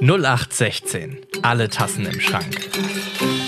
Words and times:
0816. 0.00 1.26
Alle 1.42 1.68
Tassen 1.68 2.06
im 2.06 2.20
Schrank. 2.20 2.70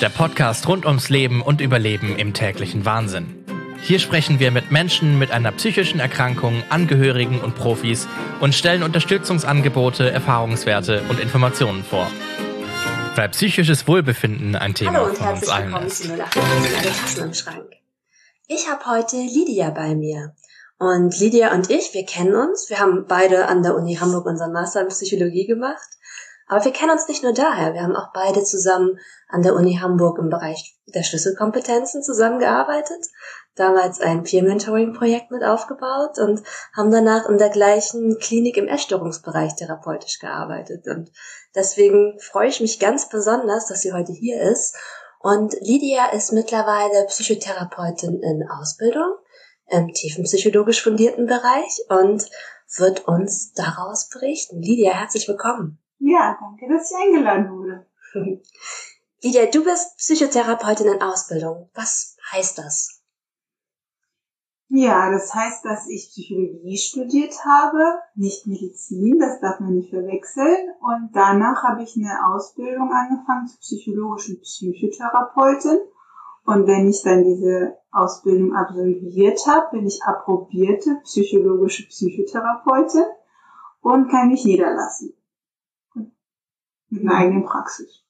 Der 0.01 0.09
Podcast 0.09 0.67
rund 0.67 0.85
ums 0.85 1.09
Leben 1.09 1.43
und 1.43 1.61
Überleben 1.61 2.19
im 2.19 2.35
täglichen 2.35 2.85
Wahnsinn. 2.85 3.45
Hier 3.83 4.01
sprechen 4.01 4.41
wir 4.41 4.51
mit 4.51 4.73
Menschen 4.73 5.19
mit 5.19 5.31
einer 5.31 5.53
psychischen 5.53 6.01
Erkrankung, 6.01 6.65
Angehörigen 6.69 7.41
und 7.41 7.55
Profis 7.55 8.09
und 8.41 8.55
stellen 8.55 8.83
Unterstützungsangebote, 8.83 10.11
Erfahrungswerte 10.11 11.03
und 11.09 11.21
Informationen 11.21 11.85
vor. 11.85 12.11
Weil 13.15 13.29
psychisches 13.29 13.87
Wohlbefinden 13.87 14.57
ein 14.57 14.75
Thema 14.75 14.95
Hallo 14.95 15.07
und 15.07 15.19
von 15.19 15.29
uns 15.29 15.41
herzlich 15.41 15.53
allen 15.53 15.67
willkommen 15.67 15.87
ist. 15.87 16.03
zu 16.03 16.09
0815 16.09 16.75
Alle 16.75 16.97
Tassen 16.97 17.25
im 17.25 17.35
Schrank. 17.35 17.71
Ich 18.49 18.69
habe 18.69 18.85
heute 18.87 19.17
Lydia 19.17 19.71
bei 19.71 19.95
mir. 19.95 20.35
Und 20.79 21.21
Lydia 21.21 21.53
und 21.55 21.71
ich, 21.71 21.95
wir 21.95 22.07
kennen 22.07 22.35
uns. 22.35 22.71
Wir 22.71 22.81
haben 22.81 23.05
beide 23.07 23.47
an 23.47 23.63
der 23.63 23.77
Uni 23.77 23.97
Hamburg 23.97 24.27
unseren 24.27 24.53
Master 24.53 24.81
in 24.81 24.89
Psychologie 24.89 25.47
gemacht. 25.47 25.89
Aber 26.51 26.65
wir 26.65 26.73
kennen 26.73 26.91
uns 26.91 27.07
nicht 27.07 27.23
nur 27.23 27.33
daher. 27.33 27.75
Wir 27.75 27.83
haben 27.83 27.95
auch 27.95 28.13
beide 28.13 28.43
zusammen 28.43 28.99
an 29.29 29.43
der 29.43 29.55
Uni 29.55 29.79
Hamburg 29.81 30.19
im 30.19 30.31
Bereich 30.31 30.77
der 30.87 31.05
Schlüsselkompetenzen 31.05 32.03
zusammengearbeitet. 32.03 33.07
Damals 33.55 34.01
ein 34.01 34.25
Peer-Mentoring-Projekt 34.25 35.31
mit 35.31 35.45
aufgebaut 35.45 36.19
und 36.19 36.43
haben 36.77 36.91
danach 36.91 37.29
in 37.29 37.39
der 37.39 37.51
gleichen 37.51 38.19
Klinik 38.19 38.57
im 38.57 38.67
Essstörungsbereich 38.67 39.55
therapeutisch 39.55 40.19
gearbeitet. 40.19 40.89
Und 40.89 41.13
deswegen 41.55 42.19
freue 42.19 42.49
ich 42.49 42.61
mich 42.61 42.81
ganz 42.81 43.09
besonders, 43.09 43.69
dass 43.69 43.83
sie 43.83 43.93
heute 43.93 44.13
hier 44.13 44.43
ist. 44.43 44.75
Und 45.21 45.55
Lydia 45.61 46.07
ist 46.07 46.33
mittlerweile 46.33 47.07
Psychotherapeutin 47.07 48.21
in 48.25 48.49
Ausbildung 48.51 49.15
im 49.69 49.93
tiefenpsychologisch 49.93 50.83
fundierten 50.83 51.27
Bereich 51.27 51.79
und 51.89 52.29
wird 52.77 53.07
uns 53.07 53.53
daraus 53.53 54.09
berichten. 54.09 54.61
Lydia, 54.61 54.95
herzlich 54.95 55.29
willkommen. 55.29 55.81
Ja, 56.01 56.37
danke, 56.41 56.67
dass 56.67 56.91
ich 56.91 56.97
eingeladen 56.97 57.51
wurde. 57.51 57.87
Lydia, 59.23 59.47
du 59.47 59.63
bist 59.63 59.99
Psychotherapeutin 59.99 60.87
in 60.87 61.03
Ausbildung. 61.03 61.69
Was 61.75 62.17
heißt 62.33 62.59
das? 62.59 63.03
Ja, 64.73 65.11
das 65.11 65.35
heißt, 65.35 65.65
dass 65.65 65.89
ich 65.89 66.09
Psychologie 66.09 66.79
studiert 66.79 67.35
habe, 67.45 67.99
nicht 68.15 68.47
Medizin, 68.47 69.19
das 69.19 69.41
darf 69.41 69.61
man 69.61 69.75
nicht 69.75 69.91
verwechseln. 69.91 70.71
Und 70.81 71.11
danach 71.13 71.65
habe 71.65 71.83
ich 71.83 71.97
eine 71.97 72.33
Ausbildung 72.33 72.91
angefangen 72.91 73.49
zur 73.49 73.59
psychologischen 73.61 74.41
Psychotherapeutin. 74.41 75.81
Und 76.45 76.67
wenn 76.67 76.89
ich 76.89 77.03
dann 77.03 77.25
diese 77.25 77.77
Ausbildung 77.91 78.55
absolviert 78.55 79.41
habe, 79.47 79.77
bin 79.77 79.87
ich 79.87 80.03
approbierte 80.03 81.01
psychologische 81.03 81.87
Psychotherapeutin 81.89 83.05
und 83.83 84.09
kann 84.09 84.29
mich 84.29 84.47
niederlassen. 84.47 85.15
Mit 86.91 87.03
einer 87.03 87.17
eigenen 87.17 87.45
Praxis. 87.45 88.05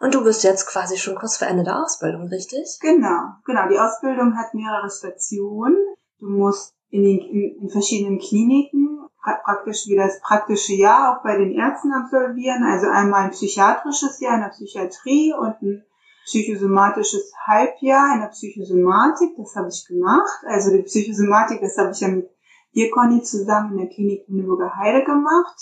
Und 0.00 0.14
du 0.14 0.24
bist 0.24 0.44
jetzt 0.44 0.66
quasi 0.66 0.96
schon 0.96 1.16
kurz 1.16 1.36
vor 1.36 1.48
Ende 1.48 1.64
der 1.64 1.82
Ausbildung, 1.82 2.28
richtig? 2.28 2.78
Genau, 2.80 3.34
genau. 3.44 3.68
Die 3.68 3.78
Ausbildung 3.78 4.36
hat 4.36 4.54
mehrere 4.54 4.90
Stationen. 4.90 5.76
Du 6.18 6.28
musst 6.28 6.74
in, 6.88 7.02
den, 7.02 7.18
in, 7.18 7.62
in 7.62 7.70
verschiedenen 7.70 8.18
Kliniken 8.18 8.90
pra 9.22 9.34
praktisch 9.44 9.86
wie 9.86 9.96
das 9.96 10.20
praktische 10.20 10.74
Jahr 10.74 11.12
auch 11.18 11.22
bei 11.22 11.36
den 11.36 11.52
Ärzten 11.52 11.92
absolvieren. 11.92 12.64
Also 12.64 12.88
einmal 12.88 13.24
ein 13.24 13.30
psychiatrisches 13.30 14.20
Jahr 14.20 14.36
in 14.36 14.40
der 14.40 14.48
Psychiatrie 14.48 15.34
und 15.38 15.60
ein 15.62 15.84
psychosomatisches 16.24 17.32
Halbjahr 17.46 18.14
in 18.14 18.20
der 18.20 18.28
Psychosomatik. 18.28 19.36
Das 19.36 19.54
habe 19.56 19.68
ich 19.68 19.86
gemacht. 19.86 20.44
Also 20.46 20.70
die 20.70 20.82
Psychosomatik, 20.82 21.60
das 21.60 21.76
habe 21.76 21.90
ich 21.90 22.00
ja 22.00 22.08
mit 22.08 22.30
dir, 22.74 22.90
Conny, 22.90 23.22
zusammen 23.22 23.72
in 23.72 23.78
der 23.78 23.88
Klinik 23.88 24.24
Lüneburger 24.28 24.76
Heide 24.76 25.04
gemacht. 25.04 25.58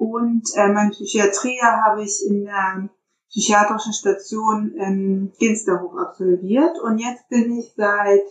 Und 0.00 0.48
äh, 0.54 0.72
mein 0.72 0.92
Psychiatriejahr 0.92 1.84
habe 1.84 2.02
ich 2.02 2.24
in 2.26 2.46
der 2.46 2.88
psychiatrischen 3.28 3.92
Station 3.92 4.72
in 4.72 5.30
Ginsterhof 5.38 5.94
absolviert 5.94 6.80
und 6.82 6.96
jetzt 6.96 7.28
bin 7.28 7.58
ich 7.58 7.74
seit 7.76 8.22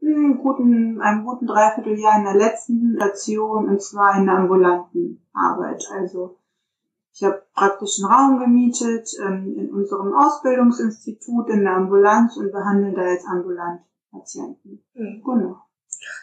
hm, 0.00 0.40
guten, 0.42 1.00
einem 1.00 1.24
guten 1.24 1.46
Dreivierteljahr 1.46 2.18
in 2.18 2.24
der 2.24 2.34
letzten 2.34 2.96
Station 2.96 3.68
und 3.68 3.80
zwar 3.80 4.18
in 4.18 4.26
der 4.26 4.38
ambulanten 4.38 5.24
Arbeit. 5.32 5.84
Also 5.92 6.36
ich 7.12 7.22
habe 7.22 7.44
praktisch 7.54 8.00
einen 8.02 8.12
Raum 8.12 8.40
gemietet 8.40 9.08
ähm, 9.24 9.54
in 9.56 9.72
unserem 9.72 10.12
Ausbildungsinstitut 10.14 11.48
in 11.48 11.60
der 11.60 11.76
Ambulanz 11.76 12.36
und 12.36 12.50
behandle 12.50 12.92
da 12.92 13.02
jetzt 13.02 13.28
ambulant 13.28 13.82
Patienten. 14.10 14.82
Genau. 14.94 15.63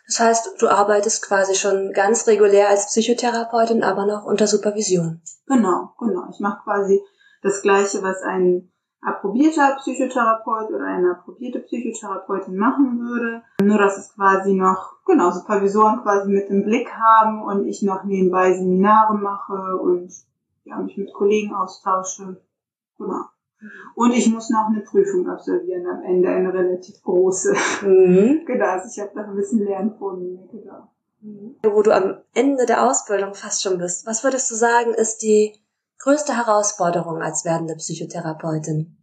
Das 0.07 0.19
heißt, 0.19 0.61
du 0.61 0.67
arbeitest 0.67 1.25
quasi 1.25 1.55
schon 1.55 1.91
ganz 1.93 2.27
regulär 2.27 2.69
als 2.69 2.87
Psychotherapeutin, 2.87 3.83
aber 3.83 4.05
noch 4.05 4.25
unter 4.25 4.47
Supervision. 4.47 5.21
Genau, 5.47 5.93
genau. 5.99 6.27
Ich 6.31 6.39
mache 6.39 6.63
quasi 6.63 7.01
das 7.41 7.61
Gleiche, 7.61 8.03
was 8.03 8.21
ein 8.23 8.71
approbierter 9.01 9.77
Psychotherapeut 9.79 10.69
oder 10.69 10.85
eine 10.85 11.11
approbierte 11.11 11.59
Psychotherapeutin 11.59 12.55
machen 12.55 12.99
würde. 12.99 13.41
Nur, 13.61 13.77
dass 13.77 13.97
es 13.97 14.13
quasi 14.13 14.53
noch, 14.53 14.97
genau, 15.05 15.31
Supervisoren 15.31 16.01
quasi 16.03 16.29
mit 16.29 16.49
im 16.49 16.63
Blick 16.65 16.91
haben 16.93 17.41
und 17.41 17.65
ich 17.65 17.81
noch 17.81 18.03
nebenbei 18.03 18.53
Seminare 18.53 19.15
mache 19.17 19.77
und 19.77 20.11
ja, 20.63 20.77
mich 20.77 20.97
mit 20.97 21.13
Kollegen 21.13 21.55
austausche. 21.55 22.41
Genau. 22.97 23.25
Und 23.95 24.11
ich 24.11 24.31
muss 24.31 24.49
noch 24.49 24.67
eine 24.67 24.81
Prüfung 24.81 25.27
absolvieren 25.29 25.85
am 25.85 26.03
Ende, 26.03 26.29
eine 26.29 26.53
relativ 26.53 27.01
große. 27.03 27.53
Mhm. 27.83 28.43
genau, 28.47 28.65
also 28.65 28.87
ich 28.89 28.99
habe 28.99 29.19
noch 29.19 29.27
ein 29.27 29.35
bisschen 29.35 29.59
mir, 29.59 30.47
genau. 30.51 30.87
Wo 31.63 31.81
du 31.83 31.91
am 31.91 32.17
Ende 32.33 32.65
der 32.65 32.83
Ausbildung 32.83 33.35
fast 33.35 33.61
schon 33.61 33.77
bist. 33.77 34.07
Was 34.07 34.23
würdest 34.23 34.49
du 34.49 34.55
sagen, 34.55 34.93
ist 34.93 35.19
die 35.19 35.53
größte 35.99 36.35
Herausforderung 36.35 37.21
als 37.21 37.45
werdende 37.45 37.75
Psychotherapeutin? 37.75 38.97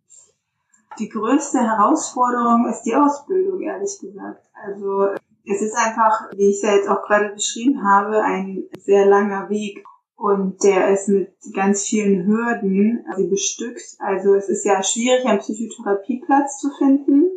Die 0.99 1.09
größte 1.09 1.61
Herausforderung 1.61 2.67
ist 2.69 2.83
die 2.83 2.97
Ausbildung, 2.97 3.61
ehrlich 3.61 3.99
gesagt. 4.01 4.45
Also 4.67 5.11
es 5.45 5.63
ist 5.63 5.77
einfach, 5.77 6.29
wie 6.33 6.51
ich 6.51 6.57
es 6.57 6.63
ja 6.63 6.75
jetzt 6.75 6.89
auch 6.89 7.03
gerade 7.03 7.29
beschrieben 7.35 7.85
habe, 7.85 8.21
ein 8.23 8.65
sehr 8.81 9.07
langer 9.07 9.49
Weg 9.49 9.85
und 10.19 10.65
der 10.65 10.91
ist 10.91 11.09
mit 11.09 11.33
ganz 11.55 11.85
vielen 11.85 12.27
Hürden 12.27 13.05
also 13.09 13.29
bestückt. 13.29 13.97
Also 14.01 14.35
es 14.35 14.49
ist 14.49 14.65
ja 14.65 14.83
schwierig, 14.83 15.25
einen 15.25 15.39
Psychotherapieplatz 15.39 16.59
zu 16.59 16.71
finden, 16.77 17.31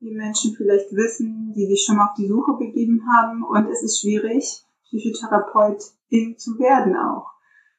wie 0.00 0.10
Menschen 0.10 0.56
vielleicht 0.56 0.90
wissen, 0.90 1.52
die 1.54 1.66
sich 1.68 1.84
schon 1.84 1.96
mal 1.96 2.08
auf 2.08 2.14
die 2.18 2.26
Suche 2.26 2.54
begeben 2.58 3.04
haben. 3.14 3.44
Und 3.44 3.70
es 3.70 3.84
ist 3.84 4.00
schwierig, 4.00 4.64
Psychotherapeutin 4.86 6.36
zu 6.36 6.58
werden 6.58 6.96
auch. 6.96 7.30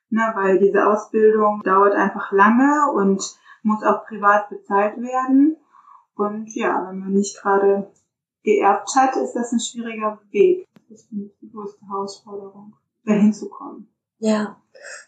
Ne, 0.10 0.32
weil 0.34 0.58
diese 0.58 0.88
Ausbildung 0.88 1.62
dauert 1.66 1.94
einfach 1.94 2.32
lange 2.32 2.94
und 2.94 3.22
muss 3.64 3.84
auch 3.84 4.06
privat 4.06 4.50
bezahlt 4.50 5.02
werden. 5.02 5.58
Und 6.16 6.56
ja, 6.56 6.88
wenn 6.88 7.00
man 7.00 7.12
nicht 7.12 7.42
gerade 7.42 7.92
geerbt 8.44 8.90
hat, 8.96 9.18
ist 9.18 9.34
das 9.34 9.52
ein 9.52 9.60
schwieriger 9.60 10.18
Weg. 10.32 10.66
Das 10.90 11.02
ist 11.02 11.12
die 11.12 11.52
größte 11.52 11.86
Herausforderung, 11.86 12.74
dahin 13.04 13.34
zu 13.34 13.50
kommen. 13.50 13.90
Ja, 14.20 14.58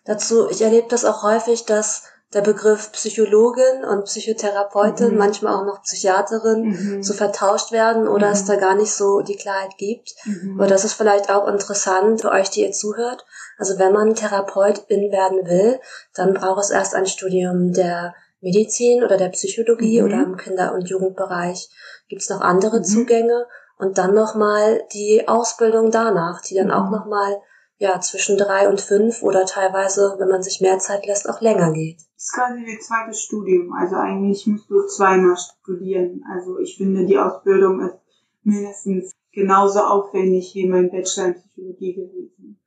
dazu, 0.06 0.50
ich 0.50 0.62
erlebe 0.62 0.88
das 0.90 1.06
auch 1.06 1.24
häufig, 1.24 1.66
dass 1.66 2.04
der 2.34 2.42
Begriff 2.42 2.94
Psychologin 2.94 3.84
und 3.84 4.06
Psychotherapeutin, 4.06 5.12
Mhm. 5.12 5.18
manchmal 5.18 5.54
auch 5.54 5.66
noch 5.66 5.82
Psychiaterin, 5.84 6.62
Mhm. 6.70 7.04
so 7.04 7.14
vertauscht 7.14 7.74
werden 7.74 8.08
oder 8.08 8.28
Mhm. 8.28 8.34
es 8.34 8.46
da 8.46 8.56
gar 8.56 8.76
nicht 8.76 8.94
so 8.94 9.20
die 9.20 9.36
Klarheit 9.36 9.78
gibt. 9.78 10.14
Mhm. 10.24 10.58
Aber 10.58 10.68
das 10.68 10.86
ist 10.86 10.94
vielleicht 10.94 11.30
auch 11.30 11.46
interessant 11.50 12.22
für 12.22 12.32
euch, 12.32 12.50
die 12.50 12.62
ihr 12.62 12.72
zuhört. 12.72 13.26
Also 13.58 13.78
wenn 13.80 13.92
man 13.92 14.16
Therapeutin 14.16 15.12
werden 15.12 15.46
will, 15.46 15.82
dann 16.16 16.34
braucht 16.34 16.64
es 16.64 16.70
erst 16.70 16.96
ein 16.96 17.06
Studium 17.06 17.74
der 17.74 18.16
Medizin 18.40 19.04
oder 19.04 19.18
der 19.18 19.30
Psychologie 19.30 20.00
Mhm. 20.02 20.06
oder 20.08 20.24
im 20.24 20.38
Kinder- 20.38 20.74
und 20.74 20.88
Jugendbereich. 20.90 21.70
Gibt 22.08 22.22
es 22.22 22.30
noch 22.30 22.40
andere 22.42 22.80
Mhm. 22.80 22.84
Zugänge 22.86 23.46
und 23.78 23.98
dann 23.98 24.14
nochmal 24.16 24.84
die 24.94 25.28
Ausbildung 25.28 25.92
danach, 25.92 26.42
die 26.42 26.56
dann 26.56 26.72
auch 26.72 26.90
nochmal 26.90 27.42
ja, 27.82 28.00
zwischen 28.00 28.38
drei 28.38 28.70
und 28.70 28.80
fünf 28.80 29.24
oder 29.24 29.44
teilweise, 29.48 30.16
wenn 30.20 30.30
man 30.30 30.44
sich 30.44 30.62
mehr 30.62 30.78
Zeit 30.78 31.08
lässt, 31.08 31.28
auch 31.28 31.42
länger 31.42 31.74
geht. 31.74 31.98
Das 31.98 32.26
ist 32.26 32.34
quasi 32.34 32.60
wie 32.60 32.78
zweites 32.78 33.22
Studium. 33.22 33.74
Also 33.74 33.96
eigentlich 33.96 34.46
musst 34.46 34.70
du 34.70 34.86
zweimal 34.86 35.36
studieren. 35.36 36.24
Also 36.32 36.60
ich 36.60 36.78
finde, 36.78 37.08
die 37.08 37.18
Ausbildung 37.18 37.82
ist 37.82 37.98
mindestens 38.44 39.12
genauso 39.34 39.80
aufwendig 39.80 40.54
wie 40.54 40.70
mein 40.70 40.92
Bachelor 40.92 41.30
in 41.30 41.34
Psychologie 41.42 41.94
gewesen. 41.96 42.60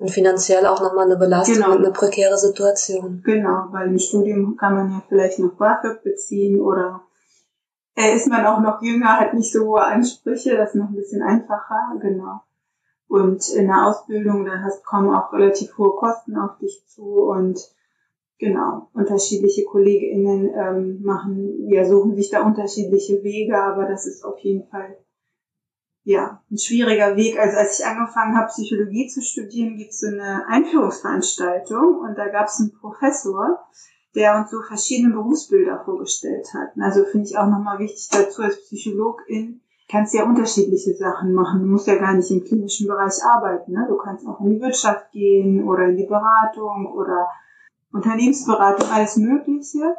Und 0.00 0.10
finanziell 0.10 0.66
auch 0.66 0.80
nochmal 0.80 1.06
eine 1.06 1.16
Belastung 1.16 1.54
Genau. 1.54 1.70
und 1.76 1.84
eine 1.84 1.92
prekäre 1.92 2.36
Situation. 2.36 3.22
Genau, 3.24 3.68
weil 3.70 3.88
im 3.88 3.98
Studium 3.98 4.56
kann 4.56 4.74
man 4.74 4.90
ja 4.90 5.02
vielleicht 5.08 5.38
noch 5.38 5.52
BAföG 5.52 6.02
beziehen 6.02 6.60
oder 6.60 7.02
ist 7.94 8.26
man 8.26 8.44
auch 8.44 8.60
noch 8.60 8.82
jünger, 8.82 9.20
hat 9.20 9.34
nicht 9.34 9.52
so 9.52 9.66
hohe 9.66 9.84
Ansprüche, 9.84 10.56
das 10.56 10.70
ist 10.70 10.74
noch 10.76 10.88
ein 10.88 10.94
bisschen 10.96 11.22
einfacher, 11.22 11.96
genau. 12.00 12.40
Und 13.08 13.48
in 13.50 13.66
der 13.66 13.86
Ausbildung, 13.86 14.44
da 14.44 14.62
hast, 14.62 14.84
kommen 14.84 15.14
auch 15.14 15.32
relativ 15.32 15.76
hohe 15.78 15.96
Kosten 15.96 16.36
auf 16.36 16.58
dich 16.58 16.84
zu 16.86 17.02
und 17.02 17.58
genau, 18.38 18.90
unterschiedliche 18.92 19.64
KollegInnen 19.64 20.50
ähm, 20.54 21.02
machen, 21.02 21.68
ja, 21.70 21.84
suchen 21.84 22.14
sich 22.14 22.30
da 22.30 22.42
unterschiedliche 22.42 23.22
Wege, 23.22 23.58
aber 23.58 23.86
das 23.86 24.06
ist 24.06 24.24
auf 24.24 24.38
jeden 24.40 24.68
Fall 24.68 24.98
ja, 26.04 26.42
ein 26.50 26.56
schwieriger 26.56 27.16
Weg. 27.16 27.38
Also 27.38 27.58
als 27.58 27.78
ich 27.78 27.84
angefangen 27.84 28.36
habe, 28.36 28.48
Psychologie 28.48 29.08
zu 29.08 29.20
studieren, 29.20 29.76
gibt 29.76 29.90
es 29.90 30.00
so 30.00 30.06
eine 30.06 30.46
Einführungsveranstaltung 30.46 31.98
und 31.98 32.16
da 32.16 32.28
gab 32.28 32.46
es 32.46 32.60
einen 32.60 32.72
Professor, 32.72 33.58
der 34.14 34.38
uns 34.38 34.50
so 34.50 34.62
verschiedene 34.62 35.12
Berufsbilder 35.12 35.82
vorgestellt 35.84 36.46
hat. 36.54 36.70
Also 36.80 37.04
finde 37.04 37.26
ich 37.26 37.36
auch 37.36 37.46
nochmal 37.46 37.78
wichtig 37.78 38.08
dazu 38.10 38.42
als 38.42 38.56
Psychologin, 38.64 39.60
kannst 39.88 40.14
ja 40.14 40.24
unterschiedliche 40.24 40.94
Sachen 40.94 41.32
machen. 41.32 41.62
Du 41.62 41.66
musst 41.66 41.86
ja 41.86 41.96
gar 41.96 42.14
nicht 42.14 42.30
im 42.30 42.44
klinischen 42.44 42.86
Bereich 42.86 43.24
arbeiten. 43.24 43.72
Ne? 43.72 43.86
Du 43.88 43.96
kannst 43.96 44.26
auch 44.26 44.40
in 44.40 44.50
die 44.50 44.60
Wirtschaft 44.60 45.10
gehen 45.12 45.66
oder 45.66 45.86
in 45.86 45.96
die 45.96 46.06
Beratung 46.06 46.92
oder 46.92 47.28
Unternehmensberatung, 47.92 48.90
alles 48.90 49.16
Mögliche. 49.16 49.96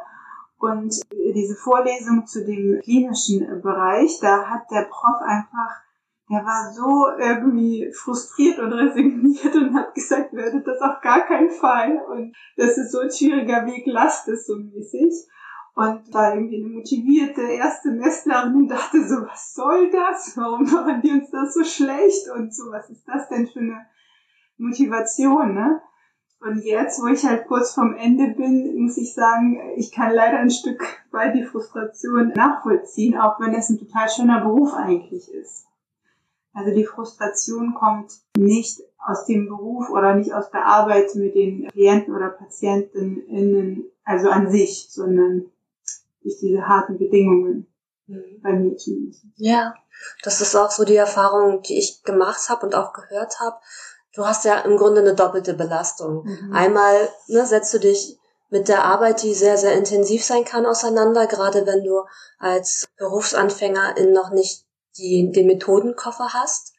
Und 0.58 0.94
diese 1.12 1.56
Vorlesung 1.56 2.26
zu 2.26 2.44
dem 2.44 2.80
klinischen 2.82 3.62
Bereich, 3.62 4.18
da 4.20 4.44
hat 4.44 4.70
der 4.70 4.82
Prof 4.82 5.20
einfach, 5.22 5.82
der 6.30 6.44
war 6.44 6.70
so 6.72 7.08
irgendwie 7.18 7.90
frustriert 7.92 8.58
und 8.60 8.72
resigniert 8.72 9.54
und 9.56 9.74
hat 9.74 9.94
gesagt, 9.94 10.32
werdet 10.34 10.66
das 10.66 10.80
auf 10.82 11.00
gar 11.00 11.26
keinen 11.26 11.50
Fall. 11.50 12.00
Und 12.12 12.36
das 12.56 12.76
ist 12.76 12.92
so 12.92 13.00
ein 13.00 13.10
schwieriger 13.10 13.66
Weg, 13.66 13.84
lasst 13.86 14.28
es 14.28 14.46
so 14.46 14.56
mäßig 14.56 15.26
und 15.74 16.12
war 16.12 16.34
irgendwie 16.34 16.62
eine 16.62 16.74
motivierte 16.74 17.42
Erstsemestlerin 17.42 18.54
und 18.54 18.68
dachte 18.68 19.06
so, 19.06 19.22
was 19.22 19.54
soll 19.54 19.90
das? 19.90 20.36
Warum 20.36 20.64
machen 20.64 21.00
die 21.02 21.10
uns 21.10 21.30
das 21.30 21.54
so 21.54 21.64
schlecht? 21.64 22.28
Und 22.34 22.54
so, 22.54 22.70
was 22.70 22.90
ist 22.90 23.06
das 23.06 23.28
denn 23.28 23.46
für 23.46 23.60
eine 23.60 23.86
Motivation, 24.58 25.54
ne? 25.54 25.80
Und 26.40 26.64
jetzt, 26.64 27.02
wo 27.02 27.06
ich 27.06 27.24
halt 27.26 27.46
kurz 27.46 27.74
vorm 27.74 27.94
Ende 27.94 28.34
bin, 28.34 28.74
muss 28.82 28.96
ich 28.96 29.12
sagen, 29.12 29.60
ich 29.76 29.92
kann 29.92 30.14
leider 30.14 30.38
ein 30.38 30.50
Stück 30.50 30.82
weit 31.10 31.34
die 31.34 31.44
Frustration 31.44 32.32
nachvollziehen, 32.34 33.18
auch 33.18 33.38
wenn 33.40 33.54
es 33.54 33.68
ein 33.68 33.78
total 33.78 34.08
schöner 34.08 34.40
Beruf 34.40 34.72
eigentlich 34.72 35.30
ist. 35.30 35.66
Also 36.54 36.74
die 36.74 36.86
Frustration 36.86 37.74
kommt 37.74 38.12
nicht 38.36 38.80
aus 38.98 39.26
dem 39.26 39.48
Beruf 39.48 39.90
oder 39.90 40.14
nicht 40.14 40.32
aus 40.32 40.50
der 40.50 40.64
Arbeit 40.64 41.14
mit 41.14 41.34
den 41.34 41.68
Klienten 41.68 42.14
oder 42.14 42.30
PatientinnInnen, 42.30 43.84
also 44.04 44.30
an 44.30 44.50
sich, 44.50 44.88
sondern 44.90 45.44
durch 46.22 46.38
diese 46.40 46.66
harten 46.66 46.98
Bedingungen. 46.98 47.66
Mhm. 48.06 48.40
Bei 48.42 48.52
mir 48.52 48.76
zumindest. 48.76 49.24
Ja, 49.36 49.74
das 50.22 50.40
ist 50.40 50.56
auch 50.56 50.70
so 50.70 50.84
die 50.84 50.96
Erfahrung, 50.96 51.62
die 51.62 51.78
ich 51.78 52.02
gemacht 52.02 52.48
habe 52.48 52.66
und 52.66 52.74
auch 52.74 52.92
gehört 52.92 53.40
habe. 53.40 53.56
Du 54.14 54.26
hast 54.26 54.44
ja 54.44 54.58
im 54.60 54.76
Grunde 54.76 55.00
eine 55.00 55.14
doppelte 55.14 55.54
Belastung. 55.54 56.24
Mhm. 56.24 56.52
Einmal 56.52 57.08
ne, 57.28 57.46
setzt 57.46 57.72
du 57.74 57.78
dich 57.78 58.18
mit 58.48 58.68
der 58.68 58.84
Arbeit, 58.84 59.22
die 59.22 59.34
sehr, 59.34 59.56
sehr 59.56 59.74
intensiv 59.74 60.24
sein 60.24 60.44
kann, 60.44 60.66
auseinander, 60.66 61.26
gerade 61.26 61.66
wenn 61.66 61.84
du 61.84 62.02
als 62.38 62.88
Berufsanfängerin 62.98 64.12
noch 64.12 64.30
nicht 64.30 64.66
die, 64.98 65.30
den 65.30 65.46
Methodenkoffer 65.46 66.32
hast. 66.32 66.69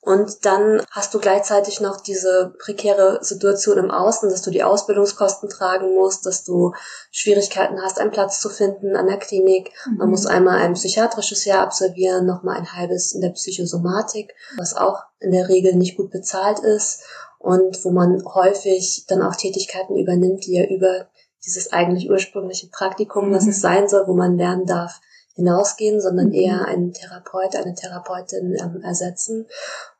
Und 0.00 0.46
dann 0.46 0.82
hast 0.90 1.12
du 1.12 1.18
gleichzeitig 1.18 1.80
noch 1.80 2.00
diese 2.00 2.54
prekäre 2.60 3.18
Situation 3.20 3.78
im 3.78 3.90
Außen, 3.90 4.30
dass 4.30 4.42
du 4.42 4.50
die 4.50 4.62
Ausbildungskosten 4.62 5.48
tragen 5.48 5.94
musst, 5.94 6.24
dass 6.24 6.44
du 6.44 6.72
Schwierigkeiten 7.10 7.82
hast, 7.82 7.98
einen 7.98 8.12
Platz 8.12 8.40
zu 8.40 8.48
finden 8.48 8.94
an 8.94 9.08
der 9.08 9.18
Klinik. 9.18 9.72
Mhm. 9.86 9.96
Man 9.96 10.10
muss 10.10 10.24
einmal 10.24 10.58
ein 10.58 10.74
psychiatrisches 10.74 11.44
Jahr 11.44 11.62
absolvieren, 11.62 12.26
nochmal 12.26 12.56
ein 12.56 12.72
halbes 12.72 13.12
in 13.12 13.20
der 13.20 13.30
Psychosomatik, 13.30 14.34
was 14.56 14.76
auch 14.76 15.02
in 15.18 15.32
der 15.32 15.48
Regel 15.48 15.74
nicht 15.74 15.96
gut 15.96 16.10
bezahlt 16.10 16.60
ist 16.60 17.02
und 17.38 17.84
wo 17.84 17.90
man 17.90 18.22
häufig 18.24 19.04
dann 19.08 19.22
auch 19.22 19.34
Tätigkeiten 19.34 19.96
übernimmt, 19.96 20.46
die 20.46 20.54
ja 20.54 20.64
über 20.64 21.08
dieses 21.44 21.72
eigentlich 21.72 22.08
ursprüngliche 22.08 22.68
Praktikum, 22.68 23.30
mhm. 23.30 23.34
was 23.34 23.46
es 23.48 23.60
sein 23.60 23.88
soll, 23.88 24.06
wo 24.06 24.14
man 24.14 24.36
lernen 24.36 24.64
darf, 24.64 25.00
hinausgehen, 25.38 26.00
sondern 26.00 26.28
mhm. 26.28 26.34
eher 26.34 26.64
einen 26.66 26.92
Therapeut, 26.92 27.54
eine 27.54 27.74
Therapeutin 27.74 28.56
ähm, 28.60 28.82
ersetzen. 28.82 29.46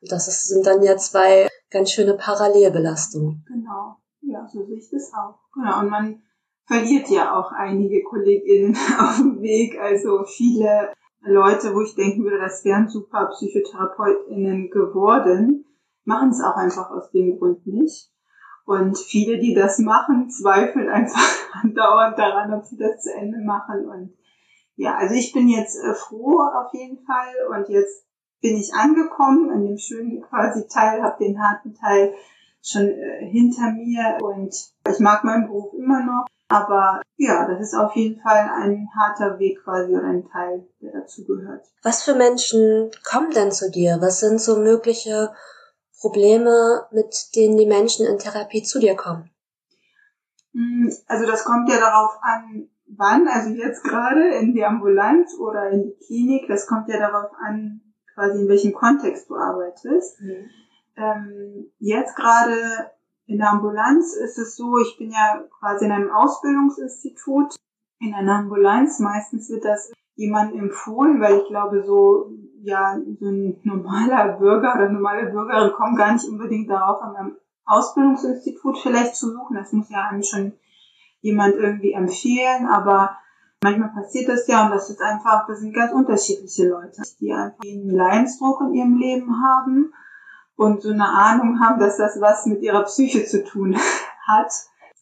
Und 0.00 0.12
das 0.12 0.28
ist, 0.28 0.48
sind 0.48 0.66
dann 0.66 0.82
ja 0.82 0.96
zwei 0.96 1.48
ganz 1.70 1.92
schöne 1.92 2.14
Parallelbelastungen. 2.14 3.44
Genau, 3.46 3.96
ja, 4.20 4.46
so 4.52 4.64
sehe 4.66 4.78
ich 4.78 4.90
das 4.90 5.12
auch. 5.14 5.38
Genau, 5.54 5.80
und 5.80 5.90
man 5.90 6.22
verliert 6.66 7.08
ja 7.08 7.38
auch 7.38 7.52
einige 7.52 8.02
KollegInnen 8.02 8.76
auf 8.98 9.16
dem 9.16 9.40
Weg, 9.40 9.78
also 9.80 10.24
viele 10.24 10.92
Leute, 11.20 11.74
wo 11.74 11.82
ich 11.82 11.94
denken 11.94 12.24
würde, 12.24 12.38
das 12.38 12.64
wären 12.64 12.88
super 12.88 13.30
PsychotherapeutInnen 13.32 14.70
geworden, 14.70 15.64
machen 16.04 16.30
es 16.30 16.42
auch 16.42 16.56
einfach 16.56 16.90
aus 16.90 17.10
dem 17.10 17.38
Grund 17.38 17.66
nicht. 17.66 18.10
Und 18.64 18.98
viele, 18.98 19.38
die 19.38 19.54
das 19.54 19.78
machen, 19.78 20.30
zweifeln 20.30 20.88
einfach 20.88 21.34
dauernd 21.74 22.18
daran, 22.18 22.52
ob 22.52 22.64
sie 22.64 22.76
das 22.76 23.02
zu 23.02 23.14
Ende 23.14 23.38
machen. 23.38 23.88
Und 23.88 24.18
ja, 24.78 24.96
also 24.96 25.14
ich 25.14 25.32
bin 25.32 25.48
jetzt 25.48 25.76
äh, 25.76 25.92
froh 25.92 26.40
auf 26.40 26.72
jeden 26.72 27.04
Fall 27.04 27.34
und 27.50 27.68
jetzt 27.68 28.04
bin 28.40 28.56
ich 28.56 28.72
angekommen 28.72 29.50
in 29.52 29.66
dem 29.66 29.76
schönen 29.76 30.22
quasi 30.22 30.68
Teil, 30.68 31.02
habe 31.02 31.22
den 31.22 31.42
harten 31.42 31.74
Teil 31.74 32.14
schon 32.62 32.86
äh, 32.86 33.26
hinter 33.26 33.72
mir 33.72 34.18
und 34.22 34.54
ich 34.88 34.98
mag 35.00 35.24
meinen 35.24 35.48
Beruf 35.48 35.74
immer 35.74 36.04
noch. 36.04 36.26
Aber 36.48 37.02
ja, 37.16 37.46
das 37.46 37.60
ist 37.60 37.74
auf 37.74 37.94
jeden 37.96 38.22
Fall 38.22 38.48
ein 38.54 38.88
harter 38.96 39.38
Weg 39.40 39.62
quasi 39.64 39.92
oder 39.92 40.06
ein 40.06 40.28
Teil, 40.30 40.66
der 40.80 40.92
dazu 40.92 41.24
gehört. 41.26 41.66
Was 41.82 42.04
für 42.04 42.14
Menschen 42.14 42.90
kommen 43.04 43.32
denn 43.32 43.50
zu 43.50 43.70
dir? 43.70 43.98
Was 44.00 44.20
sind 44.20 44.40
so 44.40 44.60
mögliche 44.60 45.34
Probleme, 46.00 46.86
mit 46.92 47.34
denen 47.34 47.58
die 47.58 47.66
Menschen 47.66 48.06
in 48.06 48.18
Therapie 48.18 48.62
zu 48.62 48.78
dir 48.78 48.94
kommen? 48.94 49.30
Hm, 50.52 50.94
also 51.08 51.26
das 51.26 51.44
kommt 51.44 51.68
ja 51.68 51.80
darauf 51.80 52.12
an, 52.22 52.70
wann, 52.96 53.28
also 53.28 53.50
jetzt 53.50 53.84
gerade 53.84 54.28
in 54.34 54.54
die 54.54 54.64
Ambulanz 54.64 55.36
oder 55.38 55.70
in 55.70 55.84
die 55.84 55.96
Klinik, 56.06 56.48
das 56.48 56.66
kommt 56.66 56.88
ja 56.88 56.98
darauf 56.98 57.30
an, 57.40 57.80
quasi 58.14 58.42
in 58.42 58.48
welchem 58.48 58.72
Kontext 58.72 59.28
du 59.30 59.36
arbeitest. 59.36 60.20
Mhm. 60.20 60.50
Ähm, 60.96 61.70
jetzt 61.78 62.16
gerade 62.16 62.90
in 63.26 63.38
der 63.38 63.50
Ambulanz 63.50 64.16
ist 64.16 64.38
es 64.38 64.56
so, 64.56 64.78
ich 64.78 64.96
bin 64.98 65.10
ja 65.10 65.44
quasi 65.60 65.84
in 65.84 65.92
einem 65.92 66.10
Ausbildungsinstitut, 66.10 67.54
in 68.00 68.14
einer 68.14 68.36
Ambulanz. 68.36 68.98
Meistens 69.00 69.50
wird 69.50 69.64
das 69.64 69.92
jemandem 70.16 70.60
empfohlen, 70.60 71.20
weil 71.20 71.38
ich 71.38 71.46
glaube, 71.46 71.84
so, 71.84 72.32
ja, 72.62 72.98
so 73.20 73.26
ein 73.26 73.60
normaler 73.62 74.38
Bürger 74.38 74.74
oder 74.74 74.88
normale 74.88 75.30
Bürgerin 75.30 75.72
kommen 75.72 75.96
gar 75.96 76.12
nicht 76.12 76.28
unbedingt 76.28 76.70
darauf, 76.70 77.02
an 77.02 77.16
einem 77.16 77.36
Ausbildungsinstitut 77.66 78.78
vielleicht 78.78 79.14
zu 79.14 79.30
suchen. 79.30 79.56
Das 79.56 79.72
muss 79.72 79.90
ja 79.90 80.08
einem 80.08 80.22
schon 80.22 80.54
jemand 81.20 81.56
irgendwie 81.56 81.92
empfehlen, 81.92 82.66
aber 82.66 83.16
manchmal 83.62 83.90
passiert 83.90 84.28
das 84.28 84.46
ja 84.46 84.66
und 84.66 84.72
das 84.72 84.90
ist 84.90 85.00
einfach, 85.00 85.46
das 85.46 85.60
sind 85.60 85.74
ganz 85.74 85.92
unterschiedliche 85.92 86.68
Leute, 86.68 87.02
die 87.20 87.32
einfach 87.32 87.64
einen 87.64 87.90
Leidensdruck 87.90 88.60
in 88.62 88.74
ihrem 88.74 88.96
Leben 88.96 89.42
haben 89.42 89.92
und 90.56 90.82
so 90.82 90.90
eine 90.90 91.08
Ahnung 91.08 91.60
haben, 91.60 91.78
dass 91.78 91.96
das 91.96 92.20
was 92.20 92.46
mit 92.46 92.62
ihrer 92.62 92.84
Psyche 92.84 93.24
zu 93.24 93.44
tun 93.44 93.76
hat. 94.26 94.52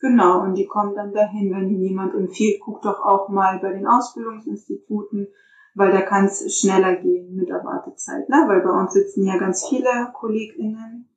Genau, 0.01 0.43
und 0.43 0.55
die 0.55 0.67
kommen 0.67 0.95
dann 0.95 1.13
dahin, 1.13 1.51
wenn 1.53 1.71
ihnen 1.71 1.83
jemand 1.83 2.15
empfiehlt, 2.15 2.61
guck 2.63 2.83
doch 2.83 3.01
auch 3.01 3.31
mal 3.31 3.59
bei 3.61 3.73
den 3.73 3.87
Ausbildungsinstituten, 3.87 5.29
weil 5.75 5.91
da 5.91 6.03
kann 6.03 6.27
es 6.27 6.59
schneller 6.59 6.97
gehen 6.97 7.35
mit 7.35 7.49
der 7.49 7.65
Wartezeit, 7.65 8.29
ne? 8.29 8.45
weil 8.47 8.61
bei 8.61 8.71
uns 8.71 8.93
sitzen 8.93 9.25
ja 9.25 9.39
ganz 9.39 9.67
viele 9.67 10.13
KollegInnen 10.13 11.09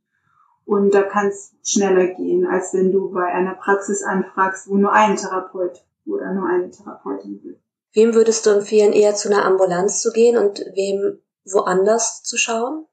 und 0.70 0.94
da 0.94 1.02
kann 1.02 1.30
es 1.30 1.56
schneller 1.64 2.14
gehen, 2.14 2.46
als 2.46 2.76
wenn 2.76 2.92
du 2.92 3.10
bei 3.10 3.26
einer 3.26 3.56
Praxis 3.56 4.04
anfragst, 4.04 4.70
wo 4.70 4.76
nur 4.78 4.94
ein 4.94 5.16
Therapeut 5.16 5.84
oder 6.06 6.32
nur 6.32 6.48
eine 6.48 6.70
Therapeutin 6.70 7.44
will. 7.44 7.60
Wem 7.94 8.14
würdest 8.14 8.46
du 8.46 8.52
empfehlen, 8.52 8.94
eher 8.94 9.16
zu 9.16 9.30
einer 9.30 9.46
Ambulanz 9.46 10.00
zu 10.00 10.12
gehen 10.12 10.38
und 10.38 10.60
wem 10.76 11.18
woanders 11.52 12.22
zu 12.22 12.38
schauen? 12.38 12.86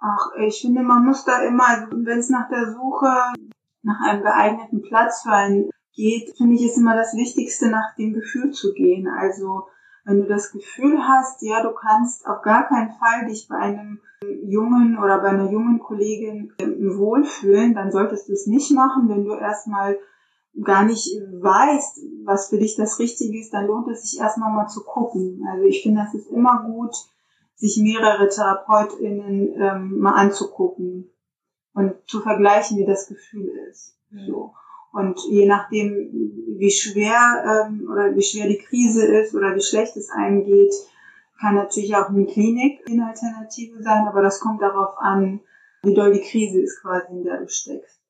Ach, 0.00 0.32
ich 0.44 0.60
finde, 0.60 0.82
man 0.82 1.06
muss 1.06 1.24
da 1.24 1.42
immer, 1.44 1.68
also 1.68 1.86
wenn 1.92 2.18
es 2.18 2.28
nach 2.28 2.48
der 2.48 2.72
Suche 2.72 3.34
nach 3.82 4.00
einem 4.04 4.24
geeigneten 4.24 4.82
Platz 4.82 5.22
für 5.22 5.30
einen 5.30 5.70
geht, 5.94 6.36
finde 6.36 6.56
ich 6.56 6.66
es 6.66 6.76
immer 6.76 6.96
das 6.96 7.14
Wichtigste, 7.14 7.68
nach 7.68 7.94
dem 7.96 8.14
Gefühl 8.14 8.50
zu 8.50 8.72
gehen. 8.74 9.06
Also 9.06 9.68
wenn 10.06 10.20
du 10.20 10.26
das 10.26 10.52
Gefühl 10.52 11.02
hast, 11.02 11.42
ja, 11.42 11.62
du 11.62 11.74
kannst 11.74 12.26
auf 12.26 12.40
gar 12.42 12.68
keinen 12.68 12.92
Fall 12.92 13.26
dich 13.26 13.48
bei 13.48 13.56
einem 13.56 14.00
jungen 14.44 14.98
oder 14.98 15.18
bei 15.18 15.28
einer 15.28 15.50
jungen 15.50 15.80
Kollegin 15.80 16.52
ähm, 16.60 16.96
wohlfühlen, 16.96 17.74
dann 17.74 17.90
solltest 17.90 18.28
du 18.28 18.32
es 18.32 18.46
nicht 18.46 18.70
machen. 18.72 19.08
Wenn 19.08 19.24
du 19.24 19.34
erstmal 19.34 19.98
gar 20.62 20.84
nicht 20.84 21.08
weißt, 21.08 22.00
was 22.24 22.48
für 22.48 22.58
dich 22.58 22.76
das 22.76 23.00
Richtige 23.00 23.38
ist, 23.38 23.52
dann 23.52 23.66
lohnt 23.66 23.88
es 23.88 24.02
sich 24.02 24.20
erstmal 24.20 24.52
mal 24.52 24.68
zu 24.68 24.84
gucken. 24.84 25.44
Also 25.50 25.64
ich 25.64 25.82
finde, 25.82 26.02
das 26.02 26.14
ist 26.14 26.30
immer 26.30 26.62
gut, 26.62 26.94
sich 27.56 27.76
mehrere 27.82 28.28
TherapeutInnen 28.28 29.60
ähm, 29.60 29.98
mal 29.98 30.14
anzugucken 30.14 31.10
und 31.74 31.94
zu 32.06 32.20
vergleichen, 32.20 32.78
wie 32.78 32.86
das 32.86 33.08
Gefühl 33.08 33.50
ist. 33.68 33.98
So. 34.28 34.54
Und 34.96 35.20
je 35.28 35.44
nachdem, 35.44 35.92
wie 36.58 36.70
schwer 36.70 37.66
ähm, 37.68 37.86
oder 37.92 38.16
wie 38.16 38.22
schwer 38.22 38.48
die 38.48 38.56
Krise 38.56 39.04
ist 39.04 39.34
oder 39.34 39.54
wie 39.54 39.60
schlecht 39.60 39.94
es 39.94 40.08
einem 40.08 40.42
geht, 40.44 40.72
kann 41.38 41.54
natürlich 41.54 41.94
auch 41.94 42.08
eine 42.08 42.24
Klinik 42.24 42.80
eine 42.88 43.06
Alternative 43.06 43.82
sein, 43.82 44.08
aber 44.08 44.22
das 44.22 44.40
kommt 44.40 44.62
darauf 44.62 44.96
an, 44.96 45.40
wie 45.82 45.92
doll 45.92 46.14
die 46.14 46.22
Krise 46.22 46.62
ist 46.62 46.80
quasi, 46.80 47.12
in 47.12 47.24
der 47.24 47.40
du 47.40 47.48
steckst. 47.48 48.00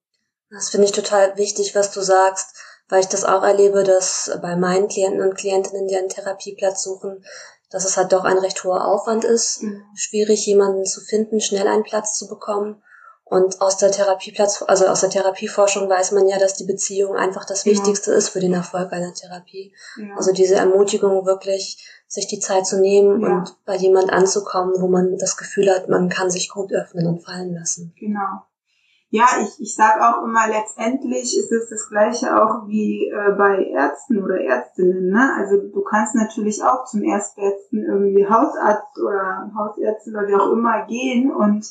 Das 0.49 0.69
finde 0.69 0.87
ich 0.87 0.93
total 0.93 1.37
wichtig, 1.37 1.75
was 1.75 1.91
du 1.91 2.03
sagst, 2.03 2.57
weil 2.89 3.01
ich 3.01 3.09
das 3.09 3.25
auch 3.25 3.43
erlebe, 3.43 3.83
dass 3.83 4.39
bei 4.41 4.55
meinen 4.55 4.87
Klienten 4.87 5.23
und 5.23 5.35
Klientinnen, 5.35 5.89
die 5.89 5.97
einen 5.97 6.09
Therapieplatz 6.09 6.85
suchen, 6.85 7.25
dass 7.69 7.85
es 7.85 7.97
halt 7.97 8.13
doch 8.13 8.23
ein 8.23 8.39
recht 8.39 8.63
hoher 8.63 8.87
Aufwand 8.87 9.25
ist, 9.25 9.61
Mhm. 9.61 9.83
schwierig 9.97 10.47
jemanden 10.47 10.85
zu 10.85 11.01
finden, 11.01 11.41
schnell 11.41 11.67
einen 11.67 11.83
Platz 11.83 12.17
zu 12.17 12.29
bekommen. 12.29 12.81
Und 13.29 13.61
aus 13.61 13.77
der 13.77 13.91
Therapieplatz, 13.91 14.63
also 14.69 14.87
aus 14.87 15.01
der 15.01 15.11
Therapieforschung 15.11 15.89
weiß 15.89 16.13
man 16.13 16.29
ja, 16.29 16.39
dass 16.39 16.55
die 16.55 16.65
Beziehung 16.65 17.17
einfach 17.17 17.45
das 17.45 17.65
Genau. 17.65 17.75
Wichtigste 17.75 18.13
ist 18.13 18.29
für 18.29 18.39
den 18.39 18.53
Erfolg 18.55 18.93
einer 18.93 19.13
Therapie. 19.15 19.75
Ja. 19.97 20.15
Also 20.17 20.33
diese 20.33 20.55
Ermutigung 20.55 21.27
wirklich, 21.27 21.85
sich 22.07 22.29
die 22.29 22.39
Zeit 22.39 22.67
zu 22.67 22.79
nehmen 22.81 23.21
Ja. 23.21 23.29
und 23.39 23.57
bei 23.65 23.75
jemand 23.75 24.13
anzukommen, 24.13 24.75
wo 24.79 24.87
man 24.87 25.19
das 25.19 25.37
Gefühl 25.37 25.69
hat, 25.75 25.89
man 25.89 26.09
kann 26.09 26.31
sich 26.31 26.49
gut 26.51 26.73
öffnen 26.73 27.05
und 27.09 27.25
fallen 27.25 27.53
lassen. 27.53 27.93
Genau. 27.99 28.45
Ja, 29.11 29.25
ich, 29.43 29.61
ich 29.61 29.75
sage 29.75 30.01
auch 30.05 30.23
immer, 30.23 30.47
letztendlich 30.47 31.37
ist 31.37 31.51
es 31.51 31.69
das 31.69 31.89
gleiche 31.89 32.27
auch 32.41 32.69
wie 32.69 33.09
äh, 33.09 33.33
bei 33.37 33.65
Ärzten 33.73 34.23
oder 34.23 34.39
Ärztinnen. 34.41 35.11
Ne? 35.11 35.33
Also 35.37 35.57
du 35.57 35.83
kannst 35.83 36.15
natürlich 36.15 36.63
auch 36.63 36.85
zum 36.85 37.03
Erstbesten 37.03 37.85
irgendwie 37.85 38.25
Hausarzt 38.29 38.99
oder 39.05 39.51
Hausärztin 39.57 40.15
oder 40.15 40.29
wie 40.29 40.35
auch 40.37 40.53
immer 40.53 40.87
gehen 40.87 41.33
und 41.33 41.67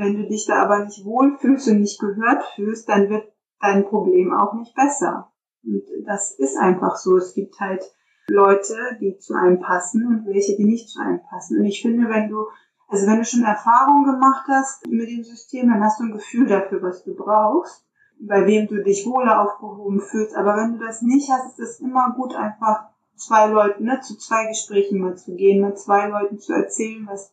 wenn 0.00 0.16
du 0.16 0.28
dich 0.28 0.46
da 0.46 0.62
aber 0.62 0.84
nicht 0.84 1.04
wohlfühlst 1.04 1.68
und 1.68 1.80
nicht 1.80 2.00
gehört 2.00 2.44
fühlst, 2.54 2.88
dann 2.88 3.08
wird 3.08 3.32
dein 3.60 3.84
Problem 3.84 4.32
auch 4.32 4.54
nicht 4.54 4.74
besser. 4.74 5.30
Und 5.62 5.82
das 6.06 6.32
ist 6.32 6.56
einfach 6.56 6.96
so. 6.96 7.16
Es 7.16 7.34
gibt 7.34 7.60
halt 7.60 7.84
Leute, 8.28 8.74
die 9.00 9.18
zu 9.18 9.34
einem 9.34 9.60
passen 9.60 10.06
und 10.06 10.26
welche, 10.26 10.56
die 10.56 10.64
nicht 10.64 10.88
zu 10.88 11.00
einem 11.00 11.20
passen. 11.22 11.58
Und 11.58 11.66
ich 11.66 11.82
finde, 11.82 12.08
wenn 12.08 12.28
du 12.28 12.46
also 12.90 13.06
wenn 13.06 13.18
du 13.18 13.24
schon 13.24 13.44
Erfahrung 13.44 14.04
gemacht 14.04 14.46
hast 14.48 14.84
mit 14.88 15.08
dem 15.08 15.22
System, 15.22 15.68
dann 15.68 15.82
hast 15.82 16.00
du 16.00 16.04
ein 16.04 16.12
Gefühl 16.12 16.48
dafür, 16.48 16.82
was 16.82 17.04
du 17.04 17.14
brauchst, 17.14 17.86
bei 18.18 18.46
wem 18.46 18.66
du 18.66 18.82
dich 18.82 19.06
wohler 19.06 19.42
aufgehoben 19.42 20.00
fühlst. 20.00 20.34
Aber 20.34 20.56
wenn 20.56 20.76
du 20.76 20.84
das 20.84 21.00
nicht 21.00 21.30
hast, 21.30 21.56
ist 21.56 21.58
es 21.60 21.80
immer 21.80 22.12
gut, 22.16 22.34
einfach 22.34 22.88
zwei 23.14 23.46
Leuten, 23.46 23.84
ne, 23.84 24.00
zu 24.00 24.18
zwei 24.18 24.46
Gesprächen 24.48 24.98
mal 24.98 25.16
zu 25.16 25.36
gehen, 25.36 25.64
mit 25.64 25.78
zwei 25.78 26.08
Leuten 26.08 26.40
zu 26.40 26.52
erzählen, 26.52 27.06
was 27.08 27.32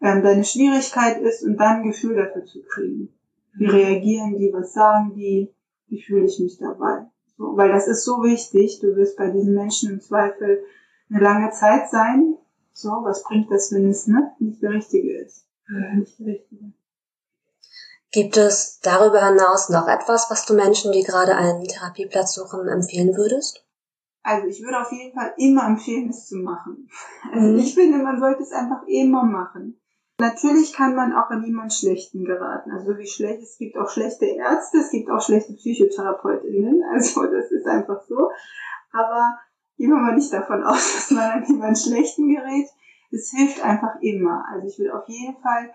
ähm, 0.00 0.22
deine 0.22 0.44
Schwierigkeit 0.44 1.20
ist 1.22 1.42
und 1.42 1.56
dann 1.56 1.78
ein 1.78 1.90
Gefühl 1.90 2.16
dafür 2.16 2.44
zu 2.44 2.62
kriegen. 2.62 3.14
Wie 3.54 3.66
reagieren 3.66 4.38
die, 4.38 4.52
was 4.52 4.72
sagen 4.74 5.14
die, 5.14 5.54
wie 5.88 6.02
fühle 6.02 6.26
ich 6.26 6.38
mich 6.38 6.58
dabei. 6.58 7.06
So, 7.38 7.56
weil 7.56 7.70
das 7.70 7.86
ist 7.86 8.04
so 8.04 8.22
wichtig, 8.22 8.80
du 8.80 8.96
wirst 8.96 9.16
bei 9.16 9.30
diesen 9.30 9.54
Menschen 9.54 9.92
im 9.92 10.00
Zweifel 10.00 10.62
eine 11.10 11.20
lange 11.22 11.50
Zeit 11.50 11.90
sein, 11.90 12.36
so, 12.72 12.90
was 12.90 13.22
bringt 13.22 13.50
das, 13.50 13.72
wenn 13.72 13.88
es 13.88 14.06
ne, 14.06 14.32
nicht 14.38 14.62
der 14.62 14.70
Richtige 14.70 15.18
ist? 15.20 15.46
Oder 15.70 15.94
nicht 15.94 16.18
der 16.18 16.26
Richtige. 16.26 16.72
Gibt 18.12 18.36
es 18.36 18.80
darüber 18.80 19.26
hinaus 19.26 19.68
noch 19.68 19.88
etwas, 19.88 20.30
was 20.30 20.46
du 20.46 20.54
Menschen, 20.54 20.92
die 20.92 21.02
gerade 21.02 21.36
einen 21.36 21.64
Therapieplatz 21.64 22.34
suchen, 22.34 22.68
empfehlen 22.68 23.16
würdest? 23.16 23.64
Also 24.22 24.46
ich 24.46 24.62
würde 24.62 24.80
auf 24.80 24.90
jeden 24.92 25.14
Fall 25.14 25.32
immer 25.38 25.66
empfehlen, 25.66 26.10
es 26.10 26.26
zu 26.26 26.36
machen. 26.36 26.88
Also 27.32 27.48
Mhm. 27.48 27.58
ich 27.58 27.74
finde, 27.74 27.98
man 27.98 28.18
sollte 28.18 28.42
es 28.42 28.52
einfach 28.52 28.82
immer 28.86 29.24
machen. 29.24 29.80
Natürlich 30.18 30.72
kann 30.72 30.94
man 30.94 31.12
auch 31.12 31.28
an 31.28 31.44
jemanden 31.44 31.70
Schlechten 31.70 32.24
geraten. 32.24 32.70
Also 32.70 32.96
wie 32.96 33.06
schlecht, 33.06 33.42
es 33.42 33.58
gibt 33.58 33.76
auch 33.76 33.90
schlechte 33.90 34.24
Ärzte, 34.24 34.78
es 34.78 34.90
gibt 34.90 35.10
auch 35.10 35.20
schlechte 35.20 35.52
PsychotherapeutInnen. 35.54 36.82
Also 36.92 37.26
das 37.26 37.50
ist 37.50 37.66
einfach 37.66 38.00
so. 38.08 38.30
Aber 38.92 39.38
gehen 39.76 39.90
wir 39.90 39.96
mal 39.96 40.14
nicht 40.14 40.32
davon 40.32 40.64
aus, 40.64 40.94
dass 40.94 41.10
man 41.10 41.30
an 41.30 41.44
jemanden 41.44 41.76
Schlechten 41.76 42.34
gerät. 42.34 42.68
Es 43.10 43.30
hilft 43.30 43.62
einfach 43.62 44.00
immer. 44.00 44.42
Also 44.50 44.66
ich 44.66 44.78
will 44.78 44.90
auf 44.90 45.06
jeden 45.06 45.36
Fall, 45.42 45.70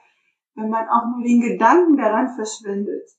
wenn 0.55 0.69
man 0.69 0.89
auch 0.89 1.05
nur 1.05 1.23
den 1.23 1.41
Gedanken 1.41 1.97
daran 1.97 2.33
verschwendet, 2.35 3.09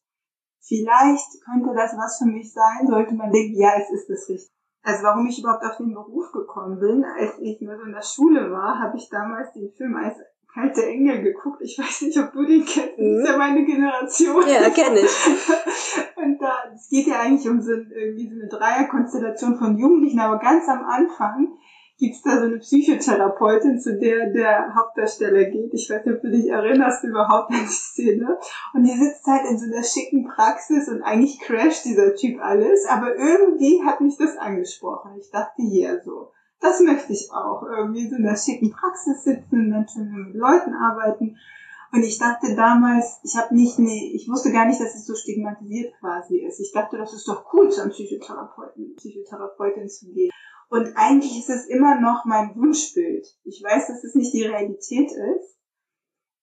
vielleicht 0.61 1.45
könnte 1.45 1.73
das 1.75 1.97
was 1.97 2.19
für 2.19 2.27
mich 2.27 2.53
sein, 2.53 2.87
sollte 2.89 3.15
man 3.15 3.31
denken, 3.31 3.61
ja, 3.61 3.75
es 3.79 3.91
ist 3.91 4.11
das 4.11 4.29
richtig. 4.29 4.51
Also 4.83 5.05
warum 5.05 5.27
ich 5.27 5.39
überhaupt 5.39 5.65
auf 5.65 5.77
den 5.77 5.95
Beruf 5.95 6.33
gekommen 6.33 6.81
bin, 6.81 7.05
als 7.05 7.39
ich 7.39 7.61
nur 7.61 7.77
so 7.77 7.85
in 7.85 7.93
der 7.93 8.03
Schule 8.03 8.51
war, 8.51 8.81
habe 8.81 8.97
ich 8.97 9.09
damals 9.09 9.53
den 9.53 9.71
Film 9.71 9.95
als 9.95 10.19
Kalte 10.53 10.85
Engel 10.87 11.23
geguckt. 11.23 11.63
Ich 11.63 11.79
weiß 11.79 12.03
nicht, 12.03 12.19
ob 12.19 12.33
du 12.33 12.45
den 12.45 12.65
kennst. 12.65 12.99
Das 12.99 13.23
ist 13.23 13.29
ja 13.29 13.37
meine 13.39 13.65
Generation. 13.65 14.45
Ja, 14.47 14.69
kenne 14.69 15.01
ich. 15.01 16.17
Und 16.17 16.39
da, 16.41 16.53
es 16.75 16.89
geht 16.91 17.07
ja 17.07 17.21
eigentlich 17.21 17.49
um 17.49 17.61
so, 17.61 17.73
irgendwie 17.73 18.29
so 18.29 18.35
eine 18.35 18.49
Dreierkonstellation 18.49 19.57
von 19.57 19.79
Jugendlichen, 19.79 20.21
aber 20.21 20.39
ganz 20.39 20.69
am 20.69 20.85
Anfang 20.85 21.57
gibt's 21.99 22.23
da 22.23 22.39
so 22.39 22.47
eine 22.47 22.59
Psychotherapeutin, 22.59 23.79
zu 23.79 23.99
der 23.99 24.31
der 24.31 24.75
Hauptdarsteller 24.75 25.45
geht. 25.45 25.73
Ich 25.73 25.89
weiß 25.89 26.05
nicht, 26.05 26.17
ob 26.17 26.23
du 26.23 26.31
dich 26.31 26.49
erinnerst 26.49 27.05
überhaupt 27.05 27.51
an 27.51 27.61
die 27.63 27.67
Szene. 27.67 28.39
Und 28.75 28.85
die 28.85 28.93
sitzt 28.93 29.25
halt 29.27 29.49
in 29.49 29.59
so 29.59 29.67
einer 29.67 29.85
schicken 29.85 30.27
Praxis 30.27 30.89
und 30.89 31.03
eigentlich 31.03 31.39
crasht 31.41 31.85
dieser 31.85 32.15
Typ 32.15 32.43
alles, 32.43 32.87
aber 32.89 33.17
irgendwie 33.17 33.83
hat 33.85 34.01
mich 34.01 34.17
das 34.19 34.37
angesprochen. 34.37 35.13
Ich 35.19 35.31
dachte, 35.31 35.63
hier 35.63 36.03
so, 36.05 36.33
das 36.63 36.81
möchte 36.81 37.13
ich 37.13 37.31
auch. 37.33 37.63
Irgendwie 37.65 38.09
so 38.09 38.17
in 38.17 38.27
einer 38.27 38.37
schicken 38.37 38.71
Praxis 38.71 39.25
sitzen 39.25 39.71
dann 39.71 39.87
schon 39.89 40.11
mit 40.11 40.35
Leuten 40.35 40.75
arbeiten. 40.75 41.37
Und 41.93 42.03
ich 42.03 42.19
dachte 42.19 42.55
damals, 42.55 43.21
ich 43.23 43.37
habe 43.37 43.55
nicht, 43.55 43.79
nee, 43.79 44.13
ich 44.15 44.27
wusste 44.29 44.51
gar 44.51 44.65
nicht, 44.65 44.81
dass 44.81 44.95
es 44.95 45.05
so 45.05 45.15
stigmatisiert 45.15 45.93
quasi 46.01 46.39
ist. 46.39 46.59
Ich 46.59 46.73
dachte, 46.73 46.97
das 46.97 47.13
ist 47.13 47.29
doch 47.29 47.53
cool, 47.53 47.71
zu 47.71 47.83
einem 47.83 47.91
Psychotherapeuten, 47.91 48.95
Psychotherapeutin 48.97 49.89
zu 49.89 50.11
gehen. 50.13 50.31
Und 50.71 50.93
eigentlich 50.97 51.39
ist 51.39 51.51
es 51.51 51.67
immer 51.67 52.01
noch 52.01 52.25
mein 52.25 52.57
Wunschbild. 52.57 53.27
Ich 53.45 53.63
weiß, 53.63 53.89
dass 53.89 54.05
es 54.05 54.15
nicht 54.15 54.33
die 54.33 54.45
Realität 54.45 55.11
ist, 55.11 55.59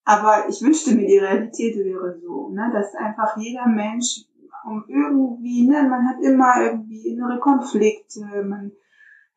aber 0.03 0.47
ich 0.49 0.61
wünschte 0.61 0.93
mir, 0.93 1.07
die 1.07 1.17
Realität 1.17 1.75
wäre 1.77 2.19
so, 2.19 2.49
ne, 2.49 2.69
dass 2.71 2.93
einfach 2.93 3.38
jeder 3.38 3.67
Mensch 3.67 4.25
um 4.65 4.83
irgendwie, 4.88 5.67
ne, 5.67 5.81
man 5.89 6.07
hat 6.07 6.21
immer 6.21 6.61
irgendwie 6.63 7.07
innere 7.07 7.39
Konflikte, 7.39 8.21
man 8.43 8.71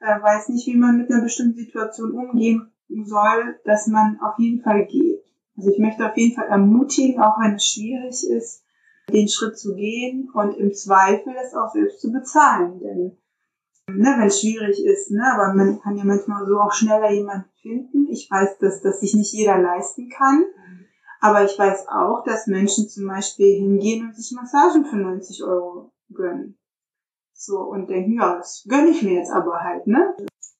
äh, 0.03 0.23
weiß 0.23 0.49
nicht, 0.49 0.67
wie 0.67 0.77
man 0.77 0.99
mit 0.99 1.11
einer 1.11 1.23
bestimmten 1.23 1.59
Situation 1.59 2.13
umgehen 2.13 2.73
soll, 3.05 3.61
dass 3.65 3.87
man 3.87 4.19
auf 4.21 4.39
jeden 4.39 4.63
Fall 4.63 4.87
geht. 4.87 5.23
Also 5.57 5.71
ich 5.71 5.79
möchte 5.79 6.07
auf 6.07 6.17
jeden 6.17 6.35
Fall 6.35 6.49
ermutigen, 6.49 7.21
auch 7.21 7.39
wenn 7.41 7.55
es 7.55 7.67
schwierig 7.67 8.29
ist, 8.29 8.65
den 9.13 9.29
Schritt 9.29 9.59
zu 9.59 9.75
gehen 9.75 10.31
und 10.33 10.57
im 10.57 10.73
Zweifel 10.73 11.35
es 11.43 11.55
auch 11.55 11.71
selbst 11.73 12.01
zu 12.01 12.11
bezahlen. 12.11 12.81
Denn 12.81 13.19
ne, 13.89 14.15
wenn 14.19 14.27
es 14.27 14.41
schwierig 14.41 14.85
ist, 14.85 15.11
ne, 15.11 15.23
aber 15.33 15.55
man 15.55 15.81
kann 15.81 15.97
ja 15.97 16.05
manchmal 16.05 16.47
so 16.47 16.59
auch 16.59 16.73
schneller 16.73 17.11
jemanden 17.11 17.51
finden. 17.61 18.09
Ich 18.09 18.29
weiß, 18.31 18.59
dass 18.59 18.81
das 18.81 19.01
sich 19.01 19.15
nicht 19.15 19.33
jeder 19.33 19.59
leisten 19.59 20.09
kann. 20.09 20.45
Aber 21.21 21.45
ich 21.45 21.57
weiß 21.57 21.87
auch, 21.89 22.25
dass 22.25 22.49
Menschen 22.49 22.89
zum 22.89 23.07
Beispiel 23.07 23.55
hingehen 23.55 24.07
und 24.07 24.17
sich 24.17 24.33
Massagen 24.33 24.85
für 24.85 24.97
90 24.97 25.45
Euro 25.45 25.93
gönnen. 26.13 26.59
So, 27.45 27.59
und 27.59 27.89
denken, 27.89 28.13
ja, 28.21 28.37
das 28.37 28.65
gönne 28.69 28.91
ich 28.91 29.03
mir 29.03 29.15
jetzt 29.15 29.33
aber 29.33 29.59
halt, 29.59 29.85
ne? 29.89 30.15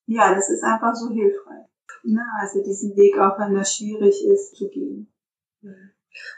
Ja, 0.07 0.35
das 0.35 0.49
ist 0.51 0.65
einfach 0.65 0.93
so 0.97 1.11
hilfreich. 1.11 1.69
Ne? 2.03 2.21
Also 2.41 2.61
diesen 2.61 2.97
Weg, 2.97 3.17
auch 3.21 3.39
wenn 3.39 3.55
das 3.55 3.77
schwierig 3.77 4.27
ist, 4.27 4.57
zu 4.57 4.69
gehen. 4.69 5.13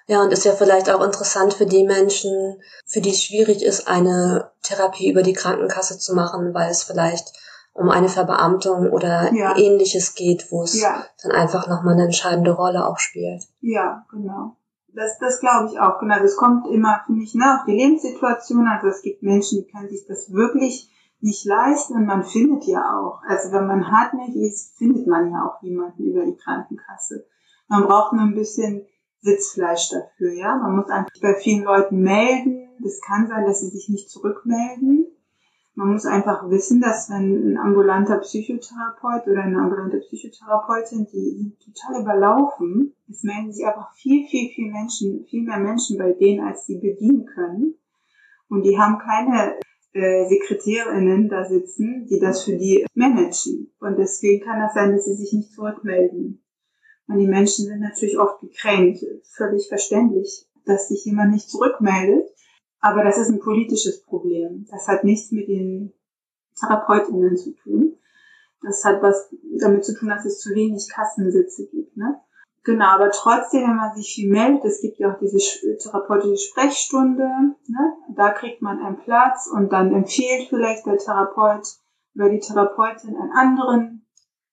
Ja, 0.07 0.23
und 0.23 0.31
ist 0.35 0.45
ja 0.45 0.53
vielleicht 0.53 0.91
auch 0.91 1.03
interessant 1.03 1.55
für 1.55 1.65
die 1.65 1.85
Menschen, 1.87 2.61
für 2.85 3.01
die 3.01 3.09
es 3.09 3.23
schwierig 3.25 3.63
ist, 3.63 3.89
eine 3.89 4.53
Therapie 4.63 5.11
über 5.11 5.23
die 5.23 5.33
Krankenkasse 5.33 5.99
zu 5.99 6.15
machen, 6.15 6.53
weil 6.53 6.71
es 6.71 6.83
vielleicht 6.83 7.33
um 7.73 7.89
eine 7.89 8.11
Verbeamtung 8.11 8.91
oder 8.91 9.33
Ja. 9.33 9.57
ähnliches 9.57 10.15
geht, 10.15 10.53
wo 10.53 10.63
es 10.65 10.79
Ja, 10.79 11.07
dann 11.23 11.33
einfach 11.33 11.69
nochmal 11.69 11.95
eine 11.95 12.05
entscheidende 12.05 12.53
Rolle 12.53 12.87
auch 12.87 12.99
spielt. 12.99 13.45
ja, 13.61 14.05
genau. 14.11 14.59
Das, 14.95 15.19
das 15.19 15.41
glaube 15.41 15.71
ich 15.71 15.81
auch. 15.81 15.99
Genau, 15.99 16.19
das 16.21 16.37
kommt 16.37 16.69
immer, 16.69 17.03
finde 17.07 17.25
ich, 17.25 17.35
ne, 17.35 17.59
auf 17.59 17.65
die 17.67 17.77
Lebenssituation. 17.77 18.67
Also 18.69 18.87
es 18.89 19.03
gibt 19.03 19.23
Menschen, 19.23 19.59
die 19.59 19.71
können 19.71 19.89
sich 19.89 20.07
das 20.07 20.33
wirklich 20.33 20.91
nicht 21.21 21.45
leisten 21.47 21.95
und 21.97 22.07
man 22.07 22.23
findet 22.23 22.65
ja 22.65 22.97
auch. 22.97 23.21
Also 23.27 23.51
wenn 23.53 23.67
man 23.67 23.91
hartnäckig 23.91 24.37
ist, 24.37 24.77
findet 24.77 25.07
man 25.07 25.31
ja 25.31 25.47
auch 25.47 25.63
jemanden 25.63 26.05
über 26.05 26.25
die 26.25 26.37
Krankenkasse. 26.37 27.27
Man 27.67 27.85
braucht 27.85 28.13
nur 28.13 28.23
ein 28.23 28.35
bisschen 28.35 28.87
Sitzfleisch 29.21 29.89
dafür, 29.89 30.33
ja. 30.33 30.57
Man 30.57 30.77
muss 30.77 30.91
einfach 30.91 31.11
bei 31.23 31.35
vielen 31.35 31.65
Leuten 31.65 32.03
melden. 32.03 32.69
Das 32.81 33.01
kann 33.01 33.27
sein, 33.27 33.47
dass 33.47 33.61
sie 33.61 33.71
sich 33.71 33.89
nicht 33.89 34.11
zurückmelden. 34.11 35.07
Man 35.77 35.93
muss 35.93 36.07
einfach 36.07 36.49
wissen, 36.51 36.81
dass 36.81 37.11
wenn 37.11 37.53
ein 37.53 37.59
ambulanter 37.59 38.19
Psychotherapeut 38.19 39.27
oder 39.27 39.43
eine 39.43 39.59
ambulante 39.59 39.99
Psychotherapeutin, 39.99 41.07
die 41.13 41.37
sind 41.37 41.59
total 41.61 42.03
überlaufen. 42.03 42.95
Es 43.11 43.25
melden 43.25 43.53
sich 43.53 43.67
einfach 43.67 43.93
viel, 43.95 44.27
viel, 44.29 44.51
viel 44.51 44.71
Menschen, 44.71 45.25
viel 45.29 45.43
mehr 45.43 45.59
Menschen 45.59 45.99
bei 45.99 46.13
denen, 46.13 46.47
als 46.47 46.67
sie 46.67 46.79
bedienen 46.79 47.27
können. 47.27 47.75
Und 48.49 48.63
die 48.63 48.79
haben 48.79 48.99
keine 48.99 49.57
äh, 49.95 50.29
Sekretärinnen 50.29 51.29
da 51.29 51.45
sitzen, 51.45 52.07
die 52.09 52.21
das 52.21 52.45
für 52.45 52.57
die 52.57 52.87
managen. 52.95 53.73
Und 53.81 53.99
deswegen 53.99 54.45
kann 54.45 54.61
das 54.61 54.75
sein, 54.75 54.93
dass 54.93 55.07
sie 55.07 55.15
sich 55.15 55.33
nicht 55.33 55.53
zurückmelden. 55.53 56.45
Und 57.09 57.19
die 57.19 57.27
Menschen 57.27 57.67
sind 57.67 57.81
natürlich 57.81 58.19
oft 58.19 58.41
gekränkt, 58.41 59.05
völlig 59.37 59.69
verständlich, 59.69 60.47
dass 60.65 60.89
sich 60.89 61.05
jemand 61.05 61.33
nicht 61.33 61.51
zurückmeldet. 61.51 62.34
Aber 62.85 63.03
das 63.03 63.17
ist 63.17 63.31
ein 63.31 63.41
politisches 63.41 64.03
Problem. 64.03 64.67
Das 64.71 64.87
hat 64.89 65.05
nichts 65.05 65.33
mit 65.33 65.49
den 65.49 65.95
Therapeutinnen 66.61 67.35
zu 67.35 67.53
tun. 67.53 67.97
Das 68.61 68.85
hat 68.85 69.01
was 69.01 69.31
damit 69.59 69.87
zu 69.87 69.95
tun, 69.95 70.11
dass 70.11 70.27
es 70.27 70.39
zu 70.39 70.51
wenig 70.51 70.91
Kassensitze 70.93 71.67
gibt. 71.67 71.97
Ne? 71.97 72.21
Genau, 72.63 72.85
aber 72.89 73.11
trotzdem, 73.11 73.63
wenn 73.63 73.77
man 73.77 73.95
sich 73.95 74.15
viel 74.15 74.31
meldet, 74.31 74.67
es 74.67 74.83
gibt 74.83 74.99
ja 74.99 75.15
auch 75.15 75.19
diese 75.19 75.39
sch- 75.39 75.83
therapeutische 75.83 76.37
Sprechstunde, 76.37 77.25
ne? 77.69 77.93
da 78.15 78.33
kriegt 78.33 78.61
man 78.61 78.79
einen 78.79 78.99
Platz 78.99 79.49
und 79.51 79.73
dann 79.73 79.95
empfiehlt 79.95 80.51
vielleicht 80.51 80.85
der 80.85 80.99
Therapeut 80.99 81.67
oder 82.15 82.29
die 82.29 82.41
Therapeutin 82.41 83.17
einen 83.17 83.33
anderen 83.33 84.07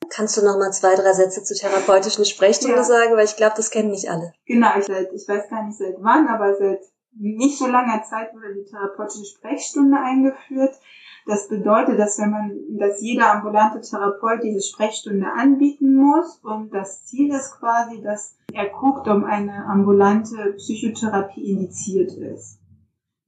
Kannst 0.09 0.35
du 0.38 0.45
noch 0.45 0.57
mal 0.57 0.71
zwei, 0.71 0.95
drei 0.95 1.13
Sätze 1.13 1.43
zur 1.43 1.55
therapeutischen 1.55 2.25
Sprechstunde 2.25 2.77
ja. 2.77 2.83
sagen, 2.83 3.15
weil 3.15 3.25
ich 3.25 3.35
glaube, 3.35 3.53
das 3.55 3.69
kennen 3.71 3.91
nicht 3.91 4.09
alle. 4.09 4.33
Genau, 4.45 4.69
ich, 4.77 4.89
ich 4.89 5.27
weiß 5.27 5.50
gar 5.50 5.65
nicht 5.65 5.77
seit 5.77 5.95
wann, 6.00 6.27
aber 6.27 6.55
seit 6.55 6.81
nicht 7.13 7.57
so 7.57 7.67
langer 7.67 8.03
Zeit 8.03 8.33
wurde 8.33 8.53
die 8.55 8.69
therapeutische 8.69 9.25
Sprechstunde 9.25 9.97
eingeführt. 9.99 10.75
Das 11.25 11.47
bedeutet, 11.47 11.99
dass 11.99 12.17
wenn 12.19 12.31
man, 12.31 12.59
dass 12.79 13.01
jeder 13.01 13.31
ambulante 13.33 13.79
Therapeut 13.81 14.43
diese 14.43 14.61
Sprechstunde 14.61 15.27
anbieten 15.31 15.95
muss 15.95 16.39
und 16.43 16.73
das 16.73 17.05
Ziel 17.05 17.31
ist 17.31 17.59
quasi, 17.59 18.01
dass 18.01 18.37
er 18.53 18.69
guckt, 18.69 19.07
ob 19.07 19.23
eine 19.23 19.65
ambulante 19.65 20.53
Psychotherapie 20.57 21.51
indiziert 21.51 22.11
ist. 22.13 22.59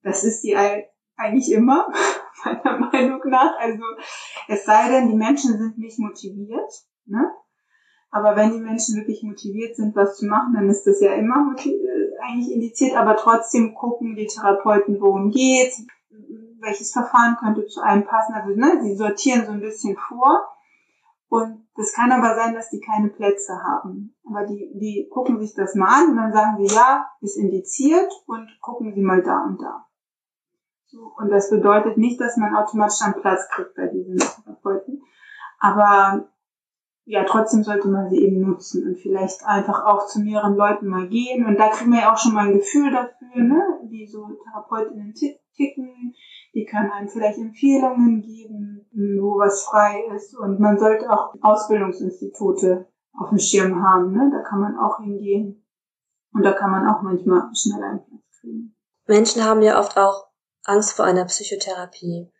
Das 0.01 0.23
ist 0.23 0.41
die 0.43 0.55
eigentlich 0.55 1.51
immer, 1.51 1.87
meiner 2.45 2.79
Meinung 2.79 3.21
nach. 3.25 3.57
Also 3.59 3.83
es 4.47 4.65
sei 4.65 4.89
denn, 4.89 5.09
die 5.09 5.15
Menschen 5.15 5.57
sind 5.57 5.77
nicht 5.77 5.99
motiviert. 5.99 6.71
Ne? 7.05 7.31
Aber 8.09 8.35
wenn 8.35 8.51
die 8.51 8.59
Menschen 8.59 8.95
wirklich 8.95 9.23
motiviert 9.23 9.75
sind, 9.75 9.95
was 9.95 10.17
zu 10.17 10.25
machen, 10.25 10.53
dann 10.53 10.69
ist 10.69 10.85
das 10.85 10.99
ja 11.01 11.13
immer 11.13 11.55
eigentlich 12.23 12.53
indiziert. 12.53 12.95
Aber 12.95 13.15
trotzdem 13.15 13.75
gucken 13.75 14.15
die 14.15 14.27
Therapeuten, 14.27 14.99
worum 14.99 15.29
geht, 15.29 15.73
welches 16.59 16.91
Verfahren 16.91 17.37
könnte 17.37 17.65
zu 17.65 17.81
einem 17.81 18.05
passen. 18.05 18.33
Also 18.33 18.49
ne, 18.55 18.79
sie 18.81 18.95
sortieren 18.95 19.45
so 19.45 19.51
ein 19.51 19.59
bisschen 19.59 19.97
vor. 19.97 20.47
Und 21.29 21.67
das 21.75 21.93
kann 21.93 22.11
aber 22.11 22.35
sein, 22.35 22.53
dass 22.53 22.69
die 22.69 22.79
keine 22.79 23.09
Plätze 23.09 23.53
haben. 23.63 24.15
Aber 24.29 24.45
die, 24.45 24.71
die 24.75 25.09
gucken 25.11 25.39
sich 25.39 25.55
das 25.55 25.73
mal 25.75 26.03
an 26.03 26.11
und 26.11 26.17
dann 26.17 26.31
sagen 26.31 26.57
sie, 26.57 26.75
ja, 26.75 27.07
ist 27.21 27.37
indiziert 27.37 28.11
und 28.27 28.47
gucken 28.61 28.93
sie 28.93 29.01
mal 29.01 29.23
da 29.23 29.43
und 29.43 29.61
da. 29.61 29.87
Und 31.17 31.29
das 31.29 31.49
bedeutet 31.49 31.97
nicht, 31.97 32.21
dass 32.21 32.37
man 32.37 32.55
automatisch 32.55 33.01
einen 33.01 33.19
Platz 33.19 33.49
kriegt 33.49 33.73
bei 33.75 33.87
diesen 33.87 34.17
Therapeuten. 34.17 35.01
Aber 35.59 36.29
ja, 37.05 37.25
trotzdem 37.25 37.63
sollte 37.63 37.89
man 37.89 38.09
sie 38.09 38.23
eben 38.23 38.41
nutzen 38.41 38.87
und 38.87 38.97
vielleicht 38.97 39.45
einfach 39.45 39.85
auch 39.85 40.07
zu 40.07 40.21
mehreren 40.21 40.55
Leuten 40.55 40.87
mal 40.87 41.07
gehen. 41.07 41.45
Und 41.45 41.57
da 41.59 41.69
kriegen 41.69 41.91
wir 41.91 42.01
ja 42.01 42.13
auch 42.13 42.17
schon 42.17 42.33
mal 42.33 42.47
ein 42.47 42.53
Gefühl 42.53 42.91
dafür, 42.91 43.43
ne, 43.43 43.61
wie 43.89 44.07
so 44.07 44.25
Therapeutinnen 44.43 45.13
ticken. 45.13 46.13
Die 46.53 46.65
können 46.65 46.91
einem 46.91 47.09
vielleicht 47.09 47.39
Empfehlungen 47.39 48.21
geben, 48.21 48.87
wo 49.19 49.37
was 49.39 49.63
frei 49.63 50.03
ist. 50.15 50.37
Und 50.37 50.59
man 50.59 50.77
sollte 50.77 51.09
auch 51.09 51.33
Ausbildungsinstitute 51.41 52.87
auf 53.17 53.29
dem 53.29 53.39
Schirm 53.39 53.83
haben. 53.83 54.13
Ne? 54.13 54.31
Da 54.31 54.47
kann 54.47 54.61
man 54.61 54.77
auch 54.77 54.99
hingehen. 54.99 55.65
Und 56.31 56.43
da 56.43 56.53
kann 56.53 56.71
man 56.71 56.87
auch 56.87 57.01
manchmal 57.01 57.49
schnell 57.53 57.83
einen 57.83 58.03
Platz 58.05 58.39
kriegen. 58.39 58.75
Menschen 59.07 59.43
haben 59.43 59.61
ja 59.61 59.79
oft 59.79 59.97
auch 59.97 60.27
Angst 60.63 60.93
vor 60.93 61.05
einer 61.05 61.25
Psychotherapie. 61.25 62.31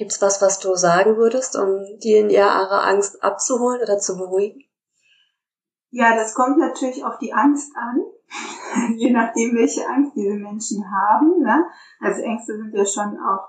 Gibt's 0.00 0.22
was, 0.22 0.40
was 0.40 0.58
du 0.60 0.76
sagen 0.76 1.18
würdest, 1.18 1.58
um 1.58 1.84
die 2.02 2.14
in 2.14 2.30
ihrer 2.30 2.86
Angst 2.86 3.22
abzuholen 3.22 3.82
oder 3.82 3.98
zu 3.98 4.16
beruhigen? 4.16 4.64
Ja, 5.90 6.16
das 6.16 6.32
kommt 6.34 6.56
natürlich 6.56 7.04
auf 7.04 7.18
die 7.18 7.34
Angst 7.34 7.70
an, 7.76 8.00
je 8.96 9.10
nachdem, 9.10 9.54
welche 9.56 9.86
Angst 9.86 10.12
diese 10.16 10.36
Menschen 10.36 10.90
haben. 10.90 11.42
Ne? 11.42 11.66
Also 12.00 12.22
Ängste 12.22 12.56
sind 12.56 12.74
ja 12.74 12.86
schon 12.86 13.18
auch 13.18 13.46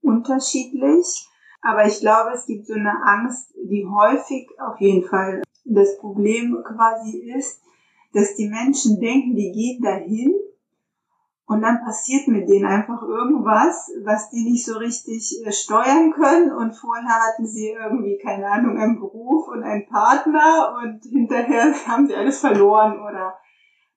unterschiedlich. 0.00 1.28
Aber 1.60 1.84
ich 1.84 2.00
glaube, 2.00 2.30
es 2.32 2.46
gibt 2.46 2.66
so 2.66 2.72
eine 2.72 2.94
Angst, 3.04 3.52
die 3.56 3.84
häufig 3.84 4.48
auf 4.58 4.80
jeden 4.80 5.06
Fall 5.06 5.42
das 5.66 5.98
Problem 5.98 6.64
quasi 6.66 7.30
ist, 7.36 7.60
dass 8.14 8.36
die 8.36 8.48
Menschen 8.48 8.98
denken, 9.00 9.36
die 9.36 9.52
gehen 9.52 9.82
dahin 9.82 10.34
und 11.50 11.62
dann 11.62 11.82
passiert 11.82 12.28
mit 12.28 12.48
denen 12.48 12.64
einfach 12.64 13.02
irgendwas, 13.02 13.90
was 14.04 14.30
die 14.30 14.44
nicht 14.44 14.64
so 14.64 14.78
richtig 14.78 15.44
äh, 15.44 15.50
steuern 15.50 16.12
können. 16.12 16.52
Und 16.52 16.76
vorher 16.76 17.26
hatten 17.26 17.44
sie 17.44 17.70
irgendwie, 17.70 18.18
keine 18.18 18.46
Ahnung, 18.46 18.78
einen 18.78 19.00
Beruf 19.00 19.48
und 19.48 19.64
einen 19.64 19.88
Partner 19.88 20.78
und 20.80 21.02
hinterher 21.02 21.74
haben 21.88 22.06
sie 22.06 22.14
alles 22.14 22.38
verloren 22.38 23.00
oder, 23.00 23.34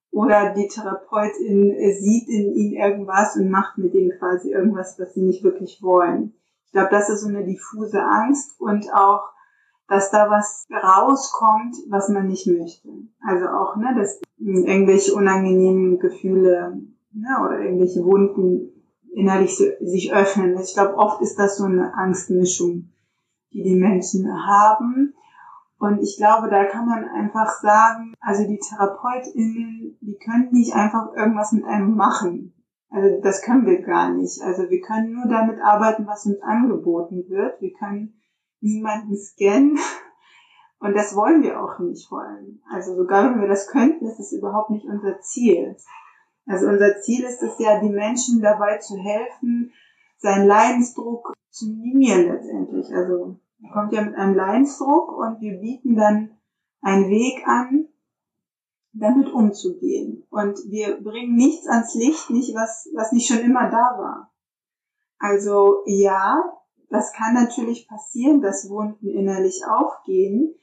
oder 0.10 0.56
die 0.56 0.68
Therapeutin 0.68 1.76
äh, 1.76 1.94
sieht 1.94 2.28
in 2.28 2.56
ihnen 2.56 2.74
irgendwas 2.74 3.36
und 3.36 3.52
macht 3.52 3.78
mit 3.78 3.94
denen 3.94 4.18
quasi 4.18 4.52
irgendwas, 4.52 4.98
was 4.98 5.14
sie 5.14 5.22
nicht 5.22 5.44
wirklich 5.44 5.78
wollen. 5.84 6.34
Ich 6.66 6.72
glaube, 6.72 6.90
das 6.90 7.12
ist 7.12 7.22
so 7.22 7.30
eine 7.30 7.46
diffuse 7.46 8.02
Angst 8.02 8.60
und 8.60 8.92
auch, 8.96 9.30
dass 9.88 10.10
da 10.10 10.28
was 10.32 10.66
rauskommt, 10.72 11.76
was 11.92 12.10
man 12.10 12.30
nicht 12.30 12.48
möchte. 12.48 12.90
Also 13.22 13.46
auch, 13.46 13.76
ne, 13.76 13.94
dass 13.96 14.20
irgendwelche 14.40 15.14
unangenehmen 15.14 16.00
Gefühle 16.00 16.82
ne, 17.14 17.40
oder 17.44 17.60
irgendwelche 17.60 18.04
Wunden 18.04 18.70
innerlich 19.14 19.56
sich 19.56 20.14
öffnen. 20.14 20.58
Ich 20.60 20.74
glaube, 20.74 20.96
oft 20.98 21.22
ist 21.22 21.38
das 21.38 21.58
so 21.58 21.66
eine 21.66 21.94
Angstmischung, 21.94 22.90
die 23.52 23.64
die 23.64 23.76
Menschen 23.76 24.28
haben. 24.46 25.14
Und 25.78 26.02
ich 26.02 26.18
glaube, 26.18 26.50
da 26.50 26.66
kann 26.66 26.86
man 26.88 27.04
einfach 27.10 27.60
sagen, 27.62 28.14
also 28.22 28.48
die 28.48 28.60
TherapeutInnen, 28.60 29.98
die 30.02 30.18
können 30.18 30.50
nicht 30.52 30.74
einfach 30.74 31.14
irgendwas 31.16 31.52
mit 31.52 31.66
einem 31.66 31.96
machen. 31.96 32.54
Also 32.90 33.20
das 33.22 33.42
können 33.42 33.66
wir 33.66 33.82
gar 33.82 34.14
nicht. 34.14 34.42
Also 34.42 34.70
wir 34.70 34.82
können 34.82 35.14
nur 35.14 35.28
damit 35.28 35.60
arbeiten, 35.62 36.08
was 36.08 36.26
uns 36.26 36.42
angeboten 36.42 37.26
wird. 37.28 37.60
Wir 37.60 37.74
können 37.74 38.22
niemanden 38.62 39.18
scannen. 39.18 39.78
Und 40.80 40.96
das 40.96 41.16
wollen 41.16 41.44
wir 41.44 41.62
auch 41.62 41.80
nicht 41.80 42.12
wollen. 42.12 42.62
Also 42.72 42.96
sogar 42.96 43.26
wenn 43.26 43.42
wir 43.42 43.48
das 43.48 43.68
könnten, 43.68 44.06
ist 44.06 44.20
es 44.20 44.32
überhaupt 44.32 44.70
nicht 44.70 44.86
unser 44.86 45.20
Ziel. 45.22 45.76
Also 46.46 46.68
unser 46.68 47.00
Ziel 47.02 47.24
ist 47.24 47.42
es 47.42 47.58
ja, 47.60 47.80
die 47.80 47.90
Menschen 47.90 48.42
dabei 48.42 48.78
zu 48.78 48.98
helfen, 48.98 49.74
seinen 50.18 50.48
Leidensdruck 50.48 51.34
zu 51.50 51.68
minimieren 51.68 52.28
letztendlich. 52.28 52.94
Also 52.94 53.40
er 53.64 53.72
kommt 53.72 53.94
ja 53.94 54.02
mit 54.02 54.16
einem 54.16 54.36
Leidensdruck 54.36 55.12
und 55.18 55.40
wir 55.42 55.60
bieten 55.60 55.96
dann 55.96 56.38
einen 56.82 57.10
Weg 57.10 57.48
an, 57.48 57.88
damit 58.92 59.32
umzugehen. 59.32 60.26
Und 60.30 60.60
wir 60.70 61.02
bringen 61.02 61.36
nichts 61.36 61.68
ans 61.68 61.96
Licht, 61.96 62.30
nicht 62.30 62.54
was, 62.54 62.90
was 62.94 63.12
nicht 63.12 63.28
schon 63.28 63.40
immer 63.40 63.70
da 63.70 63.98
war. 63.98 64.34
Also 65.18 65.84
ja, 65.86 66.44
das 66.90 67.14
kann 67.14 67.34
natürlich 67.34 67.88
passieren, 67.88 68.42
dass 68.42 68.70
Wunden 68.70 69.08
innerlich 69.08 69.64
aufgehen, 69.66 70.56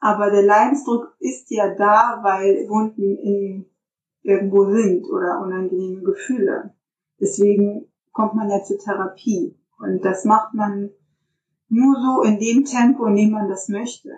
aber 0.00 0.30
der 0.30 0.42
Leidensdruck 0.42 1.14
ist 1.20 1.50
ja 1.50 1.74
da, 1.74 2.20
weil 2.22 2.68
Wunden 2.68 3.16
in 3.16 3.69
irgendwo 4.22 4.70
sind 4.70 5.06
oder 5.06 5.40
unangenehme 5.40 6.02
Gefühle. 6.02 6.74
Deswegen 7.20 7.86
kommt 8.12 8.34
man 8.34 8.50
ja 8.50 8.62
zur 8.62 8.78
Therapie. 8.78 9.56
Und 9.78 10.04
das 10.04 10.24
macht 10.24 10.54
man 10.54 10.90
nur 11.68 11.96
so 12.00 12.22
in 12.22 12.38
dem 12.38 12.64
Tempo, 12.64 13.06
in 13.06 13.16
dem 13.16 13.30
man 13.30 13.48
das 13.48 13.68
möchte. 13.68 14.10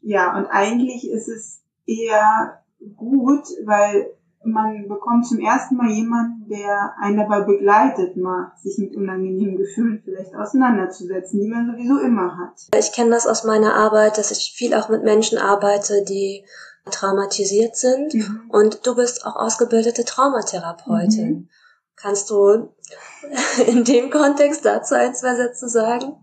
Ja, 0.00 0.36
und 0.36 0.46
eigentlich 0.46 1.10
ist 1.10 1.28
es 1.28 1.62
eher 1.86 2.62
gut, 2.96 3.44
weil 3.64 4.14
man 4.44 4.88
bekommt 4.88 5.26
zum 5.26 5.40
ersten 5.40 5.76
Mal 5.76 5.90
jemanden, 5.90 6.48
der 6.48 6.94
einen 7.00 7.16
dabei 7.16 7.40
begleitet, 7.40 8.16
mal 8.16 8.52
sich 8.62 8.78
mit 8.78 8.96
unangenehmen 8.96 9.56
Gefühlen 9.56 10.00
vielleicht 10.04 10.34
auseinanderzusetzen, 10.34 11.40
die 11.40 11.48
man 11.48 11.66
sowieso 11.66 11.98
immer 11.98 12.38
hat. 12.38 12.68
Ich 12.78 12.92
kenne 12.92 13.10
das 13.10 13.26
aus 13.26 13.44
meiner 13.44 13.74
Arbeit, 13.74 14.16
dass 14.16 14.30
ich 14.30 14.54
viel 14.56 14.74
auch 14.74 14.88
mit 14.88 15.02
Menschen 15.02 15.38
arbeite, 15.38 16.04
die 16.04 16.44
traumatisiert 16.90 17.76
sind 17.76 18.14
mhm. 18.14 18.50
und 18.50 18.86
du 18.86 18.94
bist 18.94 19.26
auch 19.26 19.36
ausgebildete 19.36 20.04
Traumatherapeutin. 20.04 21.30
Mhm. 21.30 21.48
Kannst 21.96 22.30
du 22.30 22.74
in 23.66 23.84
dem 23.84 24.10
Kontext 24.10 24.64
dazu 24.64 24.94
ein, 24.94 25.14
zwei 25.14 25.34
Sätze 25.34 25.68
sagen? 25.68 26.16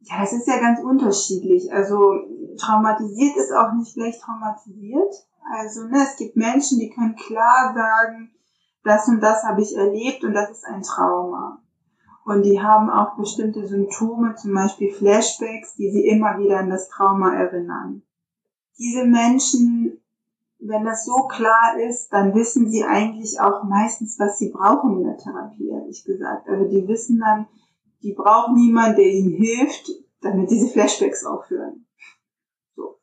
Ja, 0.00 0.22
es 0.24 0.32
ist 0.32 0.46
ja 0.46 0.58
ganz 0.58 0.80
unterschiedlich. 0.80 1.72
Also 1.72 1.96
traumatisiert 2.58 3.36
ist 3.36 3.52
auch 3.52 3.72
nicht 3.74 3.94
gleich 3.94 4.18
traumatisiert. 4.20 5.14
Also 5.54 5.84
ne, 5.84 6.04
es 6.04 6.16
gibt 6.16 6.36
Menschen, 6.36 6.78
die 6.78 6.90
können 6.90 7.16
klar 7.16 7.74
sagen, 7.74 8.30
das 8.84 9.06
und 9.08 9.20
das 9.20 9.44
habe 9.44 9.62
ich 9.62 9.76
erlebt 9.76 10.24
und 10.24 10.32
das 10.34 10.50
ist 10.50 10.64
ein 10.64 10.82
Trauma. 10.82 11.58
Und 12.24 12.42
die 12.42 12.60
haben 12.60 12.88
auch 12.88 13.16
bestimmte 13.16 13.66
Symptome, 13.66 14.34
zum 14.36 14.54
Beispiel 14.54 14.92
Flashbacks, 14.92 15.74
die 15.74 15.90
sie 15.90 16.06
immer 16.06 16.38
wieder 16.38 16.58
an 16.58 16.70
das 16.70 16.88
Trauma 16.88 17.34
erinnern 17.34 18.02
diese 18.78 19.04
Menschen, 19.04 20.02
wenn 20.58 20.84
das 20.84 21.04
so 21.04 21.26
klar 21.26 21.78
ist, 21.88 22.12
dann 22.12 22.34
wissen 22.34 22.70
sie 22.70 22.84
eigentlich 22.84 23.40
auch 23.40 23.64
meistens, 23.64 24.18
was 24.18 24.38
sie 24.38 24.50
brauchen 24.50 24.98
in 24.98 25.04
der 25.04 25.18
Therapie, 25.18 25.68
ehrlich 25.68 26.04
gesagt. 26.04 26.48
Also 26.48 26.68
die 26.68 26.86
wissen 26.86 27.18
dann, 27.20 27.46
die 28.02 28.12
brauchen 28.12 28.54
niemanden, 28.54 28.96
der 28.96 29.06
ihnen 29.06 29.32
hilft, 29.32 29.90
damit 30.20 30.50
diese 30.50 30.68
Flashbacks 30.68 31.24
aufhören. 31.24 31.86
So. 32.76 32.98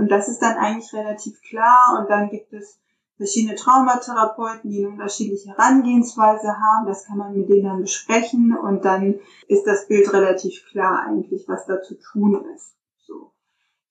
Und 0.00 0.10
das 0.10 0.28
ist 0.28 0.40
dann 0.40 0.56
eigentlich 0.56 0.92
relativ 0.92 1.40
klar 1.42 1.98
und 2.00 2.10
dann 2.10 2.30
gibt 2.30 2.52
es 2.52 2.78
verschiedene 3.16 3.54
Traumatherapeuten, 3.54 4.70
die 4.70 4.84
eine 4.84 4.94
unterschiedliche 4.94 5.50
Herangehensweise 5.50 6.48
haben. 6.48 6.86
Das 6.86 7.04
kann 7.04 7.18
man 7.18 7.36
mit 7.36 7.48
denen 7.48 7.64
dann 7.64 7.80
besprechen 7.80 8.56
und 8.56 8.84
dann 8.84 9.20
ist 9.48 9.66
das 9.66 9.86
Bild 9.86 10.12
relativ 10.12 10.64
klar 10.70 11.04
eigentlich, 11.06 11.46
was 11.48 11.66
da 11.66 11.80
zu 11.82 11.94
tun 11.98 12.44
ist. 12.54 12.74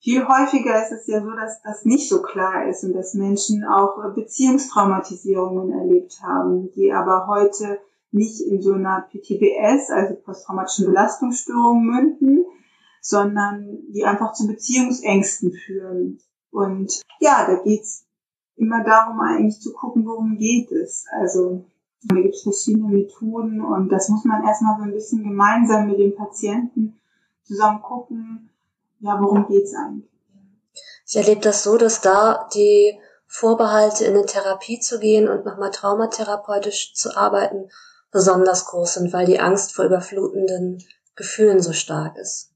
Viel 0.04 0.28
häufiger 0.28 0.84
ist 0.84 0.92
es 0.92 1.08
ja 1.08 1.22
so, 1.22 1.32
dass 1.32 1.62
das 1.62 1.86
nicht 1.86 2.10
so 2.10 2.22
klar 2.22 2.68
ist 2.68 2.84
und 2.84 2.92
dass 2.92 3.13
Menschen 3.13 3.63
auch 3.63 4.13
Beziehungstraumatisierungen 4.13 5.72
erlebt 5.72 6.22
haben, 6.22 6.70
die 6.74 6.92
aber 6.92 7.26
heute 7.28 7.80
nicht 8.12 8.42
in 8.42 8.62
so 8.62 8.74
einer 8.74 9.08
PTBS, 9.10 9.92
also 9.92 10.16
posttraumatischen 10.16 10.88
Belastungsstörung 10.88 11.86
münden, 11.86 12.44
sondern 13.00 13.80
die 13.94 14.04
einfach 14.04 14.34
zu 14.34 14.46
Beziehungsängsten 14.46 15.54
führen. 15.54 16.20
Und 16.52 17.02
ja, 17.22 17.46
da 17.48 17.63
geht's 17.63 18.06
immer 18.58 18.84
darum, 18.84 19.22
eigentlich 19.22 19.62
zu 19.62 19.72
gucken, 19.72 20.06
worum 20.06 20.38
geht 20.38 20.70
es. 20.74 21.06
Also 21.18 21.63
da 22.04 22.16
gibt 22.16 22.36
es 22.36 22.44
verschiedene 22.44 22.89
Methoden 22.89 23.62
und 23.62 23.88
das 23.88 24.10
muss 24.10 24.26
man 24.26 24.44
erstmal 24.44 24.78
so 24.80 24.84
ein 24.84 24.92
bisschen 24.92 25.24
gemeinsam 25.24 25.88
mit 25.88 25.98
dem 25.98 26.13
Patienten 26.13 27.00
zusammen 27.44 27.82
gucken, 27.82 28.50
ja, 29.04 29.20
worum 29.22 29.46
geht's 29.48 29.74
eigentlich. 29.76 30.10
Ich 31.06 31.18
erlebe 31.18 31.42
das 31.42 31.63
so, 31.63 31.78
dass 31.78 32.02
da 32.02 32.48
die 32.54 32.98
Vorbehalte, 33.28 34.06
in 34.06 34.16
eine 34.16 34.26
Therapie 34.26 34.80
zu 34.80 35.00
gehen 35.00 35.28
und 35.28 35.46
nochmal 35.46 35.72
traumatherapeutisch 35.72 36.94
zu 36.94 37.16
arbeiten, 37.18 37.70
besonders 38.12 38.66
groß 38.66 38.94
sind, 38.96 39.13
weil 39.13 39.26
die 39.26 39.39
Angst 39.39 39.76
vor 39.76 39.86
überflutenden 39.86 40.82
Gefühlen 41.16 41.62
so 41.62 41.74
stark 41.74 42.18
ist. 42.18 42.52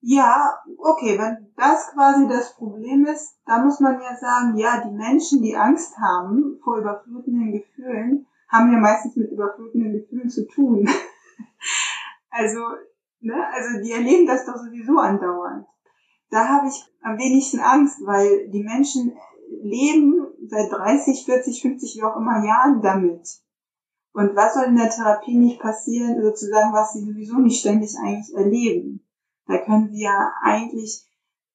Ja, 0.00 0.54
okay, 0.78 1.18
wenn 1.18 1.52
das 1.56 1.90
quasi 1.92 2.26
das 2.28 2.54
Problem 2.54 3.06
ist, 3.06 3.34
da 3.44 3.58
muss 3.58 3.80
man 3.80 4.00
ja 4.00 4.16
sagen, 4.16 4.56
ja, 4.56 4.82
die 4.82 4.94
Menschen, 4.94 5.42
die 5.42 5.56
Angst 5.56 5.96
haben 5.98 6.58
vor 6.62 6.78
überflutenden 6.78 7.52
Gefühlen, 7.52 8.26
haben 8.48 8.72
ja 8.72 8.78
meistens 8.78 9.16
mit 9.16 9.30
überflutenden 9.30 9.92
Gefühlen 9.92 10.30
zu 10.30 10.46
tun. 10.46 10.88
also, 12.30 12.60
ne, 13.20 13.34
also 13.52 13.80
die 13.82 13.92
erleben 13.92 14.26
das 14.26 14.46
doch 14.46 14.56
sowieso 14.56 14.98
andauernd. 14.98 15.66
Da 16.30 16.48
habe 16.48 16.68
ich 16.68 16.84
am 17.02 17.18
wenigsten 17.18 17.60
Angst, 17.60 18.00
weil 18.04 18.48
die 18.50 18.62
Menschen 18.62 19.16
leben 19.62 20.26
seit 20.48 20.70
30, 20.72 21.24
40, 21.24 21.62
50, 21.62 21.96
wie 21.96 22.02
auch 22.02 22.16
immer 22.16 22.44
Jahren 22.44 22.82
damit. 22.82 23.28
Und 24.12 24.34
was 24.34 24.54
soll 24.54 24.64
in 24.64 24.76
der 24.76 24.90
Therapie 24.90 25.36
nicht 25.36 25.60
passieren, 25.60 26.22
sozusagen, 26.22 26.72
was 26.72 26.94
sie 26.94 27.04
sowieso 27.04 27.38
nicht 27.38 27.60
ständig 27.60 27.94
eigentlich 27.98 28.34
erleben? 28.34 29.06
Da 29.46 29.58
können 29.58 29.90
sie 29.92 30.02
ja 30.02 30.32
eigentlich 30.42 31.04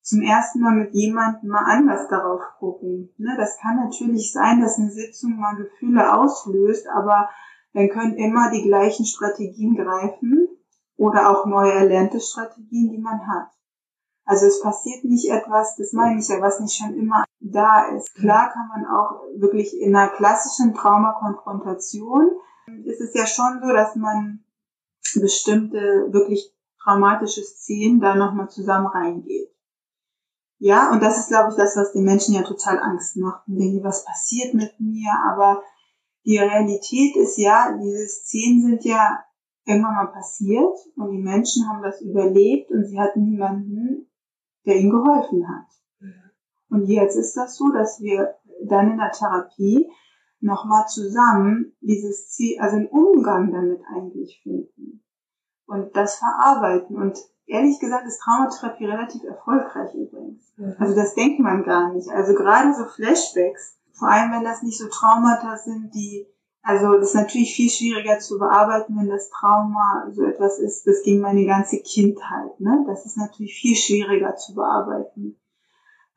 zum 0.02 0.22
ersten 0.22 0.62
Mal 0.62 0.76
mit 0.76 0.94
jemandem 0.94 1.50
mal 1.50 1.66
anders 1.66 2.08
darauf 2.08 2.42
gucken. 2.60 3.14
Ne, 3.18 3.36
das 3.38 3.58
kann 3.60 3.78
natürlich 3.78 4.32
sein, 4.32 4.62
dass 4.62 4.78
eine 4.78 4.92
Sitzung 4.92 5.38
mal 5.38 5.56
Gefühle 5.56 6.14
auslöst, 6.14 6.88
aber 6.88 7.30
dann 7.74 7.90
können 7.90 8.16
immer 8.16 8.52
die 8.52 8.64
gleichen 8.64 9.06
Strategien 9.06 9.76
greifen 9.76 10.51
oder 11.02 11.32
auch 11.32 11.48
neu 11.48 11.68
erlernte 11.68 12.20
Strategien, 12.20 12.92
die 12.92 13.00
man 13.00 13.26
hat. 13.26 13.50
Also 14.24 14.46
es 14.46 14.62
passiert 14.62 15.04
nicht 15.04 15.32
etwas, 15.32 15.76
das 15.76 15.94
meine 15.94 16.20
ich 16.20 16.28
ja, 16.28 16.40
was 16.42 16.60
nicht 16.60 16.78
schon 16.78 16.94
immer 16.94 17.24
da 17.40 17.88
ist. 17.88 18.14
Klar 18.14 18.52
kann 18.54 18.68
man 18.68 18.86
auch 18.86 19.24
wirklich 19.36 19.76
in 19.82 19.96
einer 19.96 20.10
klassischen 20.10 20.76
Traumakonfrontation 20.76 22.30
ist 22.86 23.02
es 23.02 23.16
ja 23.16 23.26
schon 23.26 23.62
so, 23.64 23.74
dass 23.74 23.96
man 23.96 24.44
bestimmte 25.16 26.08
wirklich 26.12 26.54
traumatische 26.84 27.42
Szenen 27.42 28.00
da 28.00 28.14
nochmal 28.14 28.50
zusammen 28.50 28.86
reingeht. 28.86 29.50
Ja, 30.60 30.92
und 30.92 31.02
das 31.02 31.18
ist, 31.18 31.30
glaube 31.30 31.50
ich, 31.50 31.56
das, 31.56 31.76
was 31.76 31.94
den 31.94 32.04
Menschen 32.04 32.36
ja 32.36 32.44
total 32.44 32.78
Angst 32.78 33.18
macht. 33.18 33.48
Und 33.48 33.58
denken, 33.58 33.84
was 33.84 34.06
passiert 34.06 34.54
mit 34.54 34.80
mir? 34.80 35.12
Aber 35.28 35.64
die 36.26 36.38
Realität 36.38 37.16
ist 37.16 37.40
ja, 37.40 37.76
diese 37.76 38.08
Szenen 38.08 38.62
sind 38.62 38.86
ja 38.86 39.24
irgendwann 39.66 39.96
mal 39.96 40.12
passiert 40.12 40.78
und 40.96 41.12
die 41.12 41.22
Menschen 41.22 41.68
haben 41.68 41.84
das 41.84 42.02
überlebt 42.02 42.72
und 42.72 42.86
sie 42.86 43.00
hatten 43.00 43.24
niemanden, 43.24 44.10
der 44.66 44.78
ihnen 44.78 44.92
geholfen 44.92 45.48
hat. 45.48 45.68
Und 46.70 46.86
jetzt 46.86 47.16
ist 47.16 47.36
das 47.36 47.58
so, 47.58 47.72
dass 47.72 48.00
wir 48.02 48.36
dann 48.64 48.92
in 48.92 48.98
der 48.98 49.12
Therapie 49.12 49.92
nochmal 50.40 50.88
zusammen 50.88 51.76
dieses 51.82 52.30
Ziel, 52.30 52.60
also 52.60 52.78
einen 52.78 52.88
Umgang 52.88 53.52
damit 53.52 53.82
eigentlich 53.94 54.40
finden 54.42 55.04
und 55.68 55.96
das 55.96 56.16
verarbeiten. 56.16 56.96
Und 56.96 57.20
ehrlich 57.46 57.80
gesagt 57.80 58.08
ist 58.08 58.22
Traumatherapie 58.22 58.86
relativ 58.86 59.24
erfolgreich 59.24 59.94
übrigens. 59.94 60.54
Mhm. 60.58 60.76
Also 60.80 60.96
das 60.96 61.14
denkt 61.14 61.40
man 61.40 61.64
gar 61.64 61.94
nicht. 61.94 62.10
Also 62.10 62.34
gerade 62.34 62.74
so 62.74 62.86
Flashbacks, 62.86 63.78
vor 63.94 64.10
allem 64.10 64.32
wenn 64.32 64.44
das 64.44 64.64
nicht 64.64 64.80
so 64.80 64.88
Traumata 64.88 65.58
sind, 65.58 65.94
die, 65.94 66.28
also 66.64 66.94
das 66.94 67.10
ist 67.10 67.16
natürlich 67.16 67.56
viel 67.56 67.70
schwieriger 67.70 68.20
zu 68.20 68.38
bearbeiten, 68.38 68.96
wenn 68.98 69.10
das 69.10 69.30
Trauma 69.30 70.08
so 70.12 70.24
etwas 70.24 70.60
ist, 70.60 70.86
das 70.86 71.02
ging 71.04 71.20
meine 71.20 71.46
ganze 71.46 71.82
Kindheit, 71.82 72.60
ne? 72.60 72.86
Das 72.88 73.06
ist 73.06 73.18
natürlich 73.18 73.56
viel 73.56 73.76
schwieriger 73.76 74.36
zu 74.36 74.54
bearbeiten. 74.54 75.40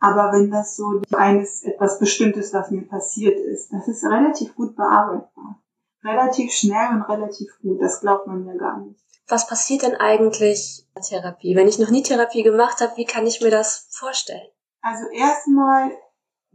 Aber 0.01 0.33
wenn 0.33 0.51
das 0.51 0.77
so 0.77 1.01
eines 1.13 1.63
etwas 1.63 1.99
Bestimmtes, 1.99 2.53
was 2.53 2.71
mir 2.71 2.87
passiert 2.87 3.39
ist, 3.41 3.73
das 3.73 3.89
ist 3.89 4.05
relativ 4.05 4.55
gut 4.55 4.77
bearbeitbar. 4.77 5.63
Relativ 6.05 6.53
schnell 6.53 6.91
und 6.91 7.03
relativ 7.03 7.49
gut. 7.63 7.81
Das 7.81 8.01
glaubt 8.01 8.27
man 8.27 8.45
ja 8.45 8.55
gar 8.55 8.81
nicht. 8.81 9.01
Was 9.27 9.47
passiert 9.47 9.83
denn 9.83 9.95
eigentlich 9.95 10.87
in 10.89 11.01
der 11.01 11.03
Therapie? 11.03 11.57
Wenn 11.57 11.69
ich 11.69 11.79
noch 11.79 11.89
nie 11.89 12.03
Therapie 12.03 12.43
gemacht 12.43 12.83
habe, 12.83 12.93
wie 12.97 13.07
kann 13.07 13.27
ich 13.27 13.41
mir 13.41 13.51
das 13.51 13.89
vorstellen? 13.91 14.47
Also 14.83 15.05
erstmal, 15.09 15.91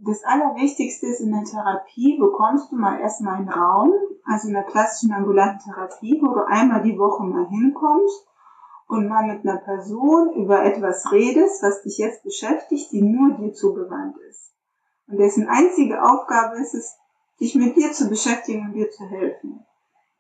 das 0.02 0.24
Allerwichtigste 0.24 1.08
ist 1.08 1.20
in 1.20 1.32
der 1.32 1.44
Therapie, 1.44 2.18
bekommst 2.18 2.72
du 2.72 2.78
mal 2.78 3.00
erstmal 3.00 3.36
einen 3.36 3.50
Raum, 3.50 3.92
also 4.26 4.48
in 4.48 4.54
der 4.54 4.64
klassischen 4.64 5.14
ambulanten 5.14 5.60
Therapie, 5.60 6.20
wo 6.22 6.34
du 6.34 6.46
einmal 6.48 6.82
die 6.82 6.98
Woche 6.98 7.24
mal 7.24 7.48
hinkommst 7.48 8.28
und 8.88 9.08
mal 9.08 9.26
mit 9.26 9.46
einer 9.46 9.58
Person 9.60 10.34
über 10.34 10.64
etwas 10.64 11.12
redest, 11.12 11.62
was 11.62 11.82
dich 11.84 11.98
jetzt 11.98 12.24
beschäftigt, 12.24 12.92
die 12.92 13.02
nur 13.02 13.38
dir 13.38 13.54
zugewandt 13.54 14.18
ist. 14.30 14.54
Und 15.08 15.18
dessen 15.18 15.48
einzige 15.48 16.02
Aufgabe 16.04 16.58
ist 16.58 16.74
es, 16.74 16.98
dich 17.40 17.56
mit 17.56 17.76
dir 17.76 17.92
zu 17.92 18.10
beschäftigen 18.10 18.68
und 18.68 18.74
dir 18.74 18.90
zu 18.90 19.06
helfen. 19.06 19.66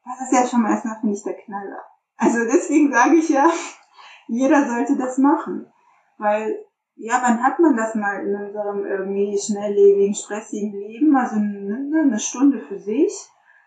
Das 0.05 0.21
ist 0.21 0.33
ja 0.33 0.47
schon 0.47 0.61
mal 0.61 0.71
erstmal, 0.71 0.99
finde 0.99 1.15
ich, 1.15 1.23
der 1.23 1.35
Knaller. 1.35 1.83
Also 2.17 2.39
deswegen 2.45 2.91
sage 2.91 3.15
ich 3.15 3.29
ja, 3.29 3.49
jeder 4.27 4.67
sollte 4.67 4.97
das 4.97 5.17
machen. 5.17 5.71
Weil, 6.17 6.65
ja, 6.99 7.19
wann 7.23 7.43
hat 7.43 7.59
man 7.59 7.75
das 7.75 7.95
mal 7.95 8.25
in 8.25 8.35
unserem 8.35 8.85
irgendwie 8.85 9.37
schnelllebigen, 9.37 10.13
stressigen 10.13 10.73
Leben? 10.73 11.15
Also 11.15 11.37
eine, 11.37 12.01
eine 12.01 12.19
Stunde 12.19 12.59
für 12.59 12.77
sich, 12.77 13.11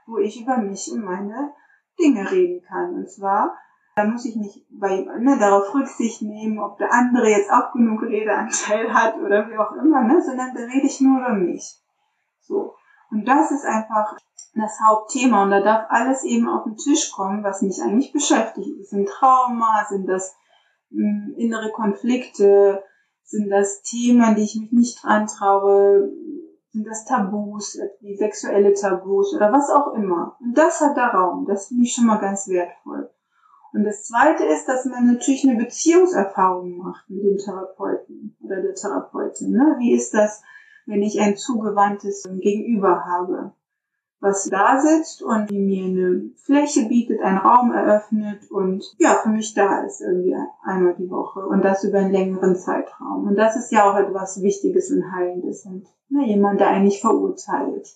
wo 0.07 0.18
ich 0.18 0.40
über 0.40 0.59
mich 0.59 0.90
und 0.92 1.05
meine 1.05 1.53
Dinge 1.99 2.31
reden 2.31 2.62
kann. 2.62 2.95
Und 2.95 3.11
zwar 3.11 3.57
da 3.95 4.05
muss 4.05 4.25
ich 4.25 4.37
nicht 4.37 4.64
bei, 4.71 5.07
ne, 5.18 5.37
darauf 5.38 5.75
Rücksicht 5.75 6.23
nehmen, 6.23 6.59
ob 6.59 6.79
der 6.79 6.92
andere 6.92 7.29
jetzt 7.29 7.51
auch 7.51 7.73
genug 7.73 8.03
Redeanteil 8.03 8.92
hat 8.92 9.16
oder 9.18 9.49
wie 9.49 9.59
auch 9.59 9.73
immer, 9.73 10.03
ne, 10.03 10.23
sondern 10.23 10.55
da 10.55 10.62
rede 10.62 10.87
ich 10.87 11.01
nur 11.01 11.21
über 11.21 11.35
mich. 11.35 11.79
So. 12.40 12.75
Und 13.11 13.29
das 13.29 13.51
ist 13.51 13.66
einfach 13.66 14.16
das 14.55 14.81
Hauptthema 14.87 15.45
und 15.45 15.51
da 15.51 15.61
darf 15.61 15.87
alles 15.90 16.25
eben 16.25 16.49
auf 16.49 16.64
den 16.64 16.77
Tisch 16.77 17.11
kommen, 17.12 17.45
was 17.45 17.62
mich 17.62 17.83
eigentlich 17.83 18.12
beschäftigt. 18.12 18.68
Sind 18.87 19.09
Trauma, 19.09 19.85
sind 19.88 20.07
das 20.07 20.35
mh, 20.90 21.27
hm, 21.27 21.35
innere 21.37 21.71
Konflikte, 21.73 22.83
sind 23.24 23.50
das 23.50 23.82
Themen, 23.82 24.35
die 24.35 24.42
ich 24.42 24.58
mich 24.61 24.72
nicht 24.72 25.02
dran 25.02 25.26
traue, 25.26 26.11
sind 26.72 26.87
das 26.87 27.04
Tabus, 27.04 27.78
wie 28.00 28.16
sexuelle 28.16 28.72
Tabus 28.72 29.35
oder 29.35 29.52
was 29.52 29.70
auch 29.70 29.94
immer. 29.94 30.37
Und 30.40 30.56
das 30.56 30.80
hat 30.80 30.96
da 30.96 31.08
Raum. 31.08 31.46
Das 31.46 31.68
finde 31.68 31.85
ich 31.85 31.94
schon 31.94 32.06
mal 32.06 32.18
ganz 32.18 32.48
wertvoll. 32.48 33.11
Und 33.72 33.85
das 33.85 34.04
zweite 34.04 34.44
ist, 34.44 34.66
dass 34.66 34.85
man 34.85 35.06
natürlich 35.06 35.48
eine 35.48 35.62
Beziehungserfahrung 35.62 36.76
macht 36.76 37.08
mit 37.08 37.24
dem 37.24 37.38
Therapeuten 37.38 38.37
oder 38.40 38.61
der 38.61 38.74
Therapeutin. 38.74 39.50
Ne? 39.50 39.76
Wie 39.78 39.94
ist 39.94 40.12
das, 40.12 40.42
wenn 40.87 41.02
ich 41.02 41.20
ein 41.20 41.37
zugewandtes 41.37 42.24
Gegenüber 42.40 43.04
habe, 43.04 43.54
was 44.22 44.48
da 44.48 44.80
sitzt 44.80 45.20
und 45.20 45.50
die 45.50 45.58
mir 45.58 45.85
eine 45.85 46.30
Fläche 46.37 46.87
bietet, 46.87 47.20
einen 47.22 47.38
Raum 47.38 47.72
eröffnet 47.72 48.48
und 48.52 48.85
ja, 48.98 49.16
für 49.20 49.30
mich 49.30 49.52
da 49.52 49.82
ist 49.82 50.00
irgendwie 50.00 50.37
einmal 50.62 50.94
die 50.94 51.11
Woche 51.11 51.40
und 51.40 51.64
das 51.64 51.82
über 51.82 51.98
einen 51.98 52.12
längeren 52.12 52.54
Zeitraum. 52.54 53.26
Und 53.26 53.35
das 53.35 53.56
ist 53.56 53.72
ja 53.72 53.90
auch 53.90 53.96
etwas 53.96 54.40
Wichtiges 54.40 54.92
und 54.92 55.11
Heilendes 55.11 55.66
und 55.66 55.88
ne, 56.08 56.24
jemand, 56.24 56.61
der 56.61 56.68
eigentlich 56.68 57.00
verurteilt. 57.00 57.88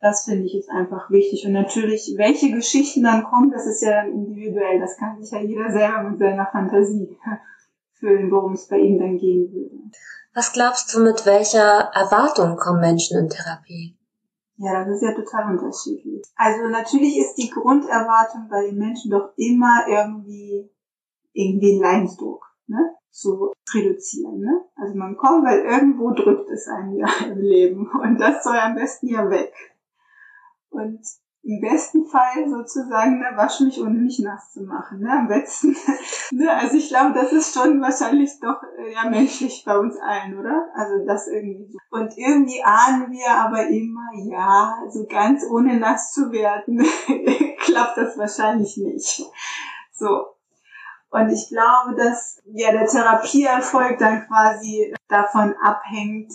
Das 0.00 0.24
finde 0.24 0.46
ich 0.46 0.54
ist 0.54 0.70
einfach 0.70 1.10
wichtig. 1.10 1.46
Und 1.46 1.52
natürlich, 1.52 2.14
welche 2.16 2.50
Geschichten 2.50 3.02
dann 3.04 3.24
kommen, 3.24 3.50
das 3.50 3.66
ist 3.66 3.82
ja 3.82 3.90
dann 3.90 4.12
individuell. 4.12 4.80
Das 4.80 4.96
kann 4.96 5.22
sich 5.22 5.30
ja 5.30 5.40
jeder 5.40 5.70
selber 5.72 6.08
mit 6.08 6.18
seiner 6.18 6.46
Fantasie 6.46 7.18
füllen, 7.92 8.30
worum 8.30 8.54
es 8.54 8.66
bei 8.66 8.78
ihm 8.78 8.98
dann 8.98 9.18
gehen 9.18 9.52
würde. 9.52 9.76
Was 10.32 10.52
glaubst 10.52 10.94
du, 10.94 11.00
mit 11.00 11.26
welcher 11.26 11.90
Erwartung 11.94 12.56
kommen 12.56 12.80
Menschen 12.80 13.18
in 13.18 13.28
Therapie? 13.28 13.94
Ja, 14.56 14.84
das 14.84 14.96
ist 14.96 15.02
ja 15.02 15.12
total 15.12 15.50
unterschiedlich. 15.50 16.22
Also 16.36 16.68
natürlich 16.68 17.18
ist 17.18 17.34
die 17.34 17.50
Grunderwartung 17.50 18.48
bei 18.48 18.66
den 18.66 18.78
Menschen 18.78 19.10
doch 19.10 19.32
immer 19.36 19.86
irgendwie 19.88 20.70
irgendwie 21.32 21.76
ein 21.76 21.82
Leidensdruck, 21.82 22.46
ne? 22.68 22.94
zu 23.10 23.52
reduzieren. 23.72 24.40
Ne? 24.40 24.64
Also 24.76 24.94
man 24.96 25.16
kommt, 25.16 25.44
weil 25.44 25.60
irgendwo 25.60 26.10
drückt 26.10 26.50
es 26.50 26.66
einen 26.68 26.96
ja 26.96 27.08
im 27.26 27.38
Leben 27.38 27.90
und 27.90 28.18
das 28.18 28.42
soll 28.42 28.56
am 28.56 28.74
besten 28.74 29.08
ja 29.08 29.28
weg. 29.30 29.52
Und 30.70 31.00
im 31.44 31.60
besten 31.60 32.06
Fall 32.06 32.48
sozusagen, 32.48 33.18
ne, 33.18 33.26
wasch 33.34 33.60
mich, 33.60 33.78
ohne 33.78 33.98
mich 33.98 34.18
nass 34.20 34.50
zu 34.50 34.62
machen. 34.62 35.00
Ne? 35.00 35.10
Am 35.10 35.28
besten. 35.28 35.76
ne? 36.30 36.50
Also 36.50 36.76
ich 36.76 36.88
glaube, 36.88 37.12
das 37.12 37.32
ist 37.32 37.54
schon 37.54 37.82
wahrscheinlich 37.82 38.40
doch 38.40 38.62
äh, 38.78 38.94
ja 38.94 39.08
menschlich 39.10 39.62
bei 39.66 39.76
uns 39.76 39.96
allen, 40.00 40.38
oder? 40.38 40.68
Also 40.74 41.04
das 41.06 41.28
irgendwie 41.28 41.70
so. 41.70 41.78
Und 41.90 42.16
irgendwie 42.16 42.62
ahnen 42.64 43.10
wir 43.10 43.30
aber 43.30 43.66
immer, 43.66 44.08
ja, 44.14 44.74
so 44.88 45.04
ganz 45.06 45.44
ohne 45.50 45.78
nass 45.78 46.12
zu 46.12 46.32
werden, 46.32 46.78
klappt 47.58 47.98
das 47.98 48.16
wahrscheinlich 48.16 48.78
nicht. 48.78 49.22
So. 49.92 50.28
Und 51.10 51.28
ich 51.28 51.48
glaube, 51.50 51.94
dass 51.94 52.42
ja 52.46 52.72
der 52.72 52.86
Therapieerfolg 52.86 53.98
dann 53.98 54.26
quasi 54.26 54.94
davon 55.08 55.54
abhängt, 55.62 56.32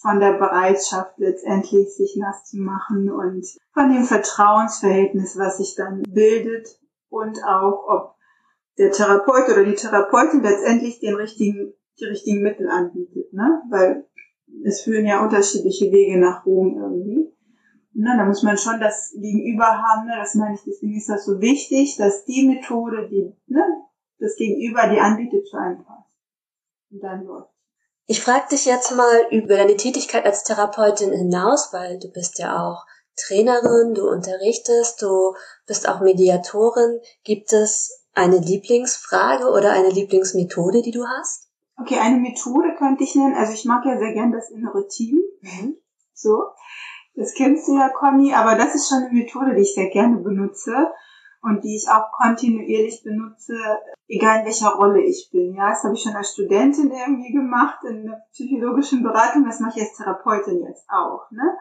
von 0.00 0.20
der 0.20 0.34
Bereitschaft 0.34 1.18
letztendlich 1.18 1.94
sich 1.96 2.16
nass 2.16 2.44
zu 2.44 2.58
machen 2.58 3.10
und 3.10 3.44
von 3.72 3.92
dem 3.92 4.04
Vertrauensverhältnis, 4.04 5.36
was 5.36 5.58
sich 5.58 5.74
dann 5.74 6.02
bildet 6.02 6.68
und 7.08 7.42
auch 7.44 7.84
ob 7.88 8.14
der 8.78 8.92
Therapeut 8.92 9.48
oder 9.48 9.64
die 9.64 9.74
Therapeutin 9.74 10.42
letztendlich 10.42 11.00
den 11.00 11.16
richtigen, 11.16 11.74
die 11.98 12.04
richtigen 12.04 12.42
Mittel 12.42 12.68
anbietet, 12.68 13.32
ne? 13.32 13.62
Weil 13.70 14.06
es 14.64 14.82
führen 14.82 15.04
ja 15.04 15.22
unterschiedliche 15.22 15.90
Wege 15.90 16.18
nach 16.18 16.46
Rom 16.46 16.78
irgendwie. 16.80 17.34
Ne, 17.94 18.14
da 18.16 18.24
muss 18.24 18.44
man 18.44 18.56
schon 18.56 18.78
das 18.78 19.12
Gegenüber 19.18 19.66
haben, 19.66 20.06
ne, 20.06 20.14
das 20.16 20.36
meine 20.36 20.54
ich, 20.54 20.62
deswegen 20.64 20.96
ist 20.96 21.08
das 21.08 21.24
so 21.24 21.40
wichtig, 21.40 21.96
dass 21.96 22.24
die 22.24 22.46
Methode, 22.46 23.08
die 23.08 23.32
ne, 23.46 23.64
das 24.20 24.36
Gegenüber 24.36 24.88
die 24.88 25.00
anbietet, 25.00 25.48
zu 25.48 25.56
einem 25.56 25.84
passt. 25.84 26.14
Und 26.90 27.02
dann 27.02 27.24
läuft. 27.24 27.57
Ich 28.10 28.22
frage 28.22 28.46
dich 28.52 28.64
jetzt 28.64 28.96
mal 28.96 29.26
über 29.30 29.58
deine 29.58 29.76
Tätigkeit 29.76 30.24
als 30.24 30.42
Therapeutin 30.42 31.12
hinaus, 31.12 31.74
weil 31.74 31.98
du 31.98 32.10
bist 32.10 32.38
ja 32.38 32.58
auch 32.58 32.86
Trainerin, 33.16 33.92
du 33.92 34.08
unterrichtest, 34.08 35.02
du 35.02 35.34
bist 35.66 35.86
auch 35.86 36.00
Mediatorin. 36.00 37.00
Gibt 37.22 37.52
es 37.52 38.06
eine 38.14 38.38
Lieblingsfrage 38.38 39.50
oder 39.50 39.72
eine 39.72 39.90
Lieblingsmethode, 39.90 40.80
die 40.80 40.90
du 40.90 41.06
hast? 41.06 41.50
Okay, 41.76 41.98
eine 41.98 42.16
Methode 42.16 42.76
könnte 42.78 43.04
ich 43.04 43.14
nennen. 43.14 43.34
Also 43.34 43.52
ich 43.52 43.66
mag 43.66 43.84
ja 43.84 43.98
sehr 43.98 44.14
gern 44.14 44.32
das 44.32 44.48
innere 44.48 44.88
Team. 44.88 45.20
Mhm. 45.42 45.76
So. 46.14 46.44
Das 47.14 47.34
kennst 47.34 47.68
du 47.68 47.76
ja, 47.76 47.90
Conny, 47.90 48.32
aber 48.32 48.54
das 48.54 48.74
ist 48.74 48.88
schon 48.88 49.02
eine 49.02 49.12
Methode, 49.12 49.54
die 49.54 49.62
ich 49.62 49.74
sehr 49.74 49.90
gerne 49.90 50.16
benutze 50.16 50.72
und 51.42 51.62
die 51.62 51.76
ich 51.76 51.88
auch 51.88 52.10
kontinuierlich 52.12 53.02
benutze, 53.04 53.54
egal 54.08 54.40
in 54.40 54.46
welcher 54.46 54.70
Rolle 54.70 55.02
ich 55.02 55.28
bin. 55.30 55.54
Ja, 55.54 55.70
das 55.70 55.84
habe 55.84 55.94
ich 55.94 56.02
schon 56.02 56.16
als 56.16 56.32
Studentin 56.32 56.90
irgendwie 56.90 57.32
gemacht 57.32 57.78
in 57.88 58.06
der 58.06 58.24
psychologischen 58.32 59.02
Beratung, 59.02 59.44
das 59.44 59.60
mache 59.60 59.78
ich 59.78 59.84
als 59.84 59.96
Therapeutin 59.96 60.64
jetzt 60.66 60.88
auch. 60.88 61.30
Ne? 61.30 61.56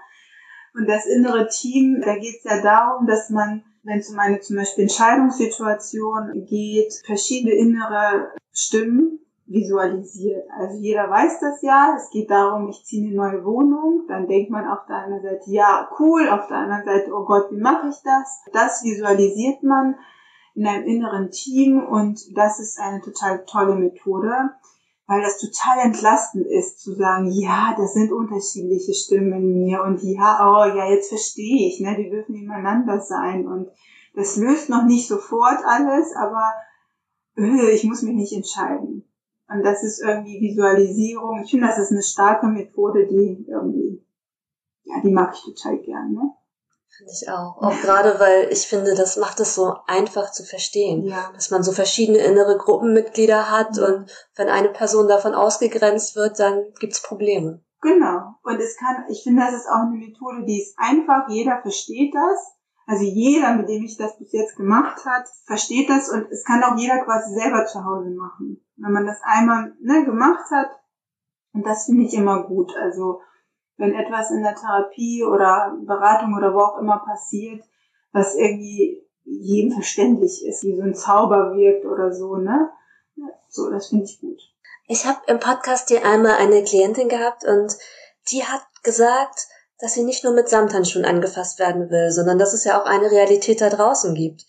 Und 0.74 0.88
das 0.88 1.06
innere 1.06 1.48
Team, 1.48 2.02
da 2.04 2.16
geht 2.16 2.38
es 2.38 2.44
ja 2.44 2.62
darum, 2.62 3.06
dass 3.08 3.30
man, 3.30 3.64
wenn 3.84 4.00
es 4.00 4.10
um 4.10 4.20
eine 4.20 4.40
zum 4.40 4.58
Beispiel 4.58 4.84
Entscheidungssituation 4.84 6.46
geht, 6.46 6.94
verschiedene 7.06 7.54
innere 7.54 8.32
Stimmen 8.52 9.20
visualisiert. 9.48 10.46
Also 10.58 10.78
jeder 10.78 11.10
weiß 11.10 11.40
das 11.40 11.62
ja. 11.62 11.96
Es 11.98 12.10
geht 12.10 12.30
darum, 12.30 12.70
ich 12.70 12.84
ziehe 12.84 13.08
eine 13.08 13.16
neue 13.16 13.46
Wohnung. 13.46 14.06
Dann 14.08 14.28
denkt 14.28 14.52
man 14.52 14.68
auf 14.68 14.86
der 14.88 14.98
einen 14.98 15.22
Seite, 15.22 15.50
ja, 15.50 15.90
cool. 16.00 16.28
Auf 16.30 16.48
der 16.48 16.58
anderen 16.58 16.86
Seite, 16.86 17.12
oh 17.14 17.26
Gott, 17.26 17.52
wie 17.52 17.62
mache 17.62 17.88
ich 17.88 17.98
das? 18.04 18.44
Das 18.54 18.84
visualisiert 18.84 19.64
man 19.64 19.96
in 20.58 20.66
einem 20.66 20.86
inneren 20.86 21.30
Team 21.30 21.86
und 21.86 22.36
das 22.36 22.60
ist 22.60 22.80
eine 22.80 23.00
total 23.02 23.46
tolle 23.46 23.76
Methode, 23.76 24.50
weil 25.06 25.22
das 25.22 25.38
total 25.38 25.86
entlastend 25.86 26.48
ist, 26.48 26.82
zu 26.82 26.96
sagen, 26.96 27.30
ja, 27.32 27.76
das 27.78 27.94
sind 27.94 28.12
unterschiedliche 28.12 28.96
Stimmen 28.96 29.34
in 29.34 29.64
mir 29.66 29.84
und 29.84 30.02
ja, 30.02 30.40
oh 30.50 30.66
ja, 30.76 30.90
jetzt 30.90 31.10
verstehe 31.10 31.68
ich, 31.68 31.80
ne, 31.80 31.96
die 31.96 32.10
dürfen 32.10 32.34
nebeneinander 32.34 33.00
sein 33.00 33.48
und 33.48 33.70
das 34.16 34.36
löst 34.36 34.68
noch 34.70 34.84
nicht 34.86 35.08
sofort 35.08 35.60
alles, 35.64 36.16
aber 36.16 36.52
äh, 37.38 37.70
ich 37.70 37.84
muss 37.84 38.02
mich 38.02 38.16
nicht 38.16 38.34
entscheiden. 38.34 39.07
Und 39.50 39.64
das 39.64 39.84
ist 39.84 40.02
irgendwie 40.02 40.42
Visualisierung. 40.42 41.42
Ich 41.44 41.52
finde, 41.52 41.68
das 41.68 41.78
ist 41.78 41.92
eine 41.92 42.04
starke 42.04 42.48
Methode, 42.48 43.08
die 43.08 43.46
irgendwie, 43.48 44.06
ja, 44.84 44.96
die 45.02 45.12
mag 45.12 45.34
ich 45.34 45.44
total 45.44 45.78
gern, 45.80 46.12
ne? 46.12 46.34
Finde 46.98 47.12
ich 47.14 47.30
auch. 47.30 47.58
Auch 47.62 47.82
gerade, 47.82 48.20
weil 48.20 48.52
ich 48.52 48.68
finde, 48.68 48.96
das 48.96 49.18
macht 49.18 49.40
es 49.40 49.56
so 49.56 49.76
einfach 49.86 50.32
zu 50.32 50.44
verstehen. 50.44 51.06
Ja. 51.06 51.32
Dass 51.34 51.52
man 51.52 51.62
so 51.62 51.72
verschiedene 51.72 52.20
innere 52.20 52.58
Gruppenmitglieder 52.58 53.52
hat 53.52 53.78
und 53.78 54.12
wenn 54.36 54.50
eine 54.50 54.70
Person 54.70 55.08
davon 55.08 55.36
ausgegrenzt 55.36 56.16
wird, 56.16 56.40
dann 56.40 56.74
gibt's 56.80 57.02
Probleme. 57.02 57.62
Genau. 57.82 58.34
Und 58.44 58.60
es 58.60 58.78
kann, 58.78 59.06
ich 59.10 59.24
finde, 59.24 59.44
das 59.44 59.54
ist 59.54 59.68
auch 59.68 59.86
eine 59.86 59.98
Methode, 59.98 60.46
die 60.46 60.62
ist 60.62 60.76
einfach, 60.78 61.30
jeder 61.30 61.62
versteht 61.62 62.16
das. 62.16 62.54
Also 62.88 63.04
jeder, 63.04 63.54
mit 63.54 63.70
dem 63.70 63.84
ich 63.84 63.98
das 63.98 64.18
bis 64.18 64.32
jetzt 64.32 64.56
gemacht 64.56 65.06
hat, 65.06 65.26
versteht 65.46 65.90
das 65.90 66.10
und 66.10 66.32
es 66.32 66.46
kann 66.46 66.64
auch 66.64 66.78
jeder 66.78 67.04
quasi 67.04 67.34
selber 67.36 67.66
zu 67.66 67.84
Hause 67.84 68.10
machen. 68.12 68.66
Wenn 68.78 68.94
man 68.94 69.06
das 69.06 69.20
einmal 69.24 69.74
ne, 69.82 70.06
gemacht 70.06 70.50
hat, 70.52 70.70
und 71.54 71.66
das 71.66 71.86
finde 71.86 72.04
ich 72.04 72.14
immer 72.14 72.44
gut. 72.44 72.76
Also 72.78 73.22
wenn 73.78 73.94
etwas 73.94 74.32
in 74.32 74.44
der 74.44 74.56
Therapie 74.56 75.24
oder 75.24 75.76
Beratung 75.86 76.36
oder 76.36 76.54
wo 76.54 76.60
auch 76.60 76.80
immer 76.80 77.00
passiert, 77.00 77.64
was 78.12 78.36
irgendwie 78.36 79.04
jedem 79.24 79.72
verständlich 79.72 80.46
ist, 80.46 80.64
wie 80.64 80.76
so 80.76 80.84
ein 80.84 80.96
Zauber 80.96 81.54
wirkt 81.56 81.86
oder 81.86 82.12
so, 82.12 82.38
ne? 82.38 82.70
So, 83.50 83.70
das 83.70 83.88
finde 83.88 84.06
ich 84.06 84.20
gut. 84.22 84.40
Ich 84.88 85.06
habe 85.06 85.20
im 85.28 85.40
Podcast 85.40 85.90
hier 85.90 86.06
einmal 86.06 86.36
eine 86.36 86.64
Klientin 86.64 87.10
gehabt 87.10 87.44
und 87.44 87.76
die 88.32 88.44
hat 88.44 88.62
gesagt, 88.84 89.48
dass 89.80 89.94
sie 89.94 90.04
nicht 90.04 90.24
nur 90.24 90.34
mit 90.34 90.50
Samthandschuhen 90.50 91.06
angefasst 91.06 91.60
werden 91.60 91.90
will, 91.90 92.12
sondern 92.12 92.40
dass 92.40 92.54
es 92.54 92.64
ja 92.64 92.82
auch 92.82 92.86
eine 92.86 93.12
Realität 93.12 93.62
da 93.62 93.70
draußen 93.70 94.16
gibt. 94.16 94.46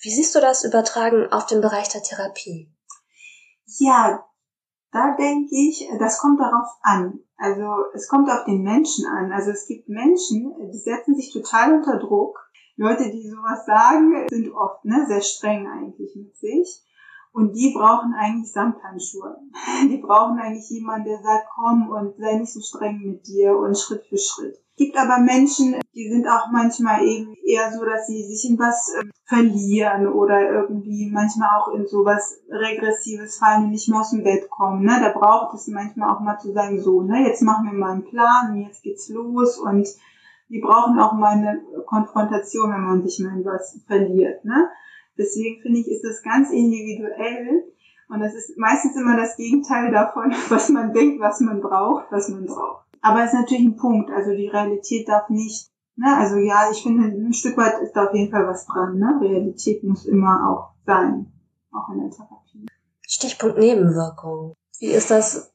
Wie 0.00 0.10
siehst 0.10 0.34
du 0.34 0.40
das 0.40 0.64
übertragen 0.64 1.32
auf 1.32 1.46
den 1.46 1.60
Bereich 1.60 1.88
der 1.88 2.02
Therapie? 2.02 2.72
Ja, 3.76 4.24
da 4.92 5.16
denke 5.16 5.54
ich, 5.54 5.88
das 5.98 6.18
kommt 6.20 6.40
darauf 6.40 6.68
an. 6.82 7.20
Also 7.36 7.84
es 7.92 8.08
kommt 8.08 8.30
auf 8.30 8.44
den 8.44 8.62
Menschen 8.62 9.06
an. 9.06 9.30
Also 9.30 9.50
es 9.50 9.66
gibt 9.66 9.88
Menschen, 9.88 10.54
die 10.72 10.78
setzen 10.78 11.14
sich 11.14 11.32
total 11.32 11.74
unter 11.74 11.98
Druck. 11.98 12.38
Leute, 12.76 13.10
die 13.10 13.28
sowas 13.28 13.66
sagen, 13.66 14.26
sind 14.28 14.52
oft 14.52 14.84
ne, 14.84 15.04
sehr 15.06 15.20
streng 15.20 15.68
eigentlich 15.68 16.14
mit 16.16 16.36
sich. 16.36 16.84
Und 17.32 17.52
die 17.52 17.74
brauchen 17.76 18.14
eigentlich 18.14 18.50
Samthandschuhe. 18.52 19.36
Die 19.90 19.98
brauchen 19.98 20.38
eigentlich 20.38 20.68
jemanden, 20.70 21.08
der 21.08 21.22
sagt, 21.22 21.46
komm 21.54 21.88
und 21.90 22.16
sei 22.16 22.38
nicht 22.38 22.52
so 22.52 22.60
streng 22.60 23.00
mit 23.04 23.26
dir 23.26 23.56
und 23.56 23.78
Schritt 23.78 24.06
für 24.06 24.16
Schritt 24.16 24.58
gibt 24.78 24.96
aber 24.96 25.18
Menschen, 25.18 25.76
die 25.94 26.08
sind 26.08 26.26
auch 26.28 26.50
manchmal 26.52 27.04
eben 27.04 27.34
eher 27.44 27.72
so, 27.72 27.84
dass 27.84 28.06
sie 28.06 28.22
sich 28.22 28.48
in 28.48 28.58
was 28.58 28.94
äh, 28.94 29.04
verlieren 29.24 30.06
oder 30.06 30.40
irgendwie 30.50 31.10
manchmal 31.10 31.48
auch 31.58 31.74
in 31.74 31.86
sowas 31.86 32.40
Regressives 32.48 33.38
fallen 33.38 33.64
und 33.64 33.70
nicht 33.72 33.88
mehr 33.88 34.00
aus 34.00 34.12
dem 34.12 34.22
Bett 34.22 34.48
kommen. 34.48 34.84
Ne? 34.84 34.98
Da 35.02 35.10
braucht 35.10 35.54
es 35.54 35.66
manchmal 35.66 36.14
auch 36.14 36.20
mal 36.20 36.38
zu 36.38 36.52
sagen, 36.52 36.80
so, 36.80 37.02
ne, 37.02 37.26
jetzt 37.26 37.42
machen 37.42 37.66
wir 37.66 37.76
mal 37.76 37.92
einen 37.92 38.04
Plan 38.04 38.52
und 38.52 38.62
jetzt 38.62 38.82
geht's 38.82 39.08
los 39.08 39.58
und 39.58 39.88
die 40.48 40.60
brauchen 40.60 40.98
auch 40.98 41.12
mal 41.12 41.32
eine 41.32 41.60
Konfrontation, 41.84 42.72
wenn 42.72 42.80
man 42.80 43.02
sich 43.02 43.18
mal 43.20 43.36
in 43.36 43.44
was 43.44 43.78
verliert. 43.86 44.44
Ne? 44.44 44.70
Deswegen 45.18 45.60
finde 45.60 45.80
ich, 45.80 45.88
ist 45.88 46.04
das 46.04 46.22
ganz 46.22 46.50
individuell. 46.50 47.64
Und 48.08 48.20
das 48.20 48.34
ist 48.34 48.56
meistens 48.56 48.96
immer 48.96 49.16
das 49.16 49.36
Gegenteil 49.36 49.90
davon, 49.90 50.32
was 50.48 50.68
man 50.70 50.94
denkt, 50.94 51.20
was 51.20 51.40
man 51.40 51.60
braucht, 51.60 52.06
was 52.10 52.28
man 52.28 52.46
braucht. 52.46 52.87
Aber 53.02 53.20
es 53.20 53.32
ist 53.32 53.40
natürlich 53.40 53.64
ein 53.64 53.76
Punkt. 53.76 54.10
Also 54.10 54.30
die 54.30 54.48
Realität 54.48 55.08
darf 55.08 55.28
nicht, 55.28 55.70
ne, 55.96 56.16
also 56.16 56.36
ja, 56.36 56.70
ich 56.70 56.82
finde, 56.82 57.08
ein 57.08 57.32
Stück 57.32 57.56
weit 57.56 57.80
ist 57.82 57.92
da 57.92 58.06
auf 58.06 58.14
jeden 58.14 58.30
Fall 58.30 58.46
was 58.46 58.66
dran, 58.66 58.98
ne? 58.98 59.18
Realität 59.20 59.84
muss 59.84 60.06
immer 60.06 60.48
auch 60.48 60.74
sein. 60.86 61.32
Auch 61.72 61.92
in 61.92 62.00
der 62.00 62.10
Therapie. 62.10 62.66
Stichpunkt 63.02 63.58
Nebenwirkungen. 63.58 64.54
Wie 64.80 64.86
ist 64.86 65.10
das 65.10 65.52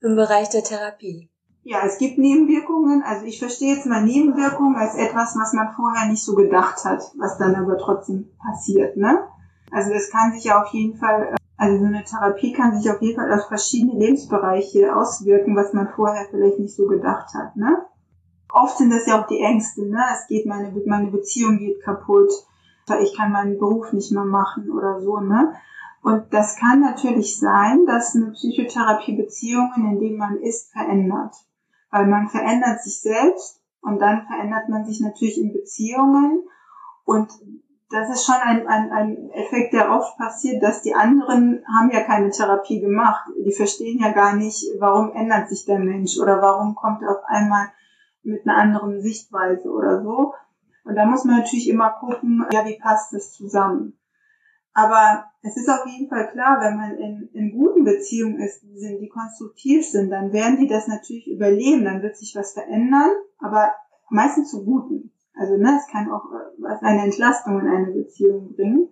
im 0.00 0.16
Bereich 0.16 0.48
der 0.50 0.64
Therapie? 0.64 1.30
Ja, 1.62 1.80
es 1.84 1.98
gibt 1.98 2.18
Nebenwirkungen. 2.18 3.02
Also 3.02 3.26
ich 3.26 3.38
verstehe 3.38 3.74
jetzt 3.74 3.86
mal 3.86 4.02
Nebenwirkungen 4.02 4.76
als 4.76 4.94
etwas, 4.94 5.36
was 5.36 5.52
man 5.52 5.74
vorher 5.74 6.08
nicht 6.08 6.24
so 6.24 6.34
gedacht 6.34 6.84
hat, 6.84 7.02
was 7.18 7.38
dann 7.38 7.54
aber 7.54 7.76
trotzdem 7.78 8.30
passiert, 8.38 8.96
ne? 8.96 9.28
Also 9.70 9.92
das 9.92 10.10
kann 10.10 10.32
sich 10.32 10.44
ja 10.44 10.62
auf 10.62 10.68
jeden 10.72 10.98
Fall 10.98 11.36
also 11.60 11.78
so 11.78 11.84
eine 11.84 12.02
Therapie 12.02 12.54
kann 12.54 12.74
sich 12.74 12.90
auf 12.90 13.02
jeden 13.02 13.20
Fall 13.20 13.30
auf 13.38 13.48
verschiedene 13.48 13.92
Lebensbereiche 13.92 14.96
auswirken, 14.96 15.54
was 15.54 15.74
man 15.74 15.90
vorher 15.94 16.26
vielleicht 16.30 16.58
nicht 16.58 16.74
so 16.74 16.86
gedacht 16.86 17.34
hat. 17.34 17.54
Ne? 17.54 17.84
Oft 18.50 18.78
sind 18.78 18.90
das 18.90 19.06
ja 19.06 19.20
auch 19.20 19.26
die 19.26 19.40
Ängste. 19.40 19.86
Ne? 19.86 20.02
Es 20.14 20.26
geht 20.26 20.46
meine 20.46 20.72
meine 20.86 21.10
Beziehung 21.10 21.58
geht 21.58 21.82
kaputt, 21.82 22.32
ich 23.02 23.14
kann 23.14 23.32
meinen 23.32 23.58
Beruf 23.58 23.92
nicht 23.92 24.10
mehr 24.10 24.24
machen 24.24 24.70
oder 24.70 25.02
so. 25.02 25.20
Ne? 25.20 25.52
Und 26.02 26.32
das 26.32 26.56
kann 26.56 26.80
natürlich 26.80 27.38
sein, 27.38 27.84
dass 27.84 28.16
eine 28.16 28.30
Psychotherapie 28.30 29.16
Beziehungen, 29.16 29.92
in 29.92 30.00
denen 30.00 30.16
man 30.16 30.38
ist, 30.38 30.72
verändert, 30.72 31.34
weil 31.90 32.06
man 32.06 32.30
verändert 32.30 32.82
sich 32.82 33.02
selbst 33.02 33.60
und 33.82 33.98
dann 33.98 34.26
verändert 34.26 34.70
man 34.70 34.86
sich 34.86 35.02
natürlich 35.02 35.38
in 35.38 35.52
Beziehungen 35.52 36.42
und 37.04 37.28
das 37.90 38.08
ist 38.08 38.24
schon 38.24 38.36
ein, 38.36 38.66
ein, 38.68 38.92
ein 38.92 39.30
Effekt, 39.30 39.72
der 39.72 39.90
oft 39.90 40.16
passiert, 40.16 40.62
dass 40.62 40.82
die 40.82 40.94
anderen 40.94 41.64
haben 41.66 41.90
ja 41.90 42.02
keine 42.02 42.30
Therapie 42.30 42.80
gemacht. 42.80 43.28
Die 43.44 43.52
verstehen 43.52 43.98
ja 44.00 44.12
gar 44.12 44.36
nicht, 44.36 44.64
warum 44.78 45.12
ändert 45.12 45.48
sich 45.48 45.64
der 45.64 45.80
Mensch 45.80 46.16
oder 46.18 46.40
warum 46.40 46.76
kommt 46.76 47.02
er 47.02 47.10
auf 47.10 47.24
einmal 47.26 47.66
mit 48.22 48.46
einer 48.46 48.58
anderen 48.58 49.02
Sichtweise 49.02 49.70
oder 49.70 50.02
so. 50.02 50.34
Und 50.84 50.94
da 50.94 51.04
muss 51.04 51.24
man 51.24 51.38
natürlich 51.38 51.68
immer 51.68 51.90
gucken, 51.90 52.46
ja, 52.52 52.64
wie 52.64 52.78
passt 52.78 53.12
das 53.12 53.32
zusammen. 53.32 53.98
Aber 54.72 55.24
es 55.42 55.56
ist 55.56 55.68
auf 55.68 55.84
jeden 55.86 56.08
Fall 56.08 56.30
klar, 56.30 56.60
wenn 56.60 56.76
man 56.76 56.96
in, 56.96 57.28
in 57.32 57.50
guten 57.50 57.84
Beziehungen 57.84 58.38
ist, 58.38 58.62
die 58.62 59.10
konstruktiv 59.12 59.84
sind, 59.84 60.10
dann 60.10 60.32
werden 60.32 60.58
die 60.58 60.68
das 60.68 60.86
natürlich 60.86 61.26
überleben, 61.26 61.84
dann 61.84 62.02
wird 62.02 62.16
sich 62.16 62.36
was 62.36 62.52
verändern, 62.52 63.10
aber 63.38 63.74
meistens 64.10 64.50
zu 64.50 64.64
Guten. 64.64 65.12
Also 65.38 65.56
ne, 65.56 65.78
es 65.78 65.90
kann 65.90 66.10
auch 66.10 66.24
äh, 66.32 66.84
eine 66.84 67.04
Entlastung 67.04 67.60
in 67.60 67.68
eine 67.68 67.92
Beziehung 67.92 68.54
bringen. 68.54 68.88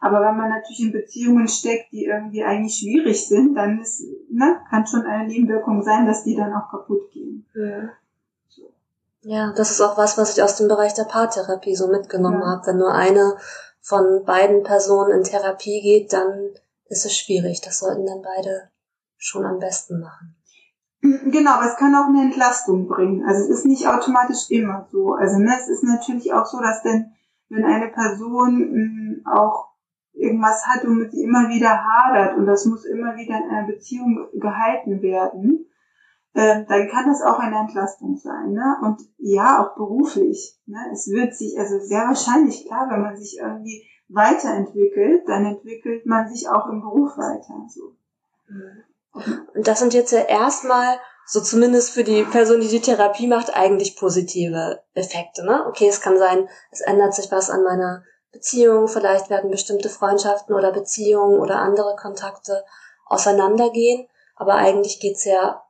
Aber 0.00 0.20
wenn 0.20 0.36
man 0.36 0.50
natürlich 0.50 0.80
in 0.80 0.92
Beziehungen 0.92 1.48
steckt, 1.48 1.90
die 1.92 2.04
irgendwie 2.04 2.44
eigentlich 2.44 2.74
schwierig 2.74 3.26
sind, 3.26 3.54
dann 3.54 3.80
ist, 3.80 4.02
ne, 4.30 4.60
kann 4.68 4.86
schon 4.86 5.02
eine 5.02 5.26
Nebenwirkung 5.26 5.82
sein, 5.82 6.06
dass 6.06 6.24
die 6.24 6.36
dann 6.36 6.52
auch 6.52 6.70
kaputt 6.70 7.10
gehen. 7.10 7.46
Ja. 7.54 7.90
Ja, 9.26 9.54
das 9.56 9.70
ist 9.70 9.80
auch 9.80 9.96
was, 9.96 10.18
was 10.18 10.36
ich 10.36 10.42
aus 10.42 10.56
dem 10.56 10.68
Bereich 10.68 10.92
der 10.92 11.04
Paartherapie 11.04 11.74
so 11.74 11.88
mitgenommen 11.88 12.42
ja. 12.42 12.46
habe. 12.46 12.66
Wenn 12.66 12.76
nur 12.76 12.92
eine 12.92 13.36
von 13.80 14.22
beiden 14.24 14.62
Personen 14.62 15.12
in 15.12 15.24
Therapie 15.24 15.80
geht, 15.80 16.12
dann 16.12 16.50
ist 16.88 17.06
es 17.06 17.16
schwierig. 17.16 17.62
Das 17.62 17.78
sollten 17.78 18.04
dann 18.04 18.20
beide 18.20 18.68
schon 19.16 19.46
am 19.46 19.58
besten 19.58 20.00
machen. 20.00 20.33
Genau, 21.04 21.50
aber 21.50 21.66
es 21.66 21.76
kann 21.76 21.94
auch 21.94 22.06
eine 22.08 22.22
Entlastung 22.22 22.88
bringen. 22.88 23.26
Also 23.26 23.42
es 23.42 23.58
ist 23.58 23.66
nicht 23.66 23.86
automatisch 23.86 24.48
immer 24.48 24.86
so. 24.90 25.12
Also 25.12 25.38
ne, 25.38 25.52
es 25.60 25.68
ist 25.68 25.84
natürlich 25.84 26.32
auch 26.32 26.46
so, 26.46 26.62
dass 26.62 26.82
denn, 26.82 27.12
wenn 27.50 27.62
eine 27.62 27.88
Person 27.88 28.58
mh, 28.58 28.72
hm, 28.72 29.22
auch 29.26 29.68
irgendwas 30.14 30.66
hat, 30.66 30.86
womit 30.86 31.12
sie 31.12 31.22
immer 31.22 31.50
wieder 31.50 31.84
hadert 31.84 32.38
und 32.38 32.46
das 32.46 32.64
muss 32.64 32.86
immer 32.86 33.16
wieder 33.16 33.36
in 33.36 33.50
einer 33.50 33.66
Beziehung 33.66 34.28
gehalten 34.32 35.02
werden, 35.02 35.66
äh, 36.32 36.64
dann 36.64 36.88
kann 36.88 37.06
das 37.06 37.20
auch 37.20 37.38
eine 37.38 37.58
Entlastung 37.58 38.16
sein. 38.16 38.52
Ne? 38.52 38.76
Und 38.80 39.02
ja, 39.18 39.62
auch 39.62 39.76
beruflich. 39.76 40.58
Ne? 40.64 40.78
Es 40.90 41.10
wird 41.10 41.34
sich, 41.34 41.58
also 41.58 41.80
sehr 41.80 42.06
wahrscheinlich, 42.06 42.66
klar, 42.66 42.88
wenn 42.90 43.02
man 43.02 43.16
sich 43.16 43.38
irgendwie 43.38 43.84
weiterentwickelt, 44.08 45.28
dann 45.28 45.44
entwickelt 45.44 46.06
man 46.06 46.28
sich 46.28 46.48
auch 46.48 46.66
im 46.68 46.80
Beruf 46.80 47.18
weiter. 47.18 47.66
So. 47.68 47.92
Und 49.14 49.66
das 49.66 49.78
sind 49.78 49.94
jetzt 49.94 50.12
ja 50.12 50.20
erstmal, 50.20 50.98
so 51.26 51.40
zumindest 51.40 51.90
für 51.90 52.04
die 52.04 52.24
Person, 52.24 52.60
die 52.60 52.68
die 52.68 52.80
Therapie 52.80 53.26
macht, 53.26 53.54
eigentlich 53.54 53.96
positive 53.96 54.82
Effekte. 54.94 55.44
Ne? 55.44 55.64
Okay, 55.68 55.88
es 55.88 56.00
kann 56.00 56.18
sein, 56.18 56.48
es 56.70 56.80
ändert 56.80 57.14
sich 57.14 57.30
was 57.30 57.48
an 57.48 57.62
meiner 57.62 58.04
Beziehung, 58.32 58.88
vielleicht 58.88 59.30
werden 59.30 59.50
bestimmte 59.50 59.88
Freundschaften 59.88 60.54
oder 60.54 60.72
Beziehungen 60.72 61.38
oder 61.38 61.60
andere 61.60 61.96
Kontakte 61.96 62.64
auseinandergehen, 63.06 64.08
aber 64.34 64.56
eigentlich 64.56 65.00
geht's 65.00 65.24
ja 65.24 65.62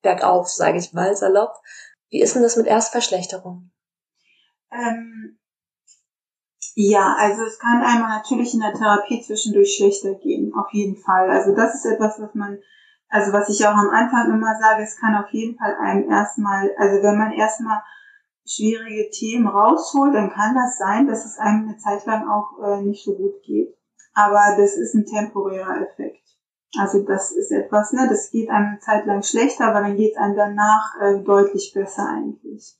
bergauf, 0.00 0.48
sage 0.48 0.78
ich 0.78 0.92
mal 0.92 1.16
salopp. 1.16 1.60
Wie 2.08 2.22
ist 2.22 2.34
denn 2.34 2.42
das 2.42 2.56
mit 2.56 2.66
Erstverschlechterung? 2.66 3.70
Ähm, 4.70 5.37
ja, 6.74 7.16
also 7.18 7.44
es 7.44 7.58
kann 7.58 7.82
einmal 7.82 8.18
natürlich 8.18 8.54
in 8.54 8.60
der 8.60 8.72
Therapie 8.72 9.22
zwischendurch 9.22 9.76
schlechter 9.76 10.14
gehen, 10.14 10.52
auf 10.54 10.72
jeden 10.72 10.96
Fall. 10.96 11.30
Also 11.30 11.54
das 11.54 11.74
ist 11.74 11.86
etwas, 11.86 12.20
was 12.20 12.34
man, 12.34 12.58
also 13.08 13.32
was 13.32 13.48
ich 13.48 13.66
auch 13.66 13.74
am 13.74 13.90
Anfang 13.90 14.32
immer 14.32 14.58
sage, 14.60 14.82
es 14.82 14.96
kann 14.96 15.14
auf 15.14 15.30
jeden 15.30 15.56
Fall 15.56 15.76
einem 15.76 16.10
erstmal, 16.10 16.70
also 16.76 17.02
wenn 17.02 17.18
man 17.18 17.32
erstmal 17.32 17.82
schwierige 18.46 19.10
Themen 19.10 19.46
rausholt, 19.46 20.14
dann 20.14 20.30
kann 20.30 20.54
das 20.54 20.78
sein, 20.78 21.06
dass 21.06 21.24
es 21.24 21.38
einem 21.38 21.68
eine 21.68 21.76
Zeit 21.78 22.06
lang 22.06 22.28
auch 22.28 22.58
äh, 22.62 22.82
nicht 22.82 23.04
so 23.04 23.14
gut 23.14 23.42
geht. 23.42 23.76
Aber 24.14 24.56
das 24.56 24.76
ist 24.76 24.94
ein 24.94 25.04
temporärer 25.04 25.82
Effekt. 25.82 26.26
Also 26.78 27.02
das 27.02 27.30
ist 27.30 27.50
etwas, 27.50 27.92
ne, 27.92 28.06
das 28.08 28.30
geht 28.30 28.50
einem 28.50 28.68
eine 28.68 28.78
Zeit 28.80 29.06
lang 29.06 29.22
schlechter, 29.22 29.68
aber 29.68 29.80
dann 29.80 29.96
geht 29.96 30.12
es 30.12 30.18
einem 30.18 30.36
danach 30.36 30.94
äh, 31.00 31.22
deutlich 31.22 31.72
besser 31.74 32.08
eigentlich. 32.08 32.76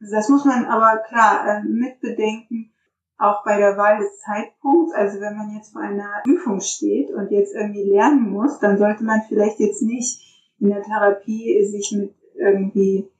Also 0.00 0.14
das 0.14 0.28
muss 0.28 0.44
man 0.44 0.66
aber 0.66 1.02
klar 1.08 1.46
äh, 1.46 1.62
mitbedenken, 1.62 2.72
auch 3.20 3.44
bei 3.44 3.58
der 3.58 3.76
Wahl 3.76 3.98
des 3.98 4.18
Zeitpunkts. 4.20 4.94
Also 4.94 5.20
wenn 5.20 5.36
man 5.36 5.54
jetzt 5.54 5.72
vor 5.72 5.82
einer 5.82 6.22
Prüfung 6.24 6.60
steht 6.60 7.10
und 7.10 7.30
jetzt 7.30 7.54
irgendwie 7.54 7.90
lernen 7.90 8.30
muss, 8.30 8.58
dann 8.58 8.78
sollte 8.78 9.04
man 9.04 9.22
vielleicht 9.28 9.60
jetzt 9.60 9.82
nicht 9.82 10.22
in 10.58 10.70
der 10.70 10.82
Therapie 10.82 11.64
sich 11.64 11.92
mit 11.92 12.14
irgendwie 12.34 13.10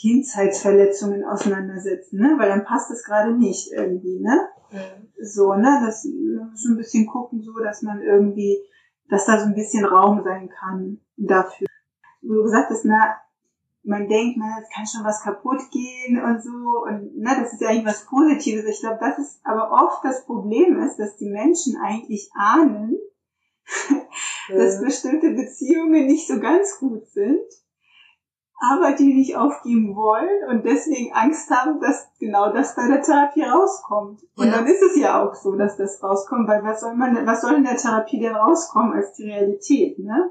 Kindheitsverletzungen 0.00 1.24
auseinandersetzen, 1.24 2.20
ne? 2.20 2.36
Weil 2.38 2.48
dann 2.48 2.64
passt 2.64 2.90
das 2.90 3.04
gerade 3.04 3.36
nicht 3.36 3.70
irgendwie, 3.72 4.20
ne? 4.20 4.48
Mhm. 4.70 5.08
So, 5.22 5.54
ne? 5.54 5.82
Das 5.84 6.04
man 6.04 6.50
muss 6.50 6.64
ein 6.64 6.78
bisschen 6.78 7.06
gucken, 7.06 7.42
so 7.42 7.52
dass 7.62 7.82
man 7.82 8.00
irgendwie 8.00 8.58
dass 9.10 9.26
da 9.26 9.38
so 9.38 9.46
ein 9.46 9.54
bisschen 9.54 9.84
Raum 9.84 10.22
sein 10.22 10.48
kann 10.48 11.00
dafür. 11.16 11.66
Wo 12.22 12.34
du 12.34 12.42
gesagt 12.44 12.70
hast, 12.70 12.84
na, 12.84 13.16
man 13.82 14.08
denkt, 14.08 14.36
na, 14.38 14.58
es 14.62 14.68
kann 14.74 14.86
schon 14.86 15.04
was 15.04 15.22
kaputt 15.22 15.70
gehen 15.70 16.22
und 16.22 16.42
so 16.42 16.50
und 16.50 17.12
na, 17.16 17.40
das 17.40 17.52
ist 17.52 17.60
ja 17.60 17.68
eigentlich 17.68 17.86
was 17.86 18.06
Positives. 18.06 18.64
Ich 18.66 18.80
glaube, 18.80 18.98
das 19.00 19.18
ist 19.18 19.40
aber 19.44 19.70
oft 19.72 20.04
das 20.04 20.24
Problem 20.26 20.78
ist, 20.80 20.98
dass 20.98 21.16
die 21.16 21.30
Menschen 21.30 21.76
eigentlich 21.76 22.30
ahnen, 22.34 22.98
dass 24.48 24.82
bestimmte 24.82 25.30
Beziehungen 25.30 26.06
nicht 26.06 26.28
so 26.28 26.40
ganz 26.40 26.78
gut 26.78 27.06
sind 27.08 27.40
aber 28.60 28.92
die 28.92 29.14
nicht 29.14 29.36
aufgeben 29.36 29.96
wollen 29.96 30.48
und 30.50 30.64
deswegen 30.66 31.12
Angst 31.14 31.50
haben, 31.50 31.80
dass 31.80 32.10
genau 32.18 32.52
das 32.52 32.76
bei 32.76 32.86
der 32.86 33.00
Therapie 33.00 33.42
rauskommt. 33.42 34.20
Und 34.36 34.46
ja. 34.46 34.52
dann 34.52 34.66
ist 34.66 34.82
es 34.82 34.96
ja 34.96 35.24
auch 35.24 35.34
so, 35.34 35.56
dass 35.56 35.78
das 35.78 36.02
rauskommt, 36.02 36.46
weil 36.46 36.62
was 36.62 36.80
soll 36.82 36.94
man, 36.94 37.26
was 37.26 37.40
soll 37.40 37.54
in 37.54 37.64
der 37.64 37.78
Therapie 37.78 38.20
denn 38.20 38.34
rauskommen 38.34 38.92
als 38.92 39.14
die 39.14 39.30
Realität, 39.30 39.98
ne? 39.98 40.30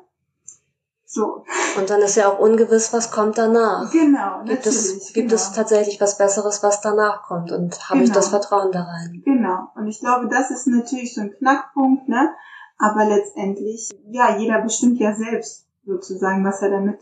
So. 1.11 1.43
Und 1.75 1.89
dann 1.89 2.01
ist 2.01 2.17
ja 2.17 2.29
auch 2.29 2.37
ungewiss, 2.37 2.93
was 2.93 3.09
kommt 3.09 3.39
danach. 3.39 3.91
Genau. 3.91 4.43
Gibt 4.45 4.67
es, 4.67 5.11
gibt 5.11 5.29
genau. 5.29 5.33
es 5.33 5.51
tatsächlich 5.53 5.99
was 5.99 6.19
Besseres, 6.19 6.61
was 6.61 6.81
danach 6.81 7.23
kommt? 7.23 7.51
Und 7.51 7.89
habe 7.89 8.01
genau. 8.01 8.03
ich 8.03 8.11
das 8.11 8.27
Vertrauen 8.29 8.71
da 8.71 8.83
rein? 8.83 9.23
Genau. 9.25 9.69
Und 9.75 9.87
ich 9.87 10.01
glaube, 10.01 10.27
das 10.27 10.51
ist 10.51 10.67
natürlich 10.67 11.15
so 11.15 11.21
ein 11.21 11.31
Knackpunkt, 11.31 12.07
ne? 12.07 12.29
Aber 12.77 13.05
letztendlich, 13.05 13.89
ja, 14.11 14.37
jeder 14.37 14.61
bestimmt 14.61 14.99
ja 14.99 15.15
selbst 15.15 15.65
sozusagen, 15.83 16.45
was 16.45 16.61
er 16.61 16.69
damit 16.69 16.99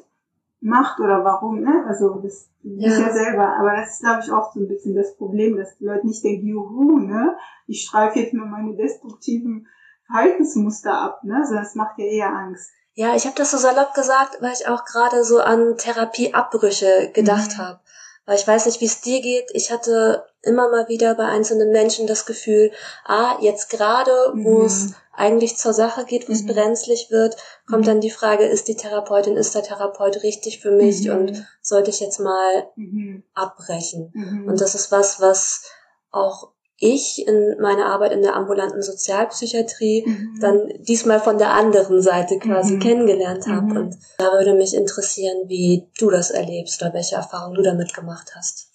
macht 0.62 1.02
oder 1.02 1.26
warum, 1.26 1.60
ne? 1.60 1.84
Also 1.86 2.22
das 2.24 2.50
ja. 2.64 2.88
ist 2.88 3.00
ja 3.02 3.12
selber. 3.12 3.58
Aber 3.60 3.76
das 3.76 3.96
ist, 3.96 4.00
glaube 4.00 4.22
ich, 4.24 4.32
auch 4.32 4.54
so 4.54 4.62
ein 4.62 4.70
bisschen 4.70 4.96
das 4.96 5.18
Problem, 5.18 5.58
dass 5.58 5.78
die 5.80 5.86
Leute 5.86 6.08
nicht 6.08 6.24
denken, 6.24 6.48
juhu, 6.48 6.98
ne? 7.00 7.36
Ich 7.66 7.84
streife 7.84 8.20
jetzt 8.20 8.34
mal 8.34 8.48
meine 8.48 8.74
destruktiven 8.78 9.68
Verhaltensmuster 10.06 10.98
ab, 10.98 11.26
ne? 11.26 11.44
Sondern 11.44 11.66
das 11.66 11.76
macht 11.76 12.00
ja 12.00 12.06
eher 12.06 12.34
Angst. 12.34 12.72
Ja, 12.98 13.16
ich 13.16 13.26
habe 13.26 13.36
das 13.36 13.52
so 13.52 13.60
salopp 13.60 13.94
gesagt, 13.94 14.42
weil 14.42 14.54
ich 14.54 14.68
auch 14.68 14.84
gerade 14.84 15.24
so 15.24 15.40
an 15.40 15.78
Therapieabbrüche 15.78 17.12
gedacht 17.14 17.52
mhm. 17.52 17.58
habe. 17.60 17.80
Weil 18.26 18.38
ich 18.38 18.48
weiß 18.48 18.66
nicht, 18.66 18.82
wie 18.82 18.88
es 18.88 19.02
dir 19.02 19.22
geht. 19.22 19.52
Ich 19.54 19.72
hatte 19.72 20.26
immer 20.42 20.68
mal 20.72 20.88
wieder 20.88 21.14
bei 21.14 21.26
einzelnen 21.26 21.72
Menschen 21.72 22.08
das 22.08 22.26
Gefühl, 22.26 22.72
ah, 23.06 23.38
jetzt 23.40 23.70
gerade, 23.70 24.12
wo 24.34 24.58
mhm. 24.58 24.66
es 24.66 24.94
eigentlich 25.14 25.58
zur 25.58 25.74
Sache 25.74 26.06
geht, 26.06 26.28
wo 26.28 26.34
es 26.34 26.42
mhm. 26.42 26.48
brenzlig 26.48 27.12
wird, 27.12 27.38
kommt 27.70 27.84
mhm. 27.84 27.88
dann 27.88 28.02
die 28.02 28.10
Frage, 28.10 28.46
ist 28.46 28.68
die 28.68 28.76
Therapeutin, 28.76 29.38
ist 29.38 29.54
der 29.54 29.62
Therapeut 29.62 30.24
richtig 30.24 30.60
für 30.60 30.72
mich 30.72 31.06
mhm. 31.06 31.12
und 31.12 31.48
sollte 31.62 31.92
ich 31.92 32.00
jetzt 32.00 32.20
mal 32.20 32.68
mhm. 32.76 33.24
abbrechen? 33.36 34.12
Und 34.48 34.60
das 34.60 34.74
ist 34.74 34.92
was, 34.92 35.22
was 35.22 35.66
auch 36.10 36.50
ich 36.80 37.28
in 37.28 37.60
meiner 37.60 37.88
Arbeit 37.88 38.12
in 38.12 38.22
der 38.22 38.36
ambulanten 38.36 38.82
Sozialpsychiatrie 38.82 40.06
mhm. 40.06 40.40
dann 40.40 40.74
diesmal 40.80 41.20
von 41.20 41.38
der 41.38 41.54
anderen 41.54 42.02
Seite 42.02 42.38
quasi 42.38 42.76
mhm. 42.76 42.80
kennengelernt 42.80 43.48
habe. 43.48 43.66
Mhm. 43.66 43.78
Und 43.78 43.98
da 44.20 44.32
würde 44.34 44.54
mich 44.54 44.76
interessieren, 44.76 45.48
wie 45.48 45.90
du 46.00 46.10
das 46.10 46.30
erlebst 46.30 46.82
oder 46.82 46.94
welche 46.94 47.16
Erfahrungen 47.16 47.56
du 47.56 47.64
damit 47.64 47.94
gemacht 47.94 48.34
hast. 48.36 48.72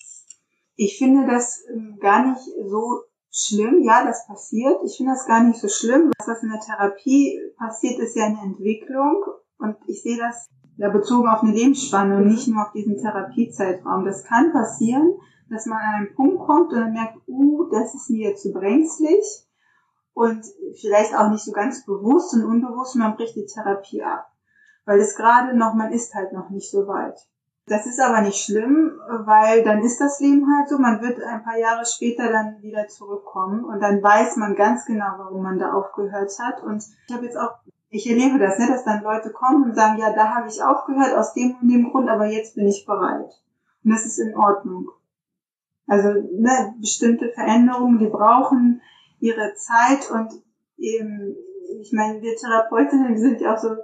Ich 0.75 0.99
finde 0.99 1.31
das 1.31 1.63
ähm, 1.73 1.99
gar 2.01 2.29
nicht 2.29 2.43
so 2.69 3.03
schlimm. 3.31 3.83
Ja, 3.83 4.05
das 4.05 4.27
passiert. 4.27 4.81
Ich 4.85 4.97
finde 4.97 5.13
das 5.13 5.27
gar 5.27 5.45
nicht 5.45 5.61
so 5.61 5.69
schlimm. 5.69 6.11
Was, 6.19 6.27
was 6.27 6.43
in 6.43 6.51
der 6.51 6.61
Therapie 6.61 7.39
passiert, 7.57 8.01
ist 8.01 8.17
ja 8.17 8.27
eine 8.27 8.41
Entwicklung. 8.43 9.23
Und 9.59 9.77
ich 9.87 10.03
sehe 10.03 10.19
das 10.19 10.49
ja 10.77 10.89
bezogen 10.89 11.29
auf 11.29 11.43
eine 11.43 11.53
Lebensspanne 11.53 12.17
und 12.17 12.27
nicht 12.27 12.49
nur 12.49 12.63
auf 12.63 12.73
diesen 12.73 12.97
Therapiezeitraum. 12.97 14.05
Das 14.05 14.25
kann 14.25 14.53
passieren, 14.53 15.15
dass 15.53 15.67
man 15.67 15.79
an 15.79 15.95
einen 15.95 16.15
Punkt 16.15 16.45
kommt 16.47 16.73
und 16.73 16.81
dann 16.81 16.93
merkt, 16.93 17.19
uh, 17.29 17.65
das 17.71 17.95
ist 17.95 18.11
mir 18.11 18.35
zu 18.37 18.53
brenzlig. 18.53 19.47
Und 20.15 20.45
vielleicht 20.79 21.15
auch 21.17 21.31
nicht 21.31 21.45
so 21.45 21.53
ganz 21.53 21.85
bewusst 21.87 22.35
und 22.35 22.45
unbewusst, 22.45 22.97
man 22.97 23.17
bricht 23.17 23.37
die 23.37 23.47
Therapie 23.47 24.03
ab. 24.03 24.31
Weil 24.85 25.01
es 25.01 25.15
gerade 25.15 25.57
noch, 25.57 25.75
man 25.75 25.93
ist 25.93 26.15
halt 26.15 26.33
noch 26.33 26.51
nicht 26.51 26.71
so 26.71 26.87
weit. 26.87 27.19
Das 27.67 27.87
ist 27.87 28.01
aber 28.01 28.23
nicht 28.23 28.45
schlimm, 28.45 29.01
weil 29.25 29.63
dann 29.63 29.83
ist 29.83 30.01
das 30.01 30.19
Leben 30.21 30.47
halt 30.55 30.69
so. 30.69 30.79
Man 30.79 31.01
wird 31.01 31.23
ein 31.23 31.45
paar 31.45 31.57
Jahre 31.57 31.87
später 31.87 32.31
dann 32.31 32.61
wieder 32.61 32.89
zurückkommen 32.89 33.65
und 33.65 33.81
dann 33.81 34.03
weiß 34.03 34.37
man 34.37 34.57
ganz 34.57 34.85
genau, 34.85 35.15
warum 35.19 35.43
man 35.43 35.59
da 35.59 35.73
aufgehört 35.73 36.33
hat. 36.41 36.63
Und 36.63 36.85
ich 37.07 37.15
habe 37.15 37.25
jetzt 37.25 37.37
auch, 37.37 37.55
ich 37.91 38.11
erlebe 38.11 38.39
das, 38.39 38.59
ne, 38.59 38.67
dass 38.67 38.85
dann 38.85 39.03
Leute 39.03 39.31
kommen 39.31 39.65
und 39.65 39.77
sagen, 39.77 39.99
ja, 39.99 40.13
da 40.13 40.35
habe 40.35 40.49
ich 40.49 40.63
aufgehört 40.63 41.15
aus 41.17 41.35
dem 41.35 41.57
und 41.61 41.69
dem 41.69 41.91
Grund, 41.91 42.09
aber 42.09 42.27
jetzt 42.27 42.57
bin 42.57 42.67
ich 42.67 42.85
bereit. 42.85 43.41
Und 43.85 43.93
das 43.93 44.07
ist 44.07 44.19
in 44.19 44.37
Ordnung. 44.37 44.91
Also 45.87 46.09
ne, 46.09 46.75
bestimmte 46.81 47.31
Veränderungen, 47.31 47.99
die 47.99 48.09
brauchen 48.09 48.81
ihre 49.21 49.55
Zeit 49.55 50.11
und 50.11 50.33
eben, 50.79 51.37
ich 51.81 51.93
meine, 51.93 52.21
wir 52.21 52.37
Therapeutinnen, 52.37 53.19
sind 53.19 53.41
ja 53.41 53.55
auch 53.55 53.59
so 53.59 53.77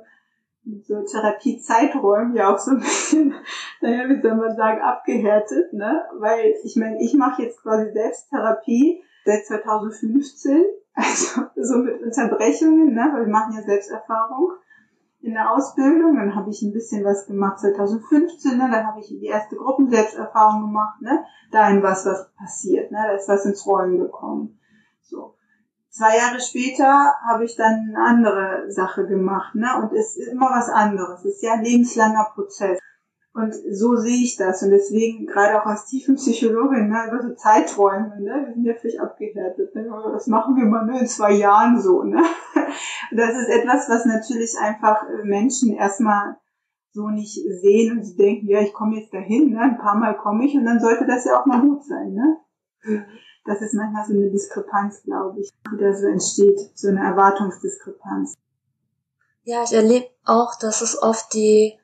so 0.87 1.03
Therapiezeiträumen 1.03 2.35
ja 2.35 2.53
auch 2.53 2.59
so 2.59 2.73
ein 2.73 2.81
bisschen, 2.81 3.35
naja, 3.81 4.09
wie 4.09 4.21
soll 4.21 4.35
man 4.35 4.57
sagen, 4.57 4.83
abgehärtet, 4.83 5.73
ne? 5.73 6.05
Weil 6.19 6.55
ich 6.63 6.77
meine, 6.77 7.03
ich 7.03 7.15
mache 7.15 7.43
jetzt 7.43 7.63
quasi 7.63 7.91
Selbsttherapie 7.93 9.03
seit 9.25 9.47
2015, 9.47 10.65
also 10.95 11.43
so 11.57 11.79
mit 11.79 12.03
Unterbrechungen, 12.03 12.95
ne? 12.95 13.11
Weil 13.13 13.27
wir 13.27 13.33
machen 13.33 13.55
ja 13.55 13.63
Selbsterfahrung 13.63 14.53
in 15.21 15.35
der 15.35 15.51
Ausbildung. 15.53 16.17
Dann 16.17 16.35
habe 16.35 16.51
ich 16.51 16.63
ein 16.63 16.73
bisschen 16.73 17.05
was 17.05 17.27
gemacht 17.27 17.61
2015, 17.61 18.57
ne? 18.57 18.69
Dann 18.71 18.87
habe 18.87 19.01
ich 19.01 19.09
die 19.09 19.27
erste 19.27 19.57
Gruppenselbsterfahrung 19.57 20.63
gemacht, 20.63 21.01
ne? 21.01 21.25
Dahin 21.51 21.83
was 21.83 22.07
was 22.07 22.33
passiert, 22.35 22.91
ne? 22.91 22.99
Da 23.07 23.15
ist 23.15 23.29
was 23.29 23.45
ins 23.45 23.67
Rollen 23.67 23.99
gekommen. 23.99 24.59
So. 25.03 25.35
zwei 25.91 26.17
Jahre 26.17 26.41
später 26.41 27.15
habe 27.27 27.45
ich 27.45 27.57
dann 27.57 27.95
eine 27.95 27.99
andere 27.99 28.71
Sache 28.71 29.07
gemacht, 29.07 29.55
ne? 29.55 29.69
Und 29.81 29.93
es 29.93 30.17
ist 30.17 30.29
immer 30.29 30.51
was 30.51 30.69
anderes. 30.69 31.25
Es 31.25 31.37
ist 31.37 31.43
ja 31.43 31.55
ein 31.55 31.65
lebenslanger 31.65 32.31
Prozess. 32.35 32.79
Und 33.39 33.55
so 33.71 33.95
sehe 33.95 34.25
ich 34.25 34.37
das. 34.37 34.65
Und 34.65 34.71
deswegen, 34.71 35.27
gerade 35.27 35.63
auch 35.63 35.67
als 35.67 35.87
Tiefenpsychologin, 35.87 36.89
ne, 36.89 37.05
über 37.07 37.23
so 37.23 37.35
Zeiträume, 37.35 38.21
ne, 38.21 38.47
wir 38.47 38.53
sind 38.53 38.65
ja 38.65 38.75
völlig 38.75 39.01
abgehärtet. 39.01 39.73
Ne? 39.77 39.89
Das 40.13 40.27
machen 40.27 40.57
wir 40.57 40.65
mal 40.65 40.85
nur 40.85 40.99
in 40.99 41.07
zwei 41.07 41.35
Jahren 41.35 41.81
so. 41.81 42.03
Ne? 42.03 42.21
Das 43.11 43.31
ist 43.31 43.49
etwas, 43.49 43.89
was 43.89 44.05
natürlich 44.05 44.59
einfach 44.61 45.03
Menschen 45.25 45.73
erstmal 45.73 46.37
so 46.93 47.09
nicht 47.09 47.41
sehen 47.63 47.97
und 47.97 48.05
sie 48.05 48.17
denken, 48.17 48.49
ja, 48.49 48.61
ich 48.61 48.75
komme 48.75 48.99
jetzt 48.99 49.15
dahin, 49.15 49.51
ne? 49.51 49.61
ein 49.61 49.79
paar 49.79 49.97
Mal 49.97 50.17
komme 50.19 50.45
ich 50.45 50.55
und 50.55 50.65
dann 50.65 50.81
sollte 50.81 51.07
das 51.07 51.25
ja 51.25 51.41
auch 51.41 51.47
mal 51.47 51.63
gut 51.63 51.85
sein. 51.85 52.13
Ne? 52.13 52.37
Das 53.47 53.63
ist 53.63 53.73
manchmal 53.73 54.05
so 54.05 54.13
eine 54.13 54.31
Diskrepanz, 54.31 55.03
glaube 55.05 55.41
ich, 55.41 55.51
die 55.73 55.79
da 55.79 55.95
so 55.95 56.07
entsteht, 56.07 56.59
so 56.75 56.89
eine 56.89 57.01
Erwartungsdiskrepanz. 57.01 58.35
Ja, 59.45 59.63
ich 59.65 59.73
erlebe 59.73 60.09
auch, 60.27 60.59
dass 60.59 60.83
es 60.83 61.01
oft 61.01 61.33
die 61.33 61.79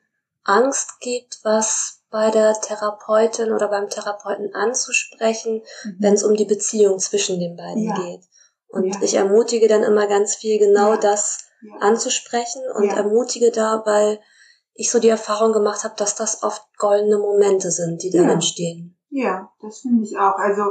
Angst 0.45 0.99
gibt, 1.01 1.39
was 1.43 2.03
bei 2.09 2.31
der 2.31 2.53
Therapeutin 2.53 3.51
oder 3.51 3.67
beim 3.67 3.89
Therapeuten 3.89 4.53
anzusprechen, 4.53 5.63
mhm. 5.83 5.95
wenn 5.99 6.13
es 6.13 6.23
um 6.23 6.35
die 6.35 6.45
Beziehung 6.45 6.99
zwischen 6.99 7.39
den 7.39 7.57
beiden 7.57 7.83
ja. 7.83 7.95
geht. 7.95 8.21
Und 8.67 8.95
ja. 8.95 9.01
ich 9.01 9.15
ermutige 9.15 9.67
dann 9.67 9.83
immer 9.83 10.07
ganz 10.07 10.35
viel, 10.35 10.59
genau 10.59 10.91
ja. 10.91 10.97
das 10.97 11.39
anzusprechen 11.79 12.61
und 12.75 12.89
ermutige 12.89 13.51
da, 13.51 13.81
weil 13.85 14.19
ich 14.73 14.91
so 14.91 14.99
die 14.99 15.09
Erfahrung 15.09 15.53
gemacht 15.53 15.83
habe, 15.83 15.95
dass 15.97 16.15
das 16.15 16.43
oft 16.43 16.63
goldene 16.77 17.17
Momente 17.17 17.71
sind, 17.71 18.03
die 18.03 18.11
dann 18.11 18.29
entstehen. 18.29 18.97
Ja, 19.09 19.51
das 19.61 19.79
finde 19.79 20.03
ich 20.03 20.17
auch. 20.17 20.35
Also 20.37 20.63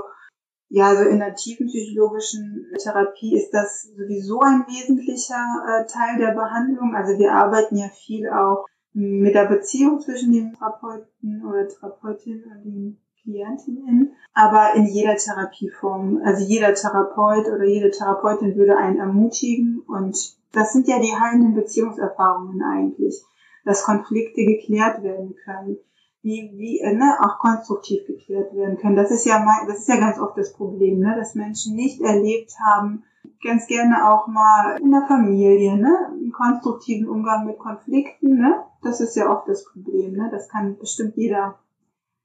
ja, 0.68 0.88
also 0.88 1.04
in 1.04 1.18
der 1.18 1.34
tiefen 1.34 1.66
psychologischen 1.66 2.72
Therapie 2.78 3.36
ist 3.36 3.50
das 3.52 3.82
sowieso 3.82 4.40
ein 4.40 4.64
wesentlicher 4.66 5.44
äh, 5.66 5.86
Teil 5.86 6.18
der 6.18 6.32
Behandlung. 6.32 6.94
Also 6.94 7.18
wir 7.18 7.32
arbeiten 7.32 7.76
ja 7.76 7.88
viel 7.88 8.28
auch 8.28 8.66
mit 8.94 9.34
der 9.34 9.46
Beziehung 9.46 10.00
zwischen 10.00 10.32
dem 10.32 10.54
Therapeuten 10.54 11.44
oder 11.44 11.68
Therapeutin 11.68 12.44
und 12.44 12.64
den 12.64 13.00
Klientinnen, 13.22 14.12
aber 14.34 14.74
in 14.74 14.86
jeder 14.86 15.16
Therapieform. 15.16 16.20
Also 16.24 16.44
jeder 16.44 16.74
Therapeut 16.74 17.46
oder 17.48 17.64
jede 17.64 17.90
Therapeutin 17.90 18.54
würde 18.56 18.76
einen 18.76 18.98
ermutigen 18.98 19.82
und 19.86 20.16
das 20.52 20.72
sind 20.72 20.86
ja 20.86 21.00
die 21.00 21.12
heilenden 21.12 21.54
Beziehungserfahrungen 21.54 22.62
eigentlich, 22.62 23.24
dass 23.64 23.84
Konflikte 23.84 24.44
geklärt 24.44 25.02
werden 25.02 25.34
können, 25.44 25.78
wie, 26.22 26.52
wie 26.54 26.80
ne, 26.94 27.18
auch 27.20 27.38
konstruktiv 27.38 28.06
geklärt 28.06 28.54
werden 28.54 28.78
können. 28.78 28.96
Das 28.96 29.10
ist 29.10 29.26
ja 29.26 29.44
das 29.66 29.80
ist 29.80 29.88
ja 29.88 29.96
ganz 29.96 30.20
oft 30.20 30.38
das 30.38 30.52
Problem, 30.52 31.00
ne, 31.00 31.16
dass 31.18 31.34
Menschen 31.34 31.74
nicht 31.74 32.00
erlebt 32.00 32.52
haben, 32.64 33.04
ganz 33.42 33.66
gerne 33.66 34.10
auch 34.10 34.26
mal 34.26 34.78
in 34.80 34.90
der 34.90 35.06
Familie, 35.06 35.76
ne, 35.76 36.08
einen 36.08 36.32
konstruktiven 36.32 37.08
Umgang 37.08 37.46
mit 37.46 37.58
Konflikten, 37.58 38.38
ne, 38.38 38.64
das 38.82 39.00
ist 39.00 39.16
ja 39.16 39.30
oft 39.30 39.48
das 39.48 39.64
Problem, 39.64 40.12
ne? 40.12 40.28
Das 40.30 40.48
kann 40.48 40.78
bestimmt 40.78 41.16
jeder 41.16 41.58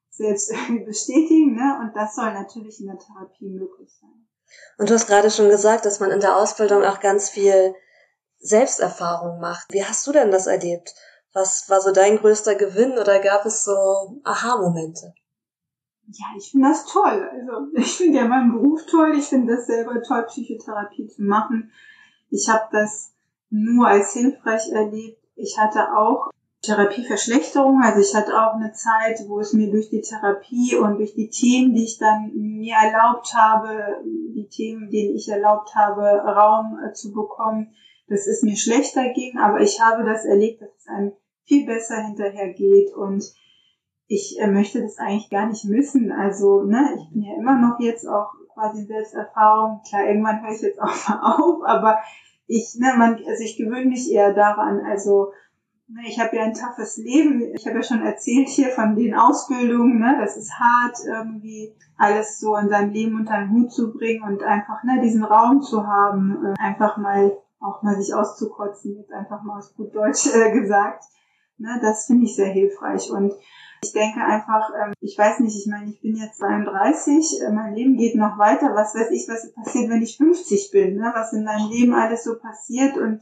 selbst 0.09 0.51
irgendwie 0.67 0.85
bestätigen, 0.85 1.55
ne? 1.55 1.79
Und 1.81 1.95
das 1.95 2.15
soll 2.15 2.33
natürlich 2.33 2.79
in 2.79 2.87
der 2.87 2.99
Therapie 2.99 3.49
möglich 3.49 3.89
sein. 3.99 4.27
Und 4.77 4.89
du 4.89 4.93
hast 4.93 5.07
gerade 5.07 5.31
schon 5.31 5.49
gesagt, 5.49 5.85
dass 5.85 5.99
man 5.99 6.11
in 6.11 6.19
der 6.19 6.35
Ausbildung 6.35 6.83
auch 6.83 6.99
ganz 6.99 7.29
viel 7.29 7.75
Selbsterfahrung 8.39 9.39
macht. 9.39 9.71
Wie 9.71 9.83
hast 9.83 10.05
du 10.07 10.11
denn 10.11 10.31
das 10.31 10.47
erlebt? 10.47 10.93
Was 11.33 11.69
war 11.69 11.81
so 11.81 11.91
dein 11.91 12.17
größter 12.17 12.55
Gewinn 12.55 12.97
oder 12.97 13.19
gab 13.19 13.45
es 13.45 13.63
so 13.63 14.19
Aha-Momente? 14.23 15.13
Ja, 16.11 16.25
ich 16.37 16.51
finde 16.51 16.69
das 16.69 16.85
toll. 16.85 17.29
Also 17.31 17.67
ich 17.75 17.97
finde 17.97 18.19
ja 18.19 18.25
meinen 18.25 18.51
Beruf 18.51 18.85
toll. 18.87 19.13
Ich 19.15 19.25
finde 19.25 19.55
das 19.55 19.67
selber 19.67 20.01
toll, 20.01 20.25
Psychotherapie 20.27 21.07
zu 21.07 21.21
machen. 21.21 21.71
Ich 22.31 22.49
habe 22.49 22.67
das 22.71 23.13
nur 23.49 23.87
als 23.87 24.13
hilfreich 24.13 24.71
erlebt. 24.71 25.23
Ich 25.35 25.57
hatte 25.59 25.95
auch 25.95 26.31
Therapieverschlechterung. 26.63 27.81
Also 27.83 28.01
ich 28.01 28.15
hatte 28.15 28.33
auch 28.33 28.55
eine 28.55 28.73
Zeit, 28.73 29.19
wo 29.27 29.39
es 29.39 29.53
mir 29.53 29.71
durch 29.71 29.89
die 29.89 30.01
Therapie 30.01 30.75
und 30.75 30.97
durch 30.97 31.13
die 31.13 31.29
Themen, 31.29 31.75
die 31.75 31.83
ich 31.83 31.99
dann 31.99 32.31
mir 32.33 32.75
erlaubt 32.75 33.33
habe, 33.35 34.01
die 34.03 34.47
Themen, 34.49 34.89
denen 34.89 35.15
ich 35.15 35.29
erlaubt 35.29 35.75
habe, 35.75 36.01
Raum 36.01 36.79
äh, 36.83 36.91
zu 36.93 37.13
bekommen, 37.13 37.75
dass 38.07 38.25
es 38.25 38.41
mir 38.41 38.57
schlechter 38.57 39.09
ging. 39.13 39.37
Aber 39.37 39.61
ich 39.61 39.79
habe 39.79 40.03
das 40.03 40.25
erlebt, 40.25 40.61
dass 40.61 40.75
es 40.75 40.87
einem 40.87 41.11
viel 41.45 41.67
besser 41.67 42.01
hinterher 42.01 42.53
geht 42.53 42.93
und 42.95 43.23
ich 44.09 44.37
äh, 44.41 44.47
möchte 44.47 44.81
das 44.81 44.97
eigentlich 44.97 45.29
gar 45.29 45.47
nicht 45.47 45.63
missen. 45.63 46.11
Also, 46.11 46.63
ne, 46.63 46.97
ich 46.97 47.13
bin 47.13 47.21
ja 47.21 47.35
immer 47.37 47.57
noch 47.57 47.79
jetzt 47.79 48.05
auch 48.05 48.33
quasi 48.53 48.83
Selbsterfahrung. 48.83 49.81
Klar, 49.87 50.07
irgendwann 50.07 50.41
höre 50.41 50.53
ich 50.53 50.61
jetzt 50.61 50.81
auch 50.81 51.07
mal 51.07 51.21
auf, 51.37 51.63
aber 51.65 51.99
ich, 52.47 52.75
ne, 52.77 52.95
man, 52.97 53.13
also 53.15 53.43
ich 53.43 53.55
gewöhne 53.55 53.85
mich 53.85 54.11
eher 54.11 54.33
daran. 54.33 54.81
Also 54.85 55.31
Ne, 55.91 56.01
ich 56.05 56.19
habe 56.19 56.35
ja 56.35 56.43
ein 56.43 56.53
toughes 56.53 56.97
Leben. 56.97 57.41
Ich 57.55 57.65
habe 57.65 57.77
ja 57.77 57.83
schon 57.83 58.03
erzählt 58.03 58.47
hier 58.47 58.69
von 58.69 58.95
den 58.95 59.15
Ausbildungen. 59.15 59.97
Ne? 59.97 60.17
Das 60.21 60.37
ist 60.37 60.53
hart, 60.53 60.97
irgendwie 61.03 61.73
alles 61.97 62.39
so 62.39 62.55
in 62.57 62.69
seinem 62.69 62.91
Leben 62.91 63.15
unter 63.15 63.39
den 63.39 63.51
Hut 63.51 63.71
zu 63.71 63.91
bringen 63.91 64.21
und 64.21 64.43
einfach 64.43 64.83
ne, 64.83 65.01
diesen 65.01 65.23
Raum 65.23 65.63
zu 65.63 65.87
haben, 65.87 66.45
äh, 66.45 66.61
einfach 66.61 66.97
mal 66.97 67.35
auch 67.59 67.81
mal 67.81 67.99
sich 67.99 68.13
auszukotzen, 68.13 68.97
jetzt 68.97 69.11
einfach 69.11 69.41
mal 69.41 69.57
aus 69.57 69.73
gut 69.73 69.93
Deutsch 69.95 70.27
äh, 70.27 70.51
gesagt. 70.51 71.05
Ne? 71.57 71.79
Das 71.81 72.05
finde 72.05 72.25
ich 72.25 72.35
sehr 72.35 72.51
hilfreich 72.51 73.09
und 73.09 73.33
ich 73.81 73.93
denke 73.93 74.19
einfach, 74.19 74.71
ähm, 74.81 74.93
ich 74.99 75.17
weiß 75.17 75.39
nicht, 75.39 75.57
ich 75.57 75.67
meine, 75.67 75.89
ich 75.89 76.01
bin 76.01 76.15
jetzt 76.15 76.37
32, 76.39 77.41
äh, 77.41 77.51
mein 77.51 77.73
Leben 77.73 77.97
geht 77.97 78.15
noch 78.15 78.37
weiter. 78.37 78.75
Was 78.75 78.93
weiß 78.93 79.11
ich, 79.11 79.27
was 79.27 79.53
passiert, 79.53 79.89
wenn 79.89 80.01
ich 80.01 80.17
50 80.17 80.71
bin? 80.71 80.95
Ne? 80.97 81.11
Was 81.13 81.33
in 81.33 81.43
meinem 81.43 81.69
Leben 81.69 81.93
alles 81.93 82.23
so 82.23 82.37
passiert 82.37 82.97
und 82.97 83.21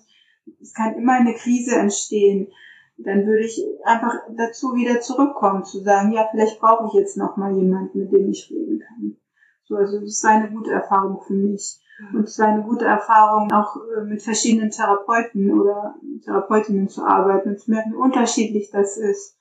es 0.61 0.73
kann 0.73 0.95
immer 0.95 1.13
eine 1.13 1.33
Krise 1.33 1.75
entstehen, 1.75 2.47
dann 2.97 3.25
würde 3.27 3.43
ich 3.43 3.63
einfach 3.85 4.13
dazu 4.35 4.73
wieder 4.73 5.01
zurückkommen, 5.01 5.63
zu 5.63 5.83
sagen, 5.83 6.11
ja, 6.13 6.27
vielleicht 6.31 6.59
brauche 6.59 6.87
ich 6.87 6.93
jetzt 6.93 7.17
noch 7.17 7.37
mal 7.37 7.55
jemanden, 7.55 7.99
mit 7.99 8.11
dem 8.11 8.29
ich 8.31 8.49
reden 8.49 8.79
kann. 8.79 9.17
So, 9.65 9.75
also 9.75 9.99
das 9.99 10.23
war 10.23 10.31
eine 10.31 10.49
gute 10.49 10.71
Erfahrung 10.71 11.21
für 11.21 11.33
mich. 11.33 11.79
Und 12.13 12.23
es 12.23 12.37
war 12.39 12.47
eine 12.47 12.63
gute 12.63 12.85
Erfahrung, 12.85 13.51
auch 13.51 13.75
äh, 13.75 14.03
mit 14.03 14.21
verschiedenen 14.21 14.69
Therapeuten 14.69 15.59
oder 15.59 15.95
Therapeutinnen 16.23 16.87
zu 16.89 17.03
arbeiten 17.03 17.49
und 17.49 17.59
zu 17.59 17.71
merken, 17.71 17.91
wie 17.91 17.97
unterschiedlich 17.97 18.69
das 18.71 18.97
ist. 18.97 19.36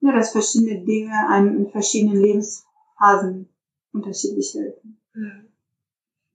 Ja, 0.00 0.12
dass 0.12 0.32
verschiedene 0.32 0.84
Dinge 0.84 1.28
einem 1.28 1.56
in 1.56 1.70
verschiedenen 1.70 2.20
Lebensphasen 2.22 3.48
unterschiedlich 3.92 4.54
helfen. 4.54 5.00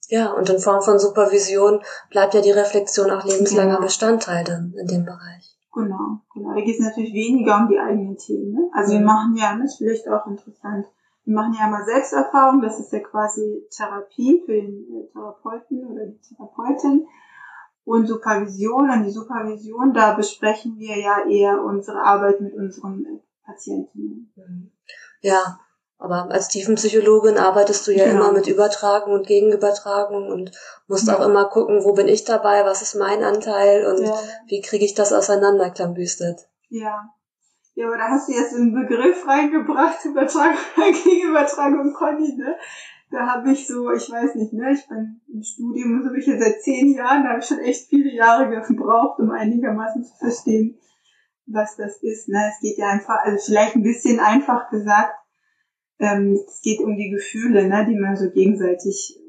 Ja, 0.09 0.33
und 0.33 0.49
in 0.49 0.59
Form 0.59 0.81
von 0.81 0.99
Supervision 0.99 1.81
bleibt 2.09 2.33
ja 2.33 2.41
die 2.41 2.51
Reflexion 2.51 3.11
auch 3.11 3.23
lebenslanger 3.23 3.75
genau. 3.75 3.85
Bestandteil 3.85 4.43
dann 4.43 4.73
in 4.73 4.87
dem 4.87 5.05
Bereich. 5.05 5.57
Genau, 5.73 6.19
genau. 6.33 6.53
Da 6.53 6.61
geht 6.61 6.79
es 6.79 6.85
natürlich 6.85 7.13
weniger 7.13 7.59
um 7.59 7.69
die 7.69 7.79
eigenen 7.79 8.17
Themen. 8.17 8.51
Ne? 8.51 8.69
Also 8.73 8.93
mhm. 8.93 8.99
wir 8.99 9.05
machen 9.05 9.35
ja, 9.37 9.57
das 9.57 9.71
ist 9.71 9.77
vielleicht 9.77 10.09
auch 10.09 10.27
interessant, 10.27 10.85
wir 11.23 11.35
machen 11.35 11.55
ja 11.57 11.67
mal 11.67 11.85
Selbsterfahrung, 11.85 12.61
das 12.61 12.79
ist 12.79 12.91
ja 12.91 12.99
quasi 12.99 13.63
Therapie 13.69 14.41
für 14.45 14.53
den 14.53 14.85
äh, 14.89 15.11
Therapeuten 15.13 15.85
oder 15.85 16.05
die 16.07 16.19
Therapeutin. 16.19 17.07
Und 17.83 18.07
Supervision, 18.07 18.89
und 18.89 19.03
die 19.03 19.11
Supervision, 19.11 19.93
da 19.93 20.13
besprechen 20.13 20.77
wir 20.77 20.99
ja 20.99 21.25
eher 21.27 21.63
unsere 21.63 22.01
Arbeit 22.01 22.41
mit 22.41 22.53
unseren 22.53 23.05
äh, 23.05 23.19
Patientinnen. 23.45 24.33
Mhm. 24.35 24.71
Ja, 25.21 25.59
aber 26.01 26.31
als 26.31 26.47
Tiefenpsychologin 26.47 27.37
arbeitest 27.37 27.85
du 27.85 27.91
ja 27.91 28.05
genau. 28.05 28.23
immer 28.23 28.31
mit 28.33 28.47
Übertragung 28.47 29.13
und 29.13 29.27
Gegenübertragung 29.27 30.31
und 30.31 30.51
musst 30.87 31.07
ja. 31.07 31.15
auch 31.15 31.25
immer 31.27 31.45
gucken, 31.45 31.83
wo 31.83 31.93
bin 31.93 32.07
ich 32.07 32.23
dabei, 32.23 32.65
was 32.65 32.81
ist 32.81 32.95
mein 32.95 33.23
Anteil 33.23 33.85
und 33.85 34.03
ja. 34.03 34.17
wie 34.47 34.61
kriege 34.61 34.83
ich 34.83 34.95
das 34.95 35.13
auseinanderklambüstet. 35.13 36.49
Ja. 36.69 37.13
Ja, 37.75 37.87
aber 37.87 37.97
da 37.97 38.09
hast 38.09 38.27
du 38.27 38.33
jetzt 38.33 38.55
einen 38.55 38.73
Begriff 38.73 39.25
reingebracht, 39.27 40.03
Übertragung, 40.03 40.57
Gegenübertragung, 41.03 41.93
Conny, 41.93 42.35
ne? 42.35 42.55
Da 43.11 43.27
habe 43.27 43.51
ich 43.51 43.67
so, 43.67 43.91
ich 43.91 44.09
weiß 44.09 44.35
nicht, 44.35 44.53
ne, 44.53 44.71
ich 44.71 44.87
bin 44.87 45.21
im 45.31 45.43
Studium, 45.43 46.01
so 46.01 46.09
bin 46.09 46.19
ich 46.19 46.27
jetzt 46.27 46.43
seit 46.43 46.61
zehn 46.61 46.93
Jahren, 46.93 47.23
da 47.23 47.29
habe 47.29 47.39
ich 47.39 47.45
schon 47.45 47.59
echt 47.59 47.89
viele 47.89 48.11
Jahre 48.11 48.49
gebraucht, 48.49 49.19
um 49.19 49.31
einigermaßen 49.31 50.03
zu 50.03 50.15
verstehen, 50.17 50.79
was 51.45 51.75
das 51.75 52.01
ist. 52.01 52.29
Ne? 52.29 52.49
Es 52.49 52.59
geht 52.61 52.77
ja 52.77 52.89
einfach, 52.89 53.17
also 53.23 53.37
vielleicht 53.43 53.75
ein 53.75 53.83
bisschen 53.83 54.19
einfach 54.19 54.69
gesagt, 54.69 55.15
ähm, 55.99 56.39
es 56.47 56.61
geht 56.61 56.79
um 56.79 56.97
die 56.97 57.09
Gefühle, 57.09 57.67
ne, 57.67 57.85
die 57.87 57.95
man 57.95 58.15
so 58.15 58.31
gegenseitig 58.31 59.19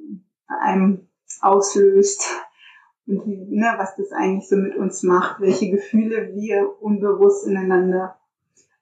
bei 0.49 0.57
einem 0.59 1.09
auslöst 1.41 2.29
und 3.07 3.51
ne, 3.51 3.75
was 3.77 3.97
das 3.97 4.13
eigentlich 4.13 4.49
so 4.49 4.57
mit 4.57 4.77
uns 4.77 5.03
macht, 5.03 5.41
welche 5.41 5.71
Gefühle 5.71 6.33
wir 6.35 6.81
unbewusst 6.81 7.47
ineinander 7.47 8.19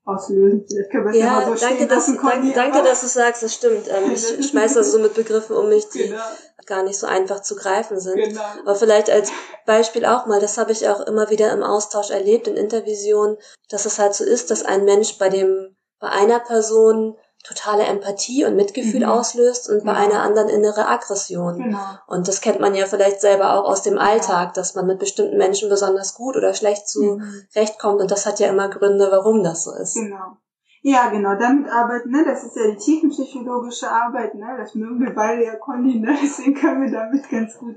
auslösen. 0.05 0.65
Vielleicht 0.67 0.91
können 0.91 1.13
wir 1.13 1.19
ja, 1.19 1.33
mal 1.33 1.57
so 1.57 1.67
danke, 1.67 1.87
dass, 1.87 2.09
lassen, 2.09 2.21
danke, 2.23 2.53
danke, 2.55 2.83
dass 2.83 3.01
du 3.01 3.07
sagst, 3.07 3.43
das 3.43 3.55
stimmt. 3.55 3.89
Ähm, 3.89 4.13
ich 4.13 4.23
schmeiße 4.51 4.79
also 4.79 4.93
so 4.93 4.99
mit 4.99 5.15
Begriffen 5.15 5.57
um 5.57 5.69
mich, 5.69 5.89
die 5.89 6.09
genau. 6.09 6.23
gar 6.67 6.83
nicht 6.83 6.99
so 6.99 7.07
einfach 7.07 7.43
zu 7.43 7.57
greifen 7.57 8.01
sind. 8.01 8.17
Genau. 8.17 8.43
Aber 8.61 8.75
vielleicht 8.75 9.11
als 9.11 9.31
Beispiel 9.67 10.05
auch 10.05 10.27
mal, 10.27 10.41
das 10.41 10.59
habe 10.59 10.73
ich 10.73 10.89
auch 10.89 11.01
immer 11.01 11.31
wieder 11.31 11.53
im 11.53 11.63
Austausch 11.63 12.11
erlebt, 12.11 12.49
in 12.49 12.57
Intervisionen, 12.57 13.37
dass 13.69 13.87
es 13.87 13.99
halt 13.99 14.15
so 14.15 14.25
ist, 14.25 14.51
dass 14.51 14.65
ein 14.65 14.85
Mensch 14.85 15.19
bei 15.19 15.29
dem, 15.29 15.77
bei 15.99 16.09
einer 16.09 16.41
Person 16.41 17.17
totale 17.43 17.85
Empathie 17.85 18.45
und 18.45 18.57
Mitgefühl 18.57 19.01
Mhm. 19.01 19.09
auslöst 19.09 19.69
und 19.71 19.85
bei 19.85 19.95
einer 19.95 20.23
anderen 20.23 20.49
innere 20.49 20.87
Aggression. 20.87 21.57
Genau. 21.57 21.79
Und 22.07 22.29
das 22.29 22.41
kennt 22.41 22.61
man 22.61 22.75
ja 22.75 22.87
vielleicht 22.87 23.21
selber 23.21 23.55
auch 23.55 23.65
aus 23.65 23.83
dem 23.83 23.99
Alltag, 23.99 24.55
dass 24.55 24.75
man 24.75 24.87
mit 24.87 24.99
bestimmten 24.99 25.39
Menschen 25.39 25.71
besonders 25.71 26.15
gut 26.15 26.37
oder 26.37 26.53
schlecht 26.53 26.85
Mhm. 26.97 27.23
zurechtkommt. 27.51 28.01
Und 28.01 28.11
das 28.11 28.27
hat 28.27 28.41
ja 28.41 28.49
immer 28.49 28.69
Gründe, 28.69 29.09
warum 29.11 29.43
das 29.43 29.65
so 29.65 29.73
ist. 29.73 29.95
Genau. 29.95 30.37
Ja, 30.83 31.11
genau, 31.11 31.35
damit 31.39 31.71
arbeiten, 31.71 32.11
ne, 32.11 32.25
das 32.25 32.43
ist 32.43 32.57
ja 32.57 32.71
die 32.71 32.77
tiefenpsychologische 32.79 33.91
Arbeit, 33.91 34.35
ne, 34.35 34.57
das 34.59 34.75
mögen 34.75 34.99
wir 34.99 35.15
beide 35.15 35.45
ja, 35.45 35.57
Conny, 35.57 35.99
ne, 35.99 36.17
deswegen 36.23 36.55
können 36.55 36.81
wir 36.81 36.91
damit 36.91 37.29
ganz 37.29 37.59
gut, 37.59 37.77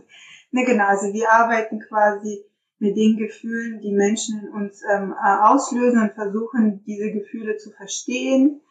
ne, 0.52 0.64
genau, 0.64 0.86
also 0.86 1.08
wir 1.12 1.30
arbeiten 1.30 1.82
quasi 1.82 2.46
mit 2.80 2.96
den 2.96 3.18
Gefühlen, 3.18 3.82
die 3.82 3.92
Menschen 3.92 4.40
in 4.40 4.54
uns 4.54 4.82
ähm, 4.90 5.14
äh, 5.22 5.38
auslösen 5.42 6.02
und 6.02 6.14
versuchen, 6.14 6.82
diese 6.88 7.12
Gefühle 7.12 7.58
zu 7.58 7.72
verstehen 7.72 8.62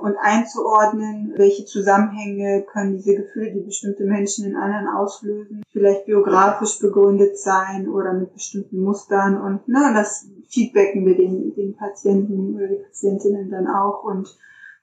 und 0.00 0.16
einzuordnen, 0.20 1.32
welche 1.36 1.64
Zusammenhänge 1.64 2.64
können 2.70 2.96
diese 2.96 3.14
Gefühle, 3.14 3.52
die 3.52 3.60
bestimmte 3.60 4.04
Menschen 4.04 4.46
in 4.46 4.56
anderen 4.56 4.88
auslösen, 4.88 5.62
vielleicht 5.70 6.06
biografisch 6.06 6.78
begründet 6.78 7.38
sein 7.38 7.88
oder 7.88 8.12
mit 8.12 8.32
bestimmten 8.32 8.80
Mustern 8.80 9.40
und 9.40 9.68
ne, 9.68 9.92
das 9.94 10.26
feedbacken 10.48 11.06
wir 11.06 11.16
den, 11.16 11.54
den 11.54 11.76
Patienten 11.76 12.56
oder 12.56 12.68
die 12.68 12.82
Patientinnen 12.82 13.50
dann 13.50 13.68
auch 13.68 14.02
und 14.02 14.36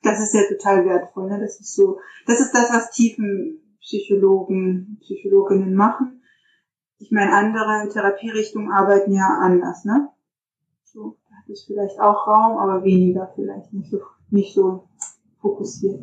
das 0.03 0.19
ist 0.19 0.33
ja 0.33 0.41
total 0.47 0.85
wertvoll. 0.85 1.29
Ne? 1.29 1.39
Das 1.39 1.59
ist 1.59 1.75
so, 1.75 1.99
das 2.25 2.39
ist 2.39 2.53
das, 2.53 2.71
was 2.71 2.91
Tiefenpsychologen, 2.91 4.99
Psychologinnen 5.01 5.73
machen. 5.73 6.21
Ich 6.99 7.11
meine, 7.11 7.33
andere 7.33 7.89
Therapierichtungen 7.91 8.71
arbeiten 8.71 9.11
ja 9.11 9.39
anders, 9.39 9.85
ne? 9.85 10.09
So, 10.83 11.17
da 11.29 11.35
hat 11.35 11.49
es 11.49 11.65
vielleicht 11.65 11.99
auch 11.99 12.27
Raum, 12.27 12.57
aber 12.57 12.83
weniger 12.83 13.31
vielleicht, 13.35 13.71
nicht 13.71 13.91
so, 13.91 14.01
nicht 14.29 14.55
so 14.55 14.86
fokussiert. 15.49 16.01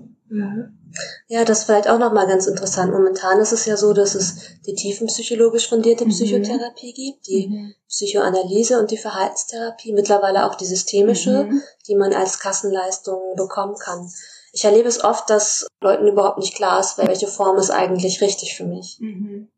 Ja, 1.28 1.44
das 1.44 1.60
ist 1.60 1.64
vielleicht 1.64 1.88
auch 1.88 1.98
nochmal 1.98 2.26
ganz 2.26 2.46
interessant. 2.46 2.92
Momentan 2.92 3.38
ist 3.40 3.52
es 3.52 3.66
ja 3.66 3.76
so, 3.76 3.92
dass 3.92 4.14
es 4.14 4.60
die 4.66 4.74
tiefenpsychologisch 4.74 5.68
fundierte 5.68 6.04
Mhm. 6.06 6.10
Psychotherapie 6.10 6.92
gibt, 6.92 7.26
die 7.28 7.74
Psychoanalyse 7.88 8.80
und 8.80 8.90
die 8.90 8.96
Verhaltenstherapie, 8.96 9.92
mittlerweile 9.92 10.46
auch 10.46 10.54
die 10.54 10.64
systemische, 10.64 11.44
Mhm. 11.44 11.62
die 11.86 11.94
man 11.96 12.12
als 12.12 12.40
Kassenleistung 12.40 13.34
bekommen 13.36 13.76
kann. 13.78 14.10
Ich 14.52 14.64
erlebe 14.64 14.88
es 14.88 15.02
oft, 15.04 15.28
dass 15.30 15.66
Leuten 15.80 16.06
überhaupt 16.08 16.38
nicht 16.38 16.54
klar 16.54 16.80
ist, 16.80 16.96
welche 16.98 17.26
Form 17.26 17.56
ist 17.58 17.70
eigentlich 17.70 18.20
richtig 18.20 18.56
für 18.56 18.64
mich. 18.64 18.98
Mhm. 19.00 19.48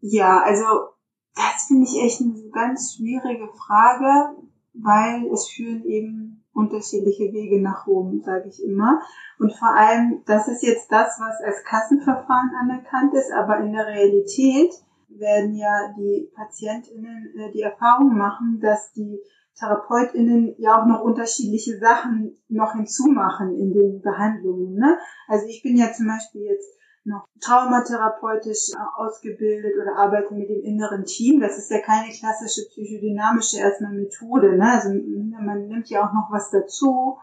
Ja, 0.00 0.42
also 0.42 0.64
das 1.34 1.64
finde 1.68 1.86
ich 1.88 2.02
echt 2.02 2.20
eine 2.20 2.48
ganz 2.50 2.94
schwierige 2.96 3.48
Frage, 3.66 4.36
weil 4.74 5.30
es 5.32 5.48
führen 5.48 5.84
eben 5.84 6.43
unterschiedliche 6.54 7.32
Wege 7.32 7.60
nach 7.60 7.86
Rom, 7.86 8.20
sage 8.24 8.48
ich 8.48 8.62
immer. 8.64 9.00
Und 9.38 9.52
vor 9.52 9.74
allem, 9.74 10.22
das 10.26 10.48
ist 10.48 10.62
jetzt 10.62 10.90
das, 10.90 11.18
was 11.20 11.40
als 11.44 11.64
Kassenverfahren 11.64 12.50
anerkannt 12.60 13.12
ist, 13.14 13.32
aber 13.32 13.58
in 13.58 13.72
der 13.72 13.86
Realität 13.86 14.72
werden 15.08 15.54
ja 15.54 15.92
die 15.96 16.30
PatientInnen 16.34 17.34
äh, 17.36 17.52
die 17.52 17.62
Erfahrung 17.62 18.16
machen, 18.16 18.60
dass 18.60 18.92
die 18.92 19.20
TherapeutInnen 19.58 20.56
ja 20.58 20.80
auch 20.80 20.86
noch 20.86 21.02
unterschiedliche 21.02 21.78
Sachen 21.78 22.36
noch 22.48 22.72
hinzumachen 22.72 23.54
in 23.54 23.72
den 23.72 24.00
Behandlungen. 24.00 24.74
Ne? 24.74 24.98
Also 25.28 25.46
ich 25.46 25.62
bin 25.62 25.76
ja 25.76 25.92
zum 25.92 26.06
Beispiel 26.06 26.42
jetzt 26.42 26.76
noch 27.04 27.26
traumatherapeutisch 27.40 28.70
äh, 28.72 28.76
ausgebildet 28.96 29.74
oder 29.80 29.96
arbeite 29.96 30.34
mit 30.34 30.48
dem 30.48 30.62
inneren 30.62 31.04
Team. 31.04 31.40
Das 31.40 31.58
ist 31.58 31.70
ja 31.70 31.80
keine 31.80 32.12
klassische 32.12 32.66
psychodynamische 32.68 33.58
erstmal 33.58 33.92
Methode. 33.92 34.56
Ne? 34.56 34.70
Also 34.70 34.88
man 34.88 35.68
nimmt 35.68 35.88
ja 35.90 36.06
auch 36.06 36.12
noch 36.12 36.30
was 36.30 36.50
dazu. 36.50 37.18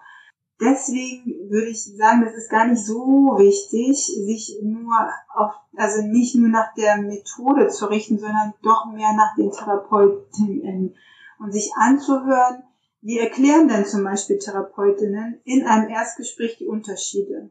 Deswegen 0.59 1.49
würde 1.49 1.69
ich 1.69 1.83
sagen, 1.97 2.23
das 2.23 2.35
ist 2.35 2.51
gar 2.51 2.67
nicht 2.67 2.85
so 2.85 3.35
wichtig, 3.39 4.05
sich 4.05 4.59
nur 4.61 4.93
auf, 5.33 5.53
also 5.75 6.03
nicht 6.03 6.35
nur 6.35 6.49
nach 6.49 6.75
der 6.75 6.97
Methode 6.97 7.67
zu 7.69 7.87
richten, 7.87 8.19
sondern 8.19 8.53
doch 8.61 8.85
mehr 8.93 9.13
nach 9.13 9.35
den 9.35 9.51
Therapeutinnen 9.51 10.95
und 11.39 11.51
sich 11.51 11.71
anzuhören, 11.75 12.61
wie 13.01 13.17
erklären 13.17 13.67
denn 13.67 13.85
zum 13.85 14.03
Beispiel 14.03 14.37
Therapeutinnen 14.37 15.41
in 15.43 15.65
einem 15.65 15.89
Erstgespräch 15.89 16.57
die 16.59 16.67
Unterschiede? 16.67 17.49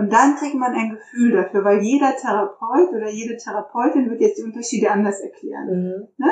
Und 0.00 0.10
dann 0.10 0.36
kriegt 0.36 0.54
man 0.54 0.72
ein 0.72 0.96
Gefühl 0.96 1.32
dafür, 1.32 1.62
weil 1.62 1.82
jeder 1.82 2.16
Therapeut 2.16 2.88
oder 2.88 3.10
jede 3.10 3.36
Therapeutin 3.36 4.08
wird 4.08 4.22
jetzt 4.22 4.38
die 4.38 4.44
Unterschiede 4.44 4.90
anders 4.90 5.20
erklären. 5.20 5.68
Mhm. 5.68 6.24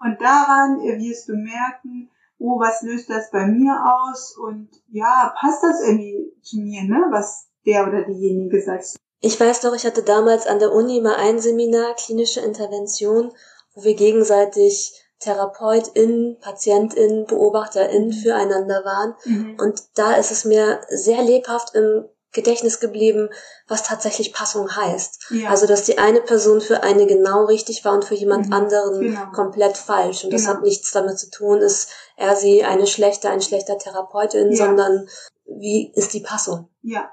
Und 0.00 0.20
daran 0.20 0.80
wirst 0.80 1.26
du 1.26 1.32
merken, 1.32 2.10
oh, 2.38 2.60
was 2.60 2.82
löst 2.82 3.08
das 3.08 3.30
bei 3.30 3.46
mir 3.46 3.72
aus? 3.72 4.36
Und 4.36 4.68
ja, 4.88 5.32
passt 5.40 5.62
das 5.62 5.80
irgendwie 5.80 6.30
zu 6.42 6.58
mir, 6.60 6.82
ne? 6.82 7.06
Was 7.10 7.48
der 7.64 7.88
oder 7.88 8.02
diejenige 8.02 8.60
sagt. 8.60 8.96
Ich 9.22 9.40
weiß 9.40 9.60
doch, 9.60 9.74
ich 9.74 9.86
hatte 9.86 10.02
damals 10.02 10.46
an 10.46 10.58
der 10.58 10.74
Uni 10.74 11.00
mal 11.00 11.16
ein 11.16 11.38
Seminar, 11.38 11.94
klinische 11.94 12.40
Intervention, 12.40 13.32
wo 13.74 13.82
wir 13.82 13.94
gegenseitig 13.94 14.92
TherapeutInnen, 15.20 16.38
PatientInnen, 16.38 17.24
BeobachterInnen 17.24 18.12
füreinander 18.12 18.84
waren. 18.84 19.14
Mhm. 19.24 19.56
Und 19.58 19.80
da 19.94 20.16
ist 20.16 20.32
es 20.32 20.44
mir 20.44 20.82
sehr 20.90 21.22
lebhaft 21.22 21.74
im 21.74 22.04
Gedächtnis 22.36 22.78
geblieben, 22.78 23.28
was 23.66 23.82
tatsächlich 23.82 24.32
Passung 24.32 24.70
heißt. 24.76 25.30
Ja. 25.30 25.50
Also, 25.50 25.66
dass 25.66 25.82
die 25.82 25.98
eine 25.98 26.20
Person 26.20 26.60
für 26.60 26.84
eine 26.84 27.06
genau 27.06 27.46
richtig 27.46 27.84
war 27.84 27.94
und 27.94 28.04
für 28.04 28.14
jemand 28.14 28.46
Mhm. 28.46 28.52
anderen 28.52 29.00
Genau. 29.00 29.30
komplett 29.32 29.76
falsch. 29.76 30.22
Und 30.22 30.32
das 30.32 30.42
Genau. 30.44 30.54
hat 30.58 30.62
nichts 30.62 30.92
damit 30.92 31.18
zu 31.18 31.28
tun, 31.30 31.58
ist 31.58 31.90
er 32.16 32.36
sie 32.36 32.62
eine 32.62 32.86
schlechte, 32.86 33.28
ein 33.28 33.40
schlechter 33.40 33.76
Therapeutin, 33.78 34.52
Ja. 34.52 34.66
sondern 34.66 35.08
wie 35.46 35.92
ist 35.96 36.14
die 36.14 36.20
Passung? 36.20 36.68
Ja. 36.82 37.10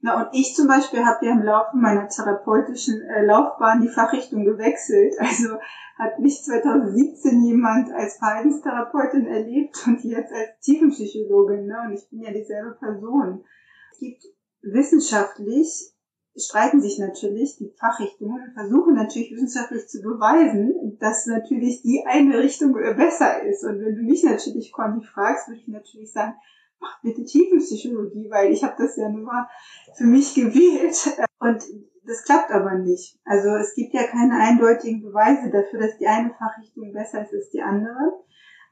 Na, 0.00 0.20
und 0.20 0.28
ich 0.34 0.54
zum 0.54 0.66
Beispiel 0.68 1.02
habe 1.06 1.24
ja 1.24 1.32
im 1.32 1.42
Laufe 1.42 1.76
meiner 1.78 2.06
therapeutischen 2.08 3.00
äh, 3.08 3.24
Laufbahn 3.24 3.80
die 3.80 3.88
Fachrichtung 3.88 4.44
gewechselt. 4.44 5.14
Also 5.18 5.56
hat 5.96 6.18
mich 6.18 6.42
2017 6.42 7.44
jemand 7.44 7.90
als 7.94 8.16
Verhaltenstherapeutin 8.18 9.26
erlebt 9.28 9.76
und 9.86 10.02
jetzt 10.04 10.32
als 10.32 10.58
Tiefenpsychologin. 10.60 11.66
Ne? 11.66 11.76
Und 11.86 11.92
ich 11.94 12.08
bin 12.10 12.20
ja 12.20 12.32
dieselbe 12.32 12.72
Person. 12.72 13.44
Es 13.92 13.98
gibt 14.00 14.24
wissenschaftlich, 14.64 15.94
streiten 16.36 16.80
sich 16.80 16.98
natürlich 16.98 17.56
die 17.58 17.72
Fachrichtungen 17.78 18.42
und 18.42 18.54
versuchen 18.54 18.94
natürlich 18.94 19.30
wissenschaftlich 19.32 19.86
zu 19.86 20.02
beweisen, 20.02 20.98
dass 20.98 21.26
natürlich 21.26 21.82
die 21.82 22.04
eine 22.06 22.38
Richtung 22.38 22.72
besser 22.72 23.42
ist. 23.42 23.62
Und 23.64 23.80
wenn 23.80 23.94
du 23.94 24.02
mich 24.02 24.24
natürlich, 24.24 24.72
Conny, 24.72 25.04
fragst, 25.04 25.48
würde 25.48 25.60
ich 25.60 25.68
natürlich 25.68 26.12
sagen, 26.12 26.34
mach 26.80 27.00
bitte 27.02 27.24
Tiefenpsychologie, 27.24 28.28
weil 28.30 28.52
ich 28.52 28.64
habe 28.64 28.74
das 28.78 28.96
ja 28.96 29.08
nur 29.08 29.22
mal 29.22 29.48
für 29.96 30.04
mich 30.04 30.34
gewählt. 30.34 30.96
Und 31.38 31.62
das 32.06 32.24
klappt 32.24 32.50
aber 32.50 32.78
nicht. 32.78 33.18
Also 33.24 33.50
es 33.50 33.74
gibt 33.74 33.94
ja 33.94 34.04
keine 34.04 34.34
eindeutigen 34.34 35.02
Beweise 35.02 35.50
dafür, 35.50 35.80
dass 35.80 35.98
die 35.98 36.06
eine 36.06 36.34
Fachrichtung 36.34 36.92
besser 36.92 37.22
ist 37.22 37.32
als 37.32 37.50
die 37.50 37.62
andere. 37.62 38.12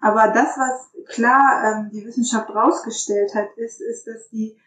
Aber 0.01 0.33
das, 0.33 0.59
was 0.59 1.07
klar 1.15 1.63
ähm, 1.65 1.91
die 1.93 2.05
Wissenschaft 2.05 2.51
rausgestellt 2.51 3.35
hat, 3.35 3.57
ist, 3.57 3.81
ist, 3.81 4.07
dass 4.07 4.29
die 4.31 4.59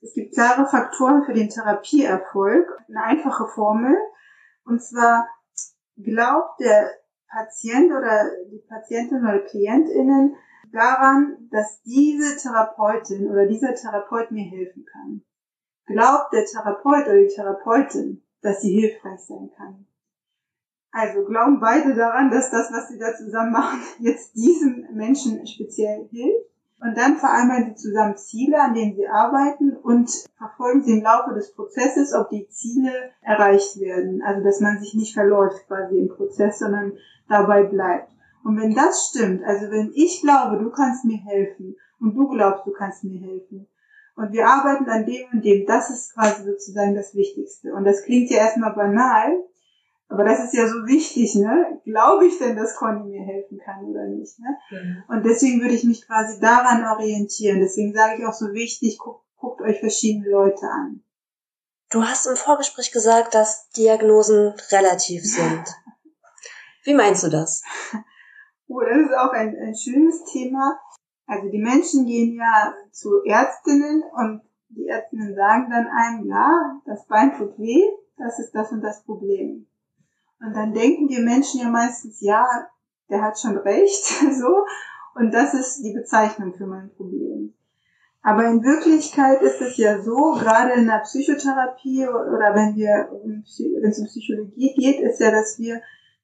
es 0.00 0.14
gibt 0.14 0.34
klare 0.34 0.66
Faktoren 0.66 1.24
für 1.24 1.34
den 1.34 1.48
Therapieerfolg. 1.48 2.66
Eine 2.88 3.02
einfache 3.02 3.48
Formel. 3.48 3.96
Und 4.64 4.82
zwar 4.82 5.28
glaubt 5.96 6.60
der 6.60 6.90
Patient 7.28 7.90
oder 7.90 8.30
die 8.50 8.62
Patientin 8.68 9.18
oder 9.18 9.40
KlientInnen 9.40 10.36
daran, 10.72 11.48
dass 11.50 11.82
diese 11.82 12.36
Therapeutin 12.36 13.28
oder 13.30 13.46
dieser 13.46 13.74
Therapeut 13.74 14.30
mir 14.30 14.44
helfen 14.44 14.84
kann. 14.90 15.22
Glaubt 15.86 16.32
der 16.32 16.44
Therapeut 16.44 17.06
oder 17.06 17.20
die 17.20 17.34
Therapeutin, 17.34 18.22
dass 18.42 18.60
sie 18.60 18.80
hilfreich 18.80 19.20
sein 19.20 19.50
kann. 19.56 19.86
Also 20.90 21.24
glauben 21.24 21.60
beide 21.60 21.94
daran, 21.94 22.30
dass 22.30 22.50
das, 22.50 22.72
was 22.72 22.88
sie 22.88 22.98
da 22.98 23.14
zusammen 23.14 23.52
machen, 23.52 23.80
jetzt 23.98 24.34
diesem 24.34 24.86
Menschen 24.92 25.46
speziell 25.46 26.08
hilft. 26.10 26.50
Und 26.80 26.96
dann 26.96 27.16
vereinbaren 27.16 27.74
sie 27.74 27.74
zusammen 27.74 28.16
Ziele, 28.16 28.60
an 28.60 28.74
denen 28.74 28.94
sie 28.94 29.08
arbeiten 29.08 29.76
und 29.76 30.10
verfolgen 30.36 30.82
sie 30.84 30.98
im 30.98 31.02
Laufe 31.02 31.34
des 31.34 31.52
Prozesses, 31.52 32.14
ob 32.14 32.30
die 32.30 32.48
Ziele 32.48 32.92
erreicht 33.20 33.80
werden. 33.80 34.22
Also 34.22 34.44
dass 34.44 34.60
man 34.60 34.78
sich 34.78 34.94
nicht 34.94 35.14
verläuft 35.14 35.66
quasi 35.66 35.98
im 35.98 36.08
Prozess, 36.08 36.60
sondern 36.60 36.92
dabei 37.28 37.64
bleibt. 37.64 38.12
Und 38.44 38.60
wenn 38.60 38.74
das 38.74 39.08
stimmt, 39.10 39.42
also 39.44 39.70
wenn 39.70 39.90
ich 39.94 40.22
glaube, 40.22 40.62
du 40.62 40.70
kannst 40.70 41.04
mir 41.04 41.18
helfen 41.18 41.74
und 42.00 42.14
du 42.14 42.28
glaubst, 42.28 42.64
du 42.64 42.70
kannst 42.70 43.02
mir 43.02 43.20
helfen 43.20 43.66
und 44.14 44.32
wir 44.32 44.48
arbeiten 44.48 44.88
an 44.88 45.04
dem 45.04 45.26
und 45.32 45.44
dem, 45.44 45.66
das 45.66 45.90
ist 45.90 46.14
quasi 46.14 46.44
sozusagen 46.44 46.94
das 46.94 47.14
Wichtigste. 47.14 47.72
Und 47.74 47.84
das 47.84 48.04
klingt 48.04 48.30
ja 48.30 48.38
erstmal 48.38 48.74
banal, 48.74 49.44
aber 50.08 50.24
das 50.24 50.42
ist 50.44 50.54
ja 50.54 50.66
so 50.66 50.86
wichtig, 50.86 51.34
ne? 51.34 51.80
Glaube 51.84 52.26
ich 52.26 52.38
denn, 52.38 52.56
dass 52.56 52.76
Conny 52.76 53.04
mir 53.04 53.22
helfen 53.22 53.58
kann 53.58 53.84
oder 53.84 54.06
nicht, 54.06 54.38
ne? 54.38 54.58
Und 55.08 55.24
deswegen 55.24 55.60
würde 55.60 55.74
ich 55.74 55.84
mich 55.84 56.06
quasi 56.06 56.40
daran 56.40 56.84
orientieren. 56.86 57.60
Deswegen 57.60 57.92
sage 57.92 58.18
ich 58.18 58.26
auch 58.26 58.32
so 58.32 58.46
wichtig, 58.52 58.98
guckt, 58.98 59.24
guckt 59.36 59.60
euch 59.60 59.80
verschiedene 59.80 60.30
Leute 60.30 60.66
an. 60.66 61.02
Du 61.90 62.02
hast 62.02 62.26
im 62.26 62.36
Vorgespräch 62.36 62.90
gesagt, 62.90 63.34
dass 63.34 63.68
Diagnosen 63.70 64.54
relativ 64.70 65.24
sind. 65.24 65.64
Wie 66.84 66.94
meinst 66.94 67.24
du 67.24 67.28
das? 67.28 67.62
Oh, 68.70 68.82
das 68.82 68.98
ist 68.98 69.16
auch 69.16 69.32
ein, 69.32 69.56
ein 69.56 69.74
schönes 69.74 70.24
Thema. 70.24 70.78
Also 71.26 71.48
die 71.48 71.62
Menschen 71.62 72.04
gehen 72.04 72.36
ja 72.36 72.74
zu 72.92 73.24
Ärztinnen 73.24 74.02
und 74.12 74.42
die 74.68 74.86
Ärztinnen 74.86 75.34
sagen 75.34 75.70
dann 75.70 75.86
einem, 75.86 76.26
ja, 76.28 76.78
das 76.84 77.06
Bein 77.06 77.34
tut 77.34 77.58
weh, 77.58 77.82
das 78.18 78.38
ist 78.38 78.52
das 78.52 78.70
und 78.70 78.82
das 78.82 79.02
Problem. 79.04 79.66
Und 80.40 80.54
dann 80.54 80.72
denken 80.72 81.08
wir 81.08 81.20
Menschen 81.20 81.60
ja 81.60 81.68
meistens, 81.68 82.20
ja, 82.20 82.46
der 83.10 83.22
hat 83.22 83.38
schon 83.38 83.56
recht, 83.58 84.04
so. 84.38 84.64
Und 85.14 85.32
das 85.32 85.54
ist 85.54 85.82
die 85.82 85.92
Bezeichnung 85.92 86.54
für 86.54 86.66
mein 86.66 86.90
Problem. 86.90 87.54
Aber 88.22 88.44
in 88.44 88.62
Wirklichkeit 88.62 89.40
ist 89.42 89.60
es 89.60 89.76
ja 89.76 90.02
so, 90.02 90.32
gerade 90.32 90.72
in 90.72 90.86
der 90.86 91.00
Psychotherapie 91.00 92.06
oder 92.06 92.54
wenn 92.54 92.76
wir, 92.76 93.08
wenn 93.24 93.90
es 93.90 93.98
um 93.98 94.06
Psychologie 94.06 94.74
geht, 94.74 95.00
ist 95.00 95.20
ja, 95.20 95.30
dass 95.30 95.58
wir 95.58 95.80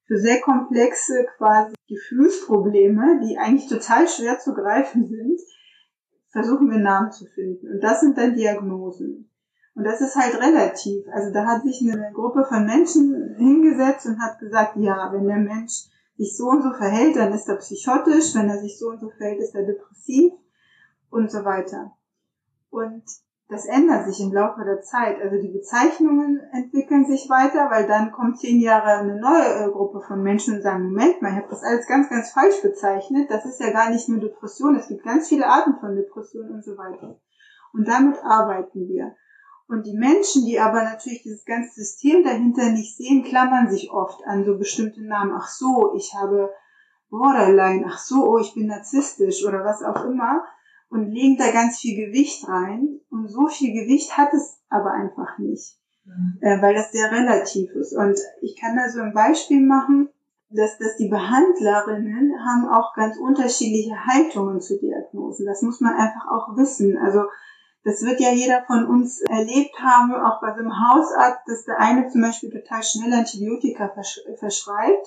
für 0.07 0.19
sehr 0.19 0.41
komplexe 0.41 1.27
quasi 1.39 1.75
Gefühlsprobleme, 1.89 3.21
die 3.25 3.39
eigentlich 3.39 3.69
total 3.69 4.07
schwer 4.07 4.39
zu 4.39 4.55
greifen 4.55 5.07
sind, 5.07 5.41
versuchen 6.29 6.71
wir 6.71 6.79
Namen 6.79 7.11
zu 7.11 7.27
finden. 7.27 7.73
Und 7.73 7.81
das 7.81 8.01
sind 8.01 8.19
dann 8.19 8.35
Diagnosen. 8.35 9.31
Und 9.75 9.85
das 9.85 10.01
ist 10.01 10.14
halt 10.14 10.41
relativ. 10.41 11.05
Also 11.12 11.33
da 11.33 11.47
hat 11.47 11.62
sich 11.62 11.81
eine 11.83 12.12
Gruppe 12.12 12.45
von 12.49 12.64
Menschen 12.64 13.35
hingesetzt 13.37 14.07
und 14.07 14.20
hat 14.20 14.39
gesagt, 14.39 14.77
ja, 14.77 15.12
wenn 15.12 15.27
der 15.27 15.39
Mensch 15.39 15.89
sich 16.16 16.37
so 16.37 16.45
und 16.47 16.62
so 16.62 16.72
verhält, 16.72 17.16
dann 17.16 17.33
ist 17.33 17.49
er 17.49 17.57
psychotisch, 17.57 18.35
wenn 18.35 18.49
er 18.49 18.59
sich 18.59 18.79
so 18.79 18.91
und 18.91 19.01
so 19.01 19.11
verhält, 19.11 19.41
ist 19.41 19.55
er 19.55 19.66
depressiv 19.66 20.33
und 21.11 21.31
so 21.31 21.45
weiter. 21.45 21.93
Und 22.70 23.03
das 23.49 23.66
ändert 23.66 24.07
sich 24.07 24.20
im 24.20 24.33
Laufe 24.33 24.64
der 24.64 24.81
Zeit. 24.81 25.20
Also 25.20 25.41
die 25.41 25.53
Bezeichnungen 25.53 26.41
entwickeln 26.53 27.05
sich 27.05 27.29
weiter, 27.29 27.70
weil 27.70 27.87
dann 27.87 28.11
kommt 28.12 28.39
zehn 28.39 28.61
Jahre 28.61 29.01
eine 29.01 29.20
neue 29.20 29.66
äh, 29.66 29.70
Gruppe 29.70 30.01
von 30.07 30.22
Menschen 30.22 30.55
und 30.55 30.62
sagen, 30.62 30.85
Moment 30.85 31.20
mal, 31.20 31.33
ich 31.33 31.37
habe 31.37 31.51
das 31.51 31.62
alles 31.62 31.87
ganz, 31.87 32.09
ganz 32.09 32.31
falsch 32.31 32.62
bezeichnet. 32.62 33.31
Das 33.31 33.45
ist 33.45 33.61
ja 33.61 33.70
gar 33.70 33.91
nicht 33.91 34.09
nur 34.09 34.20
Depression. 34.20 34.77
Es 34.77 34.89
gibt 34.89 35.05
ganz 35.05 35.29
viele 35.29 35.47
Arten 35.47 35.79
von 35.79 35.95
Depressionen 35.95 36.53
und 36.53 36.64
so 36.64 36.79
weiter. 36.79 37.20
Und 37.72 37.87
damit 37.87 38.16
arbeiten 38.25 38.89
wir. 38.89 39.14
Und 39.67 39.87
die 39.87 39.97
Menschen, 39.97 40.45
die 40.45 40.61
aber 40.61 40.83
natürlich 40.83 41.23
dieses 41.23 41.45
ganze 41.45 41.75
System 41.75 42.23
dahinter 42.23 42.71
nicht 42.71 42.97
sehen, 42.97 43.25
klammern 43.25 43.71
sich 43.71 43.91
oft 43.91 44.23
an 44.27 44.45
so 44.45 44.59
bestimmte 44.59 45.03
Namen. 45.03 45.33
Ach 45.35 45.49
so, 45.49 45.95
ich 45.97 46.15
habe 46.15 46.51
Borderline. 47.11 47.87
Ach 47.89 47.99
so, 47.99 48.29
oh, 48.29 48.39
ich 48.39 48.55
bin 48.55 48.67
narzisstisch 48.67 49.45
oder 49.45 49.65
was 49.65 49.83
auch 49.83 50.05
immer 50.05 50.45
und 50.95 51.11
legen 51.11 51.37
da 51.37 51.51
ganz 51.51 51.79
viel 51.79 52.07
Gewicht 52.07 52.49
rein. 52.49 53.01
Und 53.11 53.29
so 53.29 53.49
viel 53.49 53.73
Gewicht 53.73 54.17
hat 54.17 54.33
es 54.33 54.61
aber 54.69 54.93
einfach 54.93 55.39
nicht, 55.39 55.77
mhm. 56.05 56.39
äh, 56.41 56.62
weil 56.62 56.75
das 56.75 56.93
sehr 56.93 57.11
relativ 57.11 57.71
ist. 57.73 57.97
Und 57.97 58.19
ich 58.43 58.57
kann 58.61 58.77
da 58.77 58.89
so 58.89 59.01
ein 59.01 59.12
Beispiel 59.12 59.65
machen, 59.65 60.09
dass, 60.51 60.79
dass 60.79 60.97
die 60.97 61.09
Behandlerinnen 61.09 62.33
haben 62.47 62.69
auch 62.69 62.95
ganz 62.95 63.19
unterschiedliche 63.19 64.07
Haltungen 64.07 64.61
zu 64.61 64.79
Diagnosen. 64.79 65.47
Das 65.47 65.62
muss 65.62 65.81
man 65.81 65.95
einfach 65.95 66.29
auch 66.31 66.57
wissen. 66.57 66.97
Also 66.97 67.25
das 67.85 68.03
wird 68.03 68.18
ja 68.18 68.30
jeder 68.30 68.64
von 68.66 68.87
uns 68.87 69.20
erlebt 69.20 69.78
haben, 69.78 70.14
auch 70.14 70.41
bei 70.41 70.53
so 70.55 70.61
einem 70.61 70.72
Hausarzt, 70.72 71.43
dass 71.47 71.64
der 71.64 71.78
eine 71.78 72.09
zum 72.09 72.22
Beispiel 72.22 72.51
total 72.51 72.82
schnell 72.82 73.12
Antibiotika 73.12 73.89
versch 73.89 74.20
verschreibt 74.39 75.07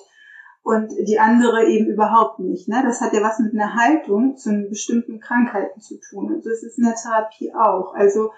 und 0.62 0.92
die 1.06 1.18
andere 1.18 1.66
eben 1.66 1.86
überhaupt 1.86 2.38
nicht. 2.38 2.68
Ne? 2.68 2.82
Das 2.84 3.00
hat 3.00 3.12
ja 3.12 3.22
was 3.22 3.40
mit 3.40 3.52
einer 3.52 3.74
Haltung 3.74 4.36
zu 4.36 4.66
bestimmten 4.68 5.18
Krankheiten 5.18 5.80
zu 5.80 5.98
tun. 5.98 6.32
Und 6.32 6.44
so 6.44 6.50
ist 6.50 6.62
es 6.62 6.78
in 6.78 6.84
der 6.84 6.94
Therapie 6.94 7.52
auch. 7.52 7.94
Also 7.94 8.32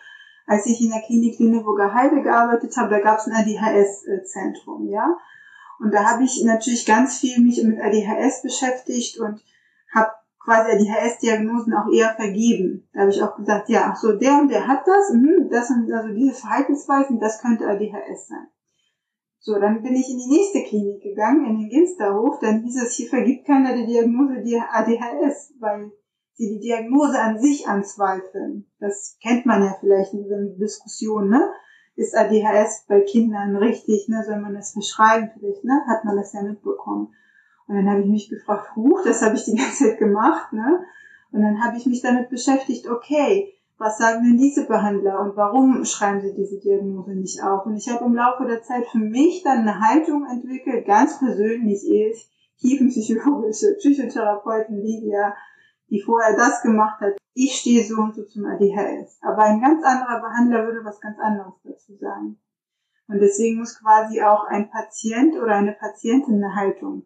als 0.46 0.66
ich 0.66 0.80
in 0.80 0.90
der 0.90 1.02
Klinik 1.02 1.38
Lüneburger 1.38 1.92
Heide 1.92 2.22
gearbeitet 2.22 2.76
habe, 2.76 2.90
da 2.90 3.00
gab 3.00 3.18
es 3.18 3.26
ein 3.26 3.34
ADHS-Zentrum, 3.34 4.88
ja. 4.88 5.16
Und 5.80 5.92
da 5.92 6.04
habe 6.04 6.24
ich 6.24 6.42
natürlich 6.44 6.86
ganz 6.86 7.18
viel 7.18 7.40
mich 7.40 7.62
mit 7.62 7.80
ADHS 7.80 8.42
beschäftigt 8.42 9.18
und 9.18 9.42
quasi 10.50 10.72
ADHS-Diagnosen 10.72 11.74
auch 11.74 11.92
eher 11.92 12.14
vergeben. 12.14 12.88
Da 12.92 13.02
habe 13.02 13.10
ich 13.10 13.22
auch 13.22 13.36
gesagt, 13.36 13.68
ja, 13.68 13.90
ach 13.92 13.96
so, 13.96 14.12
der 14.12 14.40
und 14.40 14.48
der 14.50 14.66
hat 14.66 14.86
das, 14.86 15.12
mh, 15.14 15.48
das 15.48 15.68
sind 15.68 15.92
also 15.92 16.12
diese 16.12 16.34
Verhaltensweisen, 16.34 17.20
das 17.20 17.40
könnte 17.40 17.68
ADHS 17.68 18.26
sein. 18.28 18.48
So, 19.38 19.58
dann 19.58 19.82
bin 19.82 19.94
ich 19.94 20.10
in 20.10 20.18
die 20.18 20.36
nächste 20.36 20.64
Klinik 20.64 21.02
gegangen, 21.02 21.46
in 21.46 21.58
den 21.58 21.70
Ginsterhof. 21.70 22.40
Dann 22.40 22.62
hieß 22.62 22.82
es, 22.82 22.94
hier 22.94 23.08
vergibt 23.08 23.46
keiner 23.46 23.74
die 23.74 23.86
Diagnose 23.86 24.42
die 24.42 24.60
ADHS, 24.60 25.54
weil 25.60 25.92
sie 26.34 26.48
die 26.48 26.60
Diagnose 26.60 27.18
an 27.18 27.38
sich 27.38 27.66
anzweifeln. 27.66 28.66
Das 28.80 29.16
kennt 29.22 29.46
man 29.46 29.62
ja 29.62 29.76
vielleicht 29.80 30.12
in 30.12 30.28
so 30.28 30.34
einer 30.34 30.56
Diskussion, 30.58 31.30
ne? 31.30 31.48
Ist 31.94 32.14
ADHS 32.14 32.86
bei 32.88 33.00
Kindern 33.00 33.56
richtig, 33.56 34.08
ne? 34.08 34.24
Soll 34.26 34.40
man 34.40 34.54
das 34.54 34.72
verschreiben 34.72 35.30
vielleicht, 35.38 35.64
ne? 35.64 35.80
Hat 35.86 36.04
man 36.04 36.16
das 36.16 36.32
ja 36.34 36.42
mitbekommen. 36.42 37.14
Und 37.70 37.76
dann 37.76 37.88
habe 37.88 38.00
ich 38.00 38.08
mich 38.08 38.28
gefragt, 38.28 38.74
huch, 38.74 39.04
das 39.04 39.22
habe 39.22 39.36
ich 39.36 39.44
die 39.44 39.54
ganze 39.56 39.84
Zeit 39.84 39.98
gemacht, 39.98 40.52
ne? 40.52 40.84
Und 41.30 41.42
dann 41.42 41.62
habe 41.62 41.76
ich 41.76 41.86
mich 41.86 42.02
damit 42.02 42.28
beschäftigt, 42.28 42.88
okay, 42.88 43.54
was 43.78 43.96
sagen 43.96 44.24
denn 44.24 44.38
diese 44.38 44.66
Behandler 44.66 45.20
und 45.20 45.36
warum 45.36 45.84
schreiben 45.84 46.20
sie 46.20 46.34
diese 46.34 46.58
Diagnose 46.58 47.12
nicht 47.12 47.40
auf? 47.44 47.64
Und 47.66 47.76
ich 47.76 47.88
habe 47.88 48.04
im 48.06 48.16
Laufe 48.16 48.44
der 48.44 48.64
Zeit 48.64 48.88
für 48.88 48.98
mich 48.98 49.44
dann 49.44 49.58
eine 49.58 49.78
Haltung 49.78 50.26
entwickelt, 50.26 50.84
ganz 50.84 51.20
persönlich 51.20 51.88
ist, 51.88 52.28
tiefenpsychologische 52.58 53.76
Psychotherapeutin 53.78 54.82
Lydia, 54.82 55.36
die 55.90 56.02
vorher 56.02 56.36
das 56.36 56.62
gemacht 56.62 57.00
hat. 57.00 57.18
Ich 57.34 57.54
stehe 57.54 57.84
so 57.84 58.02
und 58.02 58.16
so 58.16 58.24
zum 58.24 58.46
ADHS. 58.46 59.20
Aber 59.22 59.44
ein 59.44 59.60
ganz 59.60 59.84
anderer 59.84 60.20
Behandler 60.20 60.66
würde 60.66 60.84
was 60.84 61.00
ganz 61.00 61.20
anderes 61.20 61.54
dazu 61.62 61.94
sagen. 62.00 62.36
Und 63.06 63.20
deswegen 63.20 63.60
muss 63.60 63.78
quasi 63.78 64.20
auch 64.22 64.44
ein 64.48 64.70
Patient 64.70 65.36
oder 65.36 65.54
eine 65.54 65.72
Patientin 65.72 66.42
eine 66.42 66.56
Haltung 66.56 67.04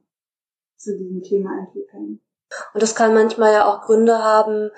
zu 0.85 0.97
diesem 0.99 1.23
Thema 1.23 1.51
entwickeln. 1.59 2.21
Und 2.73 2.83
das 2.83 2.95
kann 2.95 3.15
manchmal 3.15 3.53
ja 3.53 3.67
auch 3.67 3.83
Gründe 3.83 4.23
haben, 4.23 4.71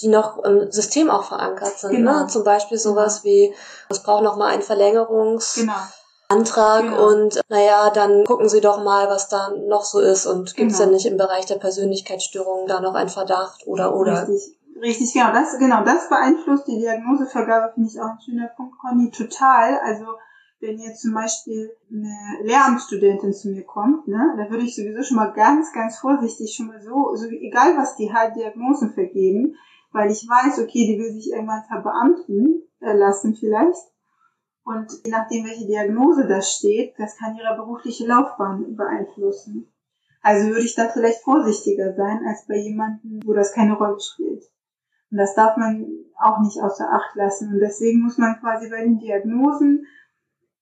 die 0.00 0.08
noch 0.08 0.44
im 0.44 0.70
System 0.70 1.10
auch 1.10 1.24
verankert 1.24 1.78
sind. 1.78 1.92
Ne? 1.92 1.98
Genau. 1.98 2.20
Ne? 2.20 2.26
Zum 2.28 2.44
Beispiel 2.44 2.78
sowas 2.78 3.24
wie, 3.24 3.52
es 3.88 4.02
braucht 4.02 4.22
noch 4.22 4.36
mal 4.36 4.52
einen 4.52 4.62
Verlängerungsantrag 4.62 5.72
Genau. 6.28 6.80
genau. 6.80 7.08
und 7.08 7.40
naja, 7.48 7.90
dann 7.90 8.24
gucken 8.24 8.48
Sie 8.48 8.60
doch 8.60 8.82
mal, 8.84 9.08
was 9.08 9.28
da 9.28 9.50
noch 9.50 9.82
so 9.82 9.98
ist 9.98 10.26
und 10.26 10.54
gibt 10.54 10.70
es 10.70 10.78
genau. 10.78 10.90
denn 10.90 10.94
nicht 10.94 11.06
im 11.06 11.16
Bereich 11.16 11.46
der 11.46 11.56
Persönlichkeitsstörungen 11.56 12.68
da 12.68 12.80
noch 12.80 12.94
einen 12.94 13.08
Verdacht 13.08 13.66
oder 13.66 13.94
oder. 13.94 14.28
Richtig. 14.28 14.58
Richtig, 14.80 15.12
genau. 15.12 15.32
Das, 15.32 15.58
genau, 15.58 15.84
das 15.84 16.08
beeinflusst 16.08 16.68
die 16.68 16.78
Diagnosevergabe, 16.78 17.72
finde 17.74 17.88
ich 17.88 18.00
auch 18.00 18.10
ein 18.10 18.20
schöner 18.24 18.48
Punkt, 18.56 18.78
Conny, 18.78 19.10
total. 19.10 19.80
Also, 19.84 20.04
wenn 20.60 20.78
jetzt 20.78 21.02
zum 21.02 21.14
Beispiel 21.14 21.70
eine 21.90 22.42
Lehramtsstudentin 22.42 23.32
zu 23.32 23.50
mir 23.50 23.64
kommt, 23.64 24.08
ne, 24.08 24.34
da 24.36 24.50
würde 24.50 24.64
ich 24.64 24.74
sowieso 24.74 25.02
schon 25.02 25.16
mal 25.16 25.32
ganz, 25.32 25.72
ganz 25.72 25.98
vorsichtig 25.98 26.54
schon 26.54 26.66
mal 26.66 26.80
so, 26.80 27.14
so 27.14 27.26
egal 27.26 27.76
was 27.76 27.96
die 27.96 28.12
halt 28.12 28.34
Diagnosen 28.36 28.92
vergeben, 28.92 29.54
weil 29.92 30.10
ich 30.10 30.28
weiß, 30.28 30.58
okay, 30.58 30.86
die 30.86 30.98
will 30.98 31.12
sich 31.12 31.30
irgendwann 31.30 31.64
verbeamten 31.64 32.62
äh, 32.80 32.92
lassen 32.92 33.34
vielleicht. 33.34 33.80
Und 34.64 34.92
je 35.04 35.10
nachdem, 35.10 35.46
welche 35.46 35.66
Diagnose 35.66 36.26
da 36.26 36.42
steht, 36.42 36.94
das 36.98 37.16
kann 37.16 37.36
ihre 37.36 37.56
berufliche 37.56 38.06
Laufbahn 38.06 38.76
beeinflussen. 38.76 39.72
Also 40.20 40.48
würde 40.48 40.64
ich 40.64 40.74
da 40.74 40.88
vielleicht 40.88 41.22
vorsichtiger 41.22 41.94
sein 41.94 42.20
als 42.26 42.46
bei 42.46 42.56
jemandem, 42.56 43.20
wo 43.24 43.32
das 43.32 43.54
keine 43.54 43.78
Rolle 43.78 43.98
spielt. 43.98 44.44
Und 45.10 45.16
das 45.16 45.34
darf 45.34 45.56
man 45.56 45.86
auch 46.20 46.40
nicht 46.40 46.60
außer 46.60 46.92
Acht 46.92 47.14
lassen. 47.14 47.54
Und 47.54 47.60
deswegen 47.60 48.02
muss 48.02 48.18
man 48.18 48.38
quasi 48.40 48.68
bei 48.68 48.82
den 48.82 48.98
Diagnosen 48.98 49.86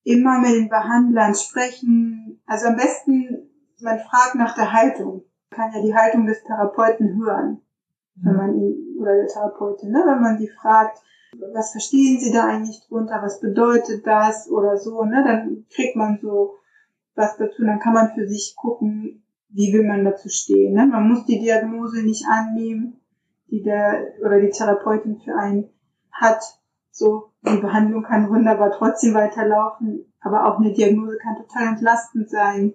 immer 0.07 0.39
mit 0.39 0.51
den 0.51 0.69
Behandlern 0.69 1.35
sprechen. 1.35 2.41
Also 2.45 2.67
am 2.67 2.75
besten, 2.75 3.49
man 3.81 3.99
fragt 3.99 4.35
nach 4.35 4.55
der 4.55 4.73
Haltung. 4.73 5.23
Man 5.51 5.59
kann 5.59 5.73
ja 5.73 5.81
die 5.81 5.95
Haltung 5.95 6.25
des 6.25 6.43
Therapeuten 6.43 7.17
hören 7.17 7.61
wenn 8.23 8.35
man 8.35 8.55
ihn, 8.55 8.97
oder 8.99 9.15
der 9.15 9.27
Therapeutin, 9.27 9.91
ne, 9.91 10.03
wenn 10.05 10.21
man 10.21 10.37
die 10.37 10.49
fragt, 10.49 10.99
was 11.53 11.71
verstehen 11.71 12.19
Sie 12.19 12.31
da 12.31 12.47
eigentlich 12.47 12.81
drunter, 12.87 13.21
was 13.21 13.39
bedeutet 13.39 14.05
das 14.07 14.49
oder 14.49 14.77
so, 14.77 15.03
ne, 15.03 15.23
dann 15.23 15.65
kriegt 15.69 15.95
man 15.95 16.19
so 16.21 16.55
was 17.15 17.37
dazu, 17.37 17.63
dann 17.63 17.79
kann 17.79 17.93
man 17.93 18.11
für 18.13 18.27
sich 18.27 18.55
gucken, 18.55 19.23
wie 19.49 19.73
will 19.73 19.87
man 19.87 20.05
dazu 20.05 20.29
stehen, 20.29 20.73
ne. 20.73 20.85
Man 20.85 21.07
muss 21.07 21.25
die 21.25 21.39
Diagnose 21.39 22.03
nicht 22.03 22.25
annehmen, 22.27 22.99
die 23.49 23.61
der, 23.63 24.13
oder 24.23 24.39
die 24.39 24.49
Therapeutin 24.49 25.19
für 25.23 25.35
einen 25.35 25.69
hat, 26.11 26.43
so, 26.91 27.31
die 27.55 27.61
Behandlung 27.61 28.03
kann 28.03 28.29
wunderbar 28.29 28.71
trotzdem 28.71 29.13
weiterlaufen, 29.13 30.13
aber 30.21 30.45
auch 30.45 30.59
eine 30.59 30.73
Diagnose 30.73 31.17
kann 31.17 31.35
total 31.35 31.73
entlastend 31.73 32.29
sein, 32.29 32.73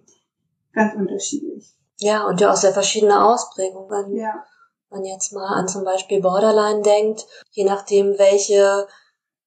ganz 0.72 0.94
unterschiedlich. 0.94 1.74
Ja, 1.98 2.26
und 2.26 2.40
ja 2.40 2.50
auch 2.50 2.56
sehr 2.56 2.72
verschiedene 2.72 3.24
Ausprägungen. 3.24 4.16
Ja 4.16 4.44
man 4.92 5.04
jetzt 5.04 5.32
mal 5.32 5.46
an 5.46 5.66
zum 5.66 5.84
Beispiel 5.84 6.20
Borderline 6.20 6.82
denkt, 6.82 7.26
je 7.50 7.64
nachdem, 7.64 8.18
welche 8.18 8.86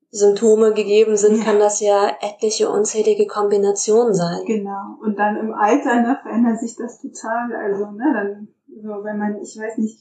Symptome 0.10 0.74
gegeben 0.74 1.18
sind, 1.18 1.44
kann 1.44 1.60
das 1.60 1.80
ja 1.80 2.12
etliche 2.22 2.70
unzählige 2.70 3.28
Kombinationen 3.28 4.14
sein. 4.14 4.46
Genau. 4.46 4.98
Und 5.02 5.18
dann 5.18 5.38
im 5.38 5.54
Alter 5.54 6.02
ne, 6.02 6.18
verändert 6.22 6.60
sich 6.60 6.76
das 6.76 7.02
total. 7.02 7.54
Also, 7.56 7.92
ne, 7.92 8.12
dann, 8.14 8.48
so, 8.82 9.04
wenn 9.04 9.18
man, 9.18 9.42
ich 9.42 9.58
weiß 9.58 9.78
nicht, 9.78 10.00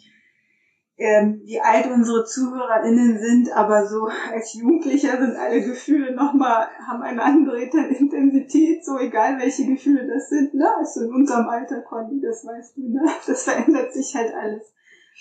ähm, 0.96 1.42
wie 1.44 1.60
alt 1.60 1.90
unsere 1.90 2.24
ZuhörerInnen 2.24 3.18
sind, 3.18 3.52
aber 3.52 3.86
so 3.86 4.08
als 4.32 4.54
Jugendlicher 4.54 5.18
sind 5.18 5.36
alle 5.36 5.60
Gefühle 5.60 6.14
nochmal, 6.14 6.68
haben 6.86 7.02
eine 7.02 7.22
andere 7.22 7.60
Intensität, 7.62 8.84
so 8.84 8.98
egal 8.98 9.38
welche 9.38 9.66
Gefühle 9.66 10.06
das 10.06 10.28
sind, 10.28 10.54
ne? 10.54 10.68
Also 10.76 11.02
in 11.02 11.12
unserem 11.12 11.48
Alter, 11.48 11.82
Conny, 11.82 12.20
das 12.20 12.46
weißt 12.46 12.76
du, 12.76 12.88
ne? 12.92 13.04
Das 13.26 13.42
verändert 13.42 13.92
sich 13.92 14.14
halt 14.14 14.32
alles. 14.34 14.72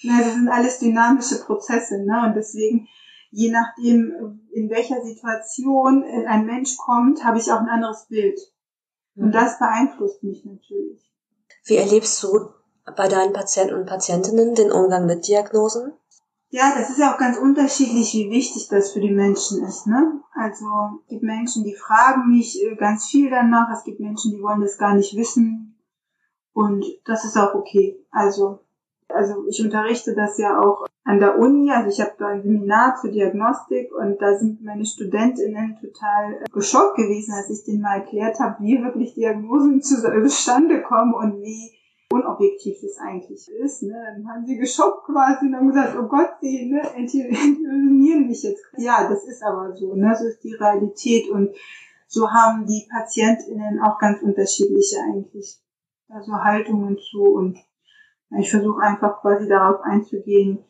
Na, 0.04 0.20
das 0.20 0.34
sind 0.34 0.50
alles 0.50 0.80
dynamische 0.80 1.44
Prozesse, 1.44 2.04
ne? 2.06 2.24
Und 2.28 2.36
deswegen, 2.36 2.88
je 3.32 3.52
nachdem, 3.52 4.42
in 4.52 4.70
welcher 4.70 5.02
Situation 5.02 6.04
ein 6.28 6.46
Mensch 6.46 6.78
kommt, 6.78 7.24
habe 7.24 7.40
ich 7.40 7.52
auch 7.52 7.60
ein 7.60 7.70
anderes 7.70 8.06
Bild. 8.08 8.40
Und 9.16 9.28
mhm. 9.28 9.32
das 9.32 9.58
beeinflusst 9.58 10.22
mich 10.24 10.46
natürlich. 10.46 11.02
Wie 11.66 11.78
erlebst 11.78 12.22
du 12.22 12.50
bei 12.96 13.08
deinen 13.08 13.34
Patienten 13.34 13.76
und 13.76 13.86
Patientinnen 13.86 14.56
den 14.56 14.72
Umgang 14.72 15.06
mit 15.06 15.28
Diagnosen? 15.28 15.94
Ja, 16.50 16.72
das 16.78 16.92
ist 16.92 17.00
ja 17.00 17.14
auch 17.14 17.18
ganz 17.18 17.38
unterschiedlich, 17.38 18.14
wie 18.14 18.30
wichtig 18.30 18.68
das 18.70 18.92
für 18.92 19.00
die 19.00 19.12
Menschen 19.12 19.64
ist. 19.64 19.88
Ne? 19.88 20.22
Also 20.36 20.66
es 21.02 21.08
gibt 21.08 21.24
Menschen, 21.24 21.64
die 21.64 21.74
fragen 21.74 22.30
mich 22.30 22.64
äh, 22.64 22.76
ganz 22.76 23.06
viel 23.08 23.32
danach. 23.32 23.72
Es 23.74 23.84
gibt 23.84 24.00
Menschen, 24.00 24.32
die 24.32 24.42
wollen 24.44 24.62
das 24.62 24.78
gar 24.78 24.94
nicht 24.94 25.16
wissen. 25.18 25.80
Und 26.54 26.86
das 27.06 27.26
ist 27.26 27.38
auch 27.38 27.56
okay. 27.56 28.00
Also, 28.12 28.60
also 29.10 29.48
ich 29.50 29.64
unterrichte 29.64 30.14
das 30.14 30.38
ja 30.38 30.60
auch 30.60 30.86
an 31.04 31.20
der 31.20 31.40
Uni. 31.40 31.72
Also 31.72 31.90
ich 31.90 32.00
habe 32.02 32.14
da 32.20 32.28
ein 32.28 32.44
Seminar 32.44 32.98
zur 33.02 33.10
Diagnostik 33.10 33.92
und 33.92 34.22
da 34.22 34.38
sind 34.38 34.64
meine 34.64 34.86
Studentinnen 34.86 35.80
total 35.82 36.44
geschockt 36.54 36.98
gewesen, 36.98 37.34
als 37.34 37.50
ich 37.50 37.64
denen 37.66 37.82
mal 37.82 37.96
erklärt 37.96 38.40
habe, 38.40 38.64
wie 38.64 38.80
wirklich 38.84 39.16
Diagnosen 39.16 39.82
zustande 39.82 40.84
kommen 40.84 41.16
und 41.16 41.42
wie 41.42 41.72
unobjektiv 42.14 42.78
das 42.82 42.98
eigentlich 42.98 43.50
ist. 43.50 43.84
Ne? 43.84 43.94
Dann 43.94 44.28
haben 44.28 44.46
sie 44.46 44.58
geschockt 44.58 45.06
quasi 45.06 45.48
und 45.48 45.56
haben 45.56 45.68
gesagt, 45.68 45.98
oh 46.00 46.08
Gott, 46.08 46.30
sie 46.42 46.72
ne, 46.72 46.82
intervenieren 46.96 48.28
mich 48.28 48.44
jetzt. 48.44 48.64
Ja, 48.78 49.10
das 49.10 49.26
ist 49.26 49.44
aber 49.44 49.76
so. 49.76 49.96
Ne? 49.96 50.16
So 50.16 50.28
ist 50.28 50.44
die 50.44 50.54
Realität 50.54 51.30
und 51.30 51.56
so 52.08 52.30
haben 52.30 52.66
die 52.66 52.88
PatientInnen 52.92 53.82
auch 53.82 53.98
ganz 53.98 54.22
unterschiedliche 54.22 54.98
eigentlich. 55.02 55.60
Also 56.10 56.34
Haltungen 56.34 56.98
zu 57.00 57.24
und 57.24 57.58
ich 58.40 58.50
versuche 58.50 58.82
einfach 58.82 59.22
quasi 59.22 59.48
darauf 59.48 59.82
einzugehen, 59.82 60.64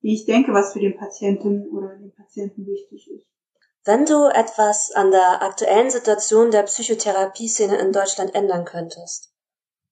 wie 0.00 0.14
ich 0.14 0.24
denke, 0.24 0.52
was 0.52 0.72
für 0.72 0.80
den 0.80 0.96
Patienten 0.96 1.68
oder 1.70 1.96
den 1.96 2.14
Patienten 2.14 2.66
wichtig 2.66 3.10
ist. 3.10 3.26
Wenn 3.84 4.04
du 4.04 4.26
etwas 4.26 4.90
an 4.92 5.10
der 5.10 5.42
aktuellen 5.42 5.90
Situation 5.90 6.50
der 6.50 6.64
Psychotherapie-Szene 6.64 7.76
in 7.76 7.92
Deutschland 7.92 8.34
ändern 8.34 8.64
könntest, 8.64 9.32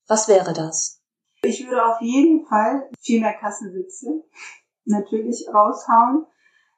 was 0.06 0.28
wäre 0.28 0.52
das? 0.52 1.00
Ich 1.42 1.66
würde 1.66 1.84
auf 1.84 2.00
jeden 2.00 2.46
Fall 2.46 2.88
viel 3.00 3.20
mehr 3.20 3.34
Kassensitze 3.34 4.24
natürlich 4.84 5.46
raushauen. 5.52 6.26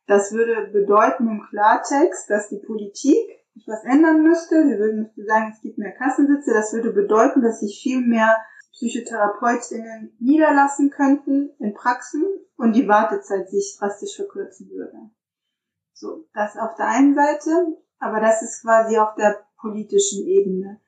Das 0.07 0.33
würde 0.33 0.71
bedeuten 0.73 1.29
im 1.29 1.43
Klartext, 1.49 2.31
dass 2.31 2.49
die 2.49 2.63
Politik 2.65 3.17
etwas 3.57 3.85
ändern 3.85 4.23
müsste. 4.23 4.67
Sie 4.67 4.79
würde 4.79 4.99
müsste 4.99 5.25
sagen, 5.25 5.53
es 5.53 5.61
gibt 5.61 5.79
mehr 5.79 5.93
Kassensitze. 5.93 6.53
Das 6.53 6.73
würde 6.73 6.93
bedeuten, 6.93 7.43
dass 7.43 7.61
sich 7.61 7.81
viel 7.83 8.01
mehr 8.07 8.37
Psychotherapeutinnen 8.73 10.15
niederlassen 10.21 10.91
könnten 10.91 11.51
in 11.59 11.75
Praxen 11.75 12.25
und 12.57 12.75
die 12.75 12.87
Wartezeit 12.87 13.49
sich 13.49 13.77
drastisch 13.79 14.17
verkürzen 14.17 14.69
würde. 14.71 15.11
So, 15.95 16.29
das 16.35 16.57
auf 16.59 16.75
der 16.77 16.89
einen 16.89 17.15
Seite, 17.15 17.79
aber 17.99 18.21
das 18.21 18.43
ist 18.43 18.63
quasi 18.63 18.99
auf 18.99 19.15
der 19.15 19.47
politischen 19.59 20.27
Ebene. 20.27 20.81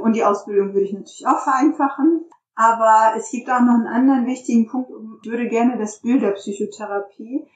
Und 0.00 0.14
die 0.14 0.24
Ausbildung 0.24 0.74
würde 0.74 0.86
ich 0.86 0.92
natürlich 0.92 1.26
auch 1.26 1.42
vereinfachen. 1.42 2.24
Aber 2.56 3.14
es 3.16 3.30
gibt 3.30 3.50
auch 3.50 3.60
noch 3.60 3.74
einen 3.74 3.86
anderen 3.86 4.26
wichtigen 4.26 4.68
Punkt. 4.68 4.90
Ich 5.22 5.30
würde 5.30 5.48
gerne 5.48 5.76
das 5.78 6.00
Bild 6.00 6.22
der 6.22 6.32
Psychotherapie 6.32 7.46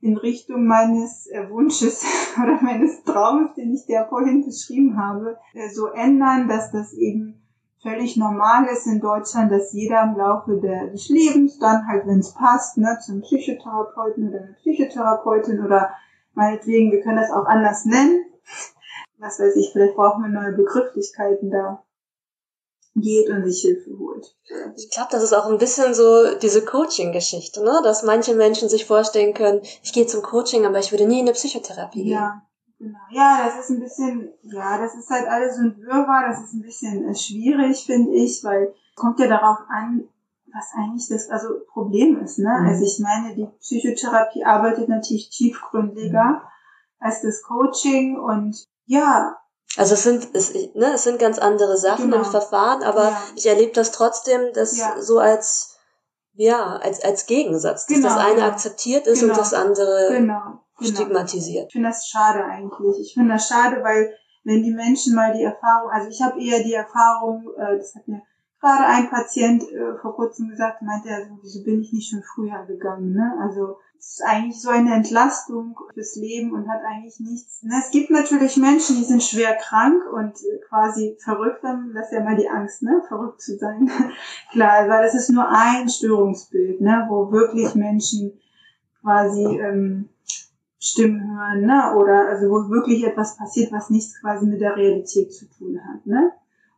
in 0.00 0.16
Richtung 0.16 0.66
meines 0.66 1.28
äh, 1.28 1.48
Wunsches 1.48 2.04
oder 2.42 2.60
meines 2.60 3.02
Traumes, 3.04 3.54
den 3.54 3.72
ich 3.72 3.86
dir 3.86 4.06
vorhin 4.08 4.44
beschrieben 4.44 4.98
habe, 4.98 5.38
äh, 5.54 5.68
so 5.70 5.86
ändern, 5.86 6.48
dass 6.48 6.72
das 6.72 6.92
eben 6.92 7.40
völlig 7.82 8.16
normal 8.16 8.66
ist 8.66 8.86
in 8.86 9.00
Deutschland, 9.00 9.50
dass 9.50 9.72
jeder 9.72 10.02
im 10.02 10.16
Laufe 10.16 10.60
des 10.60 11.08
Lebens 11.08 11.58
dann 11.58 11.86
halt, 11.86 12.06
wenn 12.06 12.20
es 12.20 12.34
passt, 12.34 12.78
ne, 12.78 12.98
zum 13.04 13.22
Psychotherapeuten 13.22 14.28
oder 14.28 14.38
einer 14.38 14.52
Psychotherapeutin 14.54 15.64
oder 15.64 15.90
meinetwegen, 16.34 16.92
wir 16.92 17.00
können 17.00 17.18
das 17.18 17.32
auch 17.32 17.46
anders 17.46 17.84
nennen. 17.84 18.24
Was 19.22 19.38
weiß 19.38 19.54
ich, 19.54 19.70
vielleicht 19.70 19.94
brauchen 19.94 20.24
wir 20.24 20.28
neue 20.28 20.52
Begrifflichkeiten 20.52 21.50
da 21.50 21.84
geht 22.96 23.30
und 23.30 23.44
sich 23.44 23.62
Hilfe 23.62 23.96
holt. 23.98 24.36
Ich 24.76 24.90
glaube, 24.90 25.08
das 25.12 25.22
ist 25.22 25.32
auch 25.32 25.46
ein 25.46 25.58
bisschen 25.58 25.94
so 25.94 26.34
diese 26.38 26.64
Coaching-Geschichte, 26.64 27.62
ne? 27.62 27.80
Dass 27.84 28.02
manche 28.02 28.34
Menschen 28.34 28.68
sich 28.68 28.84
vorstellen 28.84 29.32
können, 29.32 29.60
ich 29.82 29.92
gehe 29.92 30.06
zum 30.06 30.22
Coaching, 30.22 30.66
aber 30.66 30.80
ich 30.80 30.90
würde 30.90 31.06
nie 31.06 31.20
in 31.20 31.26
eine 31.26 31.32
Psychotherapie 31.32 32.02
gehen. 32.02 32.12
Ja, 32.12 32.42
genau. 32.78 32.98
Ja, 33.10 33.44
das 33.46 33.64
ist 33.64 33.70
ein 33.70 33.80
bisschen, 33.80 34.32
ja, 34.42 34.76
das 34.78 34.94
ist 34.96 35.08
halt 35.08 35.28
alles 35.28 35.56
so 35.56 35.62
ein 35.62 35.76
Wirrwarr, 35.78 36.28
das 36.28 36.44
ist 36.44 36.54
ein 36.54 36.62
bisschen 36.62 37.08
äh, 37.08 37.14
schwierig, 37.14 37.86
finde 37.86 38.12
ich, 38.12 38.42
weil 38.42 38.74
es 38.90 38.96
kommt 38.96 39.20
ja 39.20 39.28
darauf 39.28 39.58
an, 39.68 40.08
was 40.52 40.66
eigentlich 40.76 41.08
das 41.08 41.30
also 41.30 41.60
Problem 41.72 42.20
ist, 42.22 42.40
ne? 42.40 42.58
Mhm. 42.60 42.66
Also 42.66 42.84
ich 42.84 42.98
meine, 42.98 43.36
die 43.36 43.46
Psychotherapie 43.60 44.44
arbeitet 44.44 44.88
natürlich 44.88 45.30
tiefgründiger 45.30 46.24
mhm. 46.24 46.40
als 46.98 47.22
das 47.22 47.40
Coaching 47.42 48.18
und 48.18 48.68
ja, 48.84 49.36
also 49.76 49.94
es 49.94 50.02
sind, 50.02 50.28
es, 50.34 50.52
ne, 50.74 50.92
es 50.94 51.04
sind 51.04 51.18
ganz 51.18 51.38
andere 51.38 51.78
Sachen 51.78 52.10
genau. 52.10 52.18
im 52.18 52.24
Verfahren, 52.24 52.82
aber 52.82 53.04
ja. 53.04 53.22
ich 53.36 53.46
erlebe 53.46 53.72
das 53.72 53.90
trotzdem, 53.90 54.52
dass 54.52 54.76
ja. 54.76 55.00
so 55.00 55.18
als, 55.18 55.78
ja, 56.34 56.76
als, 56.76 57.02
als 57.02 57.26
Gegensatz, 57.26 57.86
dass 57.86 57.96
genau, 57.96 58.08
das 58.08 58.18
eine 58.18 58.34
genau. 58.34 58.46
akzeptiert 58.48 59.06
ist 59.06 59.20
genau. 59.20 59.32
und 59.32 59.40
das 59.40 59.54
andere 59.54 60.08
genau, 60.10 60.40
genau. 60.78 60.90
stigmatisiert. 60.92 61.66
Ich 61.68 61.72
finde 61.72 61.88
das 61.88 62.06
schade 62.06 62.44
eigentlich. 62.44 63.00
Ich 63.00 63.14
finde 63.14 63.34
das 63.34 63.48
schade, 63.48 63.82
weil 63.82 64.14
wenn 64.44 64.62
die 64.62 64.72
Menschen 64.72 65.14
mal 65.14 65.32
die 65.32 65.44
Erfahrung, 65.44 65.90
also 65.90 66.08
ich 66.08 66.20
habe 66.20 66.38
eher 66.38 66.62
die 66.62 66.74
Erfahrung, 66.74 67.46
äh, 67.56 67.78
das 67.78 67.94
hat 67.94 68.06
mir 68.06 68.22
gerade 68.62 68.86
ein 68.86 69.10
Patient 69.10 69.64
äh, 69.64 69.98
vor 70.00 70.14
kurzem 70.14 70.48
gesagt, 70.48 70.82
meinte 70.82 71.08
er, 71.08 71.26
so, 71.26 71.38
wieso 71.42 71.64
bin 71.64 71.80
ich 71.80 71.92
nicht 71.92 72.08
schon 72.08 72.22
früher 72.22 72.64
gegangen, 72.66 73.12
ne? 73.12 73.34
Also 73.40 73.78
es 73.98 74.18
ist 74.18 74.24
eigentlich 74.24 74.60
so 74.60 74.70
eine 74.70 74.94
Entlastung 74.94 75.76
fürs 75.94 76.16
Leben 76.16 76.52
und 76.52 76.68
hat 76.68 76.80
eigentlich 76.84 77.18
nichts. 77.20 77.62
Ne? 77.62 77.74
Es 77.78 77.90
gibt 77.90 78.10
natürlich 78.10 78.56
Menschen, 78.56 78.96
die 78.96 79.04
sind 79.04 79.22
schwer 79.22 79.54
krank 79.54 80.02
und 80.12 80.34
quasi 80.68 81.16
verrückt, 81.22 81.62
dann 81.62 81.92
das 81.92 82.06
ist 82.06 82.12
ja 82.12 82.24
mal 82.24 82.36
die 82.36 82.48
Angst, 82.48 82.82
ne, 82.82 83.02
verrückt 83.06 83.40
zu 83.40 83.58
sein. 83.58 83.90
Klar, 84.52 84.88
weil 84.88 85.04
das 85.04 85.14
ist 85.14 85.30
nur 85.30 85.48
ein 85.48 85.88
Störungsbild, 85.88 86.80
ne, 86.80 87.06
wo 87.08 87.30
wirklich 87.32 87.74
Menschen 87.74 88.40
quasi 89.00 89.44
ähm, 89.44 90.08
Stimmen 90.78 91.36
hören, 91.36 91.66
ne, 91.66 91.94
oder 91.96 92.28
also 92.28 92.48
wo 92.48 92.70
wirklich 92.70 93.04
etwas 93.04 93.36
passiert, 93.36 93.72
was 93.72 93.90
nichts 93.90 94.20
quasi 94.20 94.46
mit 94.46 94.60
der 94.60 94.76
Realität 94.76 95.32
zu 95.32 95.46
tun 95.48 95.80
hat, 95.84 96.06
ne. 96.06 96.32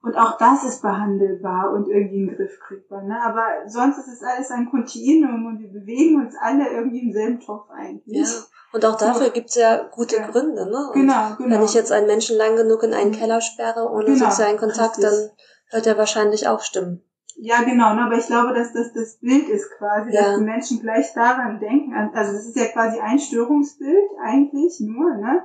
Und 0.05 0.17
auch 0.19 0.37
das 0.37 0.65
ist 0.65 0.83
behandelbar 0.83 1.73
und 1.73 1.89
irgendwie 1.89 2.17
in 2.17 2.27
den 2.27 2.37
Griff 2.37 2.61
kriegbar. 2.61 3.03
Ne? 3.03 3.19
Aber 3.25 3.47
sonst 3.67 3.97
ist 3.97 4.09
es 4.09 4.23
alles 4.23 4.51
ein 4.51 4.69
Kontinuum 4.71 5.47
und 5.47 5.61
wir 5.61 5.73
bewegen 5.73 6.21
uns 6.21 6.35
alle 6.39 6.69
irgendwie 6.69 7.07
im 7.07 7.13
selben 7.13 7.41
Topf 7.41 7.71
eigentlich. 7.71 8.19
Ja. 8.19 8.27
Und 8.75 8.85
auch 8.85 8.99
dafür 8.99 9.31
gibt's 9.31 9.55
ja 9.55 9.89
gute 9.91 10.17
ja. 10.17 10.27
Gründe. 10.27 10.69
Ne? 10.69 10.89
Und 10.89 10.93
genau, 10.93 11.37
genau. 11.39 11.57
Wenn 11.57 11.65
ich 11.65 11.73
jetzt 11.73 11.91
einen 11.91 12.07
Menschen 12.07 12.37
lang 12.37 12.55
genug 12.55 12.83
in 12.83 12.93
einen 12.93 13.13
Keller 13.13 13.41
sperre 13.41 13.91
ohne 13.91 14.05
genau, 14.05 14.29
sozialen 14.29 14.59
Kontakt, 14.59 14.99
richtig. 14.99 15.05
dann 15.05 15.31
hört 15.71 15.87
er 15.87 15.97
wahrscheinlich 15.97 16.49
auch 16.49 16.61
Stimmen. 16.61 17.03
Ja, 17.37 17.63
genau, 17.63 17.95
ne? 17.95 18.03
aber 18.03 18.17
ich 18.17 18.27
glaube, 18.27 18.53
dass 18.53 18.75
das 18.75 18.93
das 18.93 19.19
Bild 19.21 19.49
ist 19.49 19.71
quasi, 19.79 20.13
ja. 20.13 20.23
dass 20.23 20.39
die 20.39 20.45
Menschen 20.45 20.81
gleich 20.81 21.15
daran 21.15 21.59
denken. 21.61 21.95
Also 22.15 22.33
das 22.33 22.47
ist 22.47 22.57
ja 22.57 22.67
quasi 22.67 23.01
ein 23.01 23.19
Störungsbild 23.19 24.11
eigentlich 24.23 24.81
nur, 24.81 25.15
ne? 25.17 25.43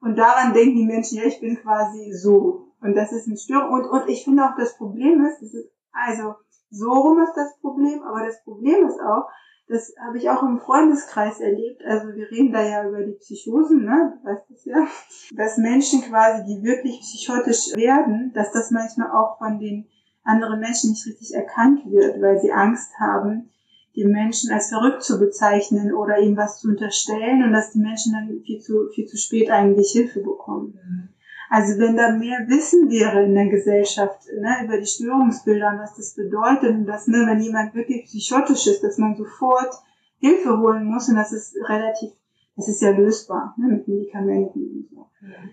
Und 0.00 0.16
daran 0.16 0.54
denken 0.54 0.76
die 0.76 0.86
Menschen, 0.86 1.18
ja, 1.18 1.24
ich 1.24 1.40
bin 1.40 1.60
quasi 1.60 2.12
so. 2.12 2.65
Und 2.86 2.94
das 2.94 3.12
ist 3.12 3.26
eine 3.26 3.36
Störung. 3.36 3.72
Und, 3.72 3.86
und 3.86 4.08
ich 4.08 4.24
finde 4.24 4.44
auch, 4.44 4.56
das 4.56 4.76
Problem 4.76 5.24
ist, 5.24 5.42
das 5.42 5.54
ist, 5.54 5.70
also, 5.92 6.34
so 6.70 6.90
rum 6.90 7.20
ist 7.22 7.34
das 7.34 7.58
Problem, 7.60 8.02
aber 8.02 8.26
das 8.26 8.42
Problem 8.44 8.86
ist 8.86 9.00
auch, 9.00 9.28
das 9.68 9.92
habe 10.06 10.18
ich 10.18 10.30
auch 10.30 10.42
im 10.42 10.60
Freundeskreis 10.60 11.40
erlebt, 11.40 11.82
also 11.84 12.08
wir 12.14 12.30
reden 12.30 12.52
da 12.52 12.62
ja 12.62 12.88
über 12.88 13.02
die 13.02 13.18
Psychosen, 13.18 13.84
ne, 13.84 14.16
du 14.22 14.28
weißt 14.28 14.44
das 14.48 14.64
ja, 14.64 14.86
dass 15.34 15.58
Menschen 15.58 16.02
quasi, 16.02 16.44
die 16.44 16.62
wirklich 16.62 17.00
psychotisch 17.00 17.74
werden, 17.74 18.32
dass 18.32 18.52
das 18.52 18.70
manchmal 18.70 19.10
auch 19.10 19.38
von 19.38 19.58
den 19.58 19.88
anderen 20.22 20.60
Menschen 20.60 20.90
nicht 20.90 21.06
richtig 21.06 21.34
erkannt 21.34 21.84
wird, 21.86 22.20
weil 22.20 22.38
sie 22.38 22.52
Angst 22.52 22.92
haben, 23.00 23.50
den 23.96 24.12
Menschen 24.12 24.52
als 24.52 24.68
verrückt 24.68 25.02
zu 25.02 25.18
bezeichnen 25.18 25.94
oder 25.94 26.18
ihm 26.18 26.36
was 26.36 26.60
zu 26.60 26.68
unterstellen 26.68 27.42
und 27.42 27.52
dass 27.52 27.72
die 27.72 27.78
Menschen 27.78 28.12
dann 28.12 28.42
viel 28.44 28.60
zu, 28.60 28.88
viel 28.94 29.06
zu 29.06 29.16
spät 29.16 29.50
eigentlich 29.50 29.90
Hilfe 29.92 30.20
bekommen. 30.20 31.15
Also 31.48 31.78
wenn 31.78 31.96
da 31.96 32.10
mehr 32.10 32.46
Wissen 32.48 32.90
wäre 32.90 33.24
in 33.24 33.34
der 33.34 33.46
Gesellschaft 33.46 34.26
ne, 34.38 34.64
über 34.64 34.78
die 34.78 34.86
Störungsbilder 34.86 35.70
und 35.70 35.78
was 35.78 35.94
das 35.94 36.14
bedeutet 36.14 36.70
und 36.70 36.86
dass, 36.86 37.06
ne, 37.06 37.24
wenn 37.26 37.40
jemand 37.40 37.74
wirklich 37.74 38.04
psychotisch 38.04 38.66
ist, 38.66 38.82
dass 38.82 38.98
man 38.98 39.16
sofort 39.16 39.72
Hilfe 40.18 40.58
holen 40.58 40.86
muss 40.86 41.08
und 41.08 41.16
das 41.16 41.32
ist 41.32 41.56
relativ, 41.68 42.10
das 42.56 42.68
ist 42.68 42.82
ja 42.82 42.90
lösbar 42.90 43.54
ne, 43.58 43.68
mit 43.68 43.86
Medikamenten 43.86 44.60
und 44.60 44.88
so. 44.90 45.06
Mhm. 45.20 45.50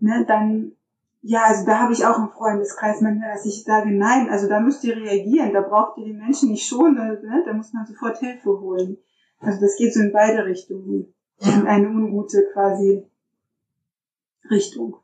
Ne, 0.00 0.24
dann, 0.26 0.72
ja, 1.22 1.42
also 1.44 1.64
da 1.64 1.78
habe 1.78 1.92
ich 1.92 2.04
auch 2.04 2.18
einen 2.18 2.30
Freundeskreis 2.30 3.00
manchmal, 3.00 3.32
dass 3.32 3.46
ich 3.46 3.62
sage, 3.62 3.90
nein, 3.90 4.28
also 4.28 4.48
da 4.48 4.58
müsst 4.60 4.82
ihr 4.84 4.96
reagieren, 4.96 5.52
da 5.52 5.60
braucht 5.60 5.98
ihr 5.98 6.06
die 6.06 6.12
Menschen 6.12 6.50
nicht 6.50 6.66
schon, 6.66 6.94
ne, 6.94 7.42
da 7.46 7.52
muss 7.52 7.72
man 7.72 7.86
sofort 7.86 8.18
Hilfe 8.18 8.50
holen. 8.50 8.98
Also 9.38 9.60
das 9.60 9.76
geht 9.76 9.94
so 9.94 10.00
in 10.00 10.12
beide 10.12 10.44
Richtungen. 10.44 11.12
In 11.40 11.66
eine 11.66 11.88
ungute 11.88 12.48
quasi 12.52 13.04
Richtung. 14.50 14.96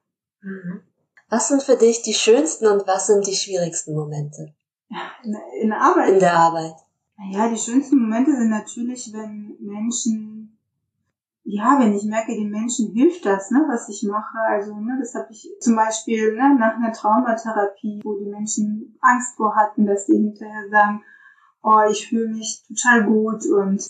Mhm. 0.42 0.82
Was 1.28 1.48
sind 1.48 1.62
für 1.62 1.76
dich 1.76 2.02
die 2.02 2.14
schönsten 2.14 2.66
und 2.66 2.86
was 2.86 3.06
sind 3.06 3.26
die 3.26 3.34
schwierigsten 3.34 3.94
Momente? 3.94 4.54
In, 5.22 5.36
in 5.62 5.68
der 5.68 5.80
Arbeit? 5.80 6.08
In 6.10 6.20
der 6.20 6.34
Arbeit. 6.34 6.74
Ja, 7.30 7.48
die 7.48 7.56
schönsten 7.56 7.98
Momente 7.98 8.32
sind 8.32 8.50
natürlich, 8.50 9.12
wenn 9.12 9.56
Menschen 9.60 10.42
ja, 11.44 11.78
wenn 11.80 11.92
ich 11.92 12.04
merke, 12.04 12.34
den 12.34 12.50
Menschen 12.50 12.92
hilft 12.92 13.26
das, 13.26 13.50
ne, 13.50 13.64
was 13.68 13.88
ich 13.88 14.02
mache. 14.04 14.38
Also, 14.38 14.76
ne, 14.76 14.96
das 15.00 15.14
habe 15.14 15.26
ich 15.30 15.50
zum 15.60 15.74
Beispiel 15.74 16.34
ne, 16.34 16.56
nach 16.58 16.76
einer 16.76 16.92
Traumatherapie, 16.92 18.00
wo 18.04 18.16
die 18.18 18.30
Menschen 18.30 18.96
Angst 19.00 19.36
vor 19.36 19.56
hatten, 19.56 19.86
dass 19.86 20.06
die 20.06 20.14
hinterher 20.14 20.68
sagen, 20.70 21.02
oh, 21.62 21.80
ich 21.90 22.08
fühle 22.08 22.28
mich 22.28 22.64
total 22.68 23.04
gut 23.04 23.44
und 23.46 23.82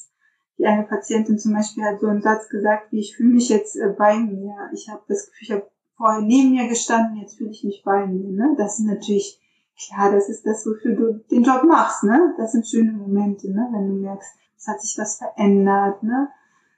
die 0.59 0.67
eine 0.67 0.85
Patientin 0.85 1.39
zum 1.39 1.55
Beispiel 1.55 1.85
hat 1.85 2.01
so 2.01 2.07
einen 2.07 2.23
Satz 2.23 2.49
gesagt, 2.49 2.91
wie 2.93 3.01
ich 3.01 3.17
fühle 3.17 3.35
mich 3.35 3.49
jetzt 3.49 3.77
äh, 3.77 3.95
bei 3.99 4.19
mir. 4.19 4.55
Ich 4.73 4.89
habe 4.89 5.03
das 5.09 5.27
Gefühl, 5.27 5.43
ich 5.43 5.53
habe 5.53 5.71
vorher 6.03 6.23
neben 6.23 6.51
mir 6.51 6.67
gestanden, 6.67 7.19
jetzt 7.19 7.39
fühle 7.39 7.51
ich 7.51 7.63
mich 7.63 7.83
bei 7.85 8.05
mir. 8.07 8.33
Ne? 8.33 8.57
Das 8.59 8.81
ist 8.81 8.87
natürlich, 8.87 9.41
klar, 9.79 10.11
das 10.11 10.29
ist 10.29 10.45
das, 10.45 10.67
wofür 10.67 10.97
du 10.97 11.13
den 11.31 11.45
Job 11.45 11.63
machst. 11.63 12.03
Ne? 12.03 12.35
Das 12.39 12.51
sind 12.51 12.67
schöne 12.67 12.91
Momente, 12.91 13.49
ne? 13.53 13.69
wenn 13.73 13.89
du 13.89 13.95
merkst, 13.95 14.33
es 14.59 14.67
hat 14.67 14.83
sich 14.83 14.99
was 14.99 15.19
verändert. 15.19 16.03
Ne? 16.03 16.29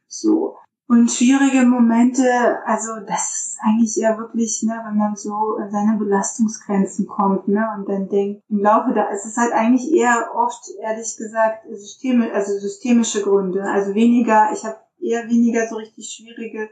So. 0.06 0.56
Und 0.86 1.10
schwierige 1.10 1.64
Momente, 1.64 2.22
also 2.66 3.00
das 3.06 3.54
ist 3.54 3.58
eigentlich 3.64 3.98
eher 3.98 4.18
wirklich, 4.18 4.62
ne, 4.64 4.82
wenn 4.84 4.98
man 4.98 5.16
so 5.16 5.32
an 5.58 5.70
seine 5.70 5.96
Belastungsgrenzen 5.96 7.06
kommt, 7.06 7.48
ne, 7.48 7.66
und 7.78 7.88
dann 7.88 8.10
denkt, 8.10 8.42
im 8.50 8.58
Laufe 8.58 8.92
da, 8.92 9.08
es 9.10 9.24
ist 9.24 9.38
halt 9.38 9.54
eigentlich 9.54 9.90
eher 9.90 10.32
oft, 10.34 10.68
ehrlich 10.82 11.16
gesagt, 11.16 11.64
Systeme, 11.72 12.30
also 12.34 12.52
systemische 12.58 13.22
Gründe. 13.22 13.62
Also 13.62 13.94
weniger, 13.94 14.50
ich 14.52 14.62
habe 14.66 14.76
eher 15.00 15.26
weniger 15.26 15.66
so 15.68 15.76
richtig 15.76 16.12
schwierige 16.12 16.68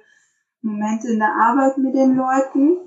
Momente 0.63 1.09
in 1.09 1.19
der 1.19 1.35
Arbeit 1.35 1.79
mit 1.79 1.95
den 1.95 2.17
Leuten, 2.17 2.79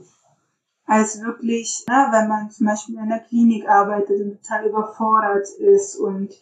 als 0.85 1.21
wirklich, 1.21 1.85
ne, 1.87 2.07
wenn 2.11 2.27
man 2.27 2.49
zum 2.51 2.67
Beispiel 2.67 2.95
in 2.95 3.01
einer 3.01 3.19
Klinik 3.19 3.67
arbeitet 3.67 4.21
und 4.21 4.41
total 4.41 4.67
überfordert 4.67 5.47
ist 5.59 5.95
und 5.95 6.33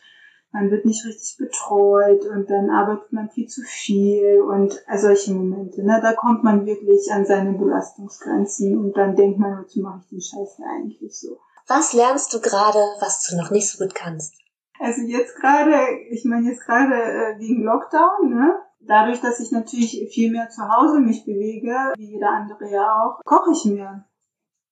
man 0.51 0.69
wird 0.69 0.85
nicht 0.85 1.03
richtig 1.05 1.37
betreut 1.37 2.25
und 2.25 2.49
dann 2.49 2.69
arbeitet 2.69 3.11
man 3.11 3.29
viel 3.29 3.47
zu 3.47 3.63
viel 3.63 4.39
und 4.41 4.79
solche 4.95 5.33
Momente. 5.33 5.83
Ne? 5.83 5.99
Da 6.01 6.13
kommt 6.13 6.43
man 6.43 6.67
wirklich 6.67 7.11
an 7.11 7.25
seine 7.25 7.53
Belastungsgrenzen 7.53 8.77
und 8.77 8.95
dann 8.95 9.15
denkt 9.15 9.39
man, 9.39 9.59
wozu 9.59 9.81
mache 9.81 10.01
ich 10.03 10.09
den 10.09 10.21
Scheiß 10.21 10.59
eigentlich 10.77 11.19
so. 11.19 11.39
Was 11.67 11.93
lernst 11.93 12.33
du 12.33 12.39
gerade, 12.39 12.77
was 12.99 13.23
du 13.23 13.35
noch 13.35 13.49
nicht 13.49 13.67
so 13.67 13.83
gut 13.83 13.95
kannst? 13.95 14.35
Also 14.79 15.01
jetzt 15.01 15.35
gerade, 15.37 15.75
ich 16.11 16.23
meine 16.25 16.49
jetzt 16.49 16.65
gerade 16.65 16.93
äh, 16.93 17.39
wegen 17.39 17.63
Lockdown, 17.63 18.29
ne? 18.29 18.55
Dadurch, 18.87 19.21
dass 19.21 19.39
ich 19.39 19.51
natürlich 19.51 20.09
viel 20.13 20.31
mehr 20.31 20.49
zu 20.49 20.61
Hause 20.67 20.99
mich 20.99 21.25
bewege, 21.25 21.93
wie 21.95 22.13
jeder 22.13 22.31
andere 22.31 22.69
ja 22.69 23.03
auch, 23.03 23.23
koche 23.23 23.51
ich 23.51 23.65
mir 23.65 24.05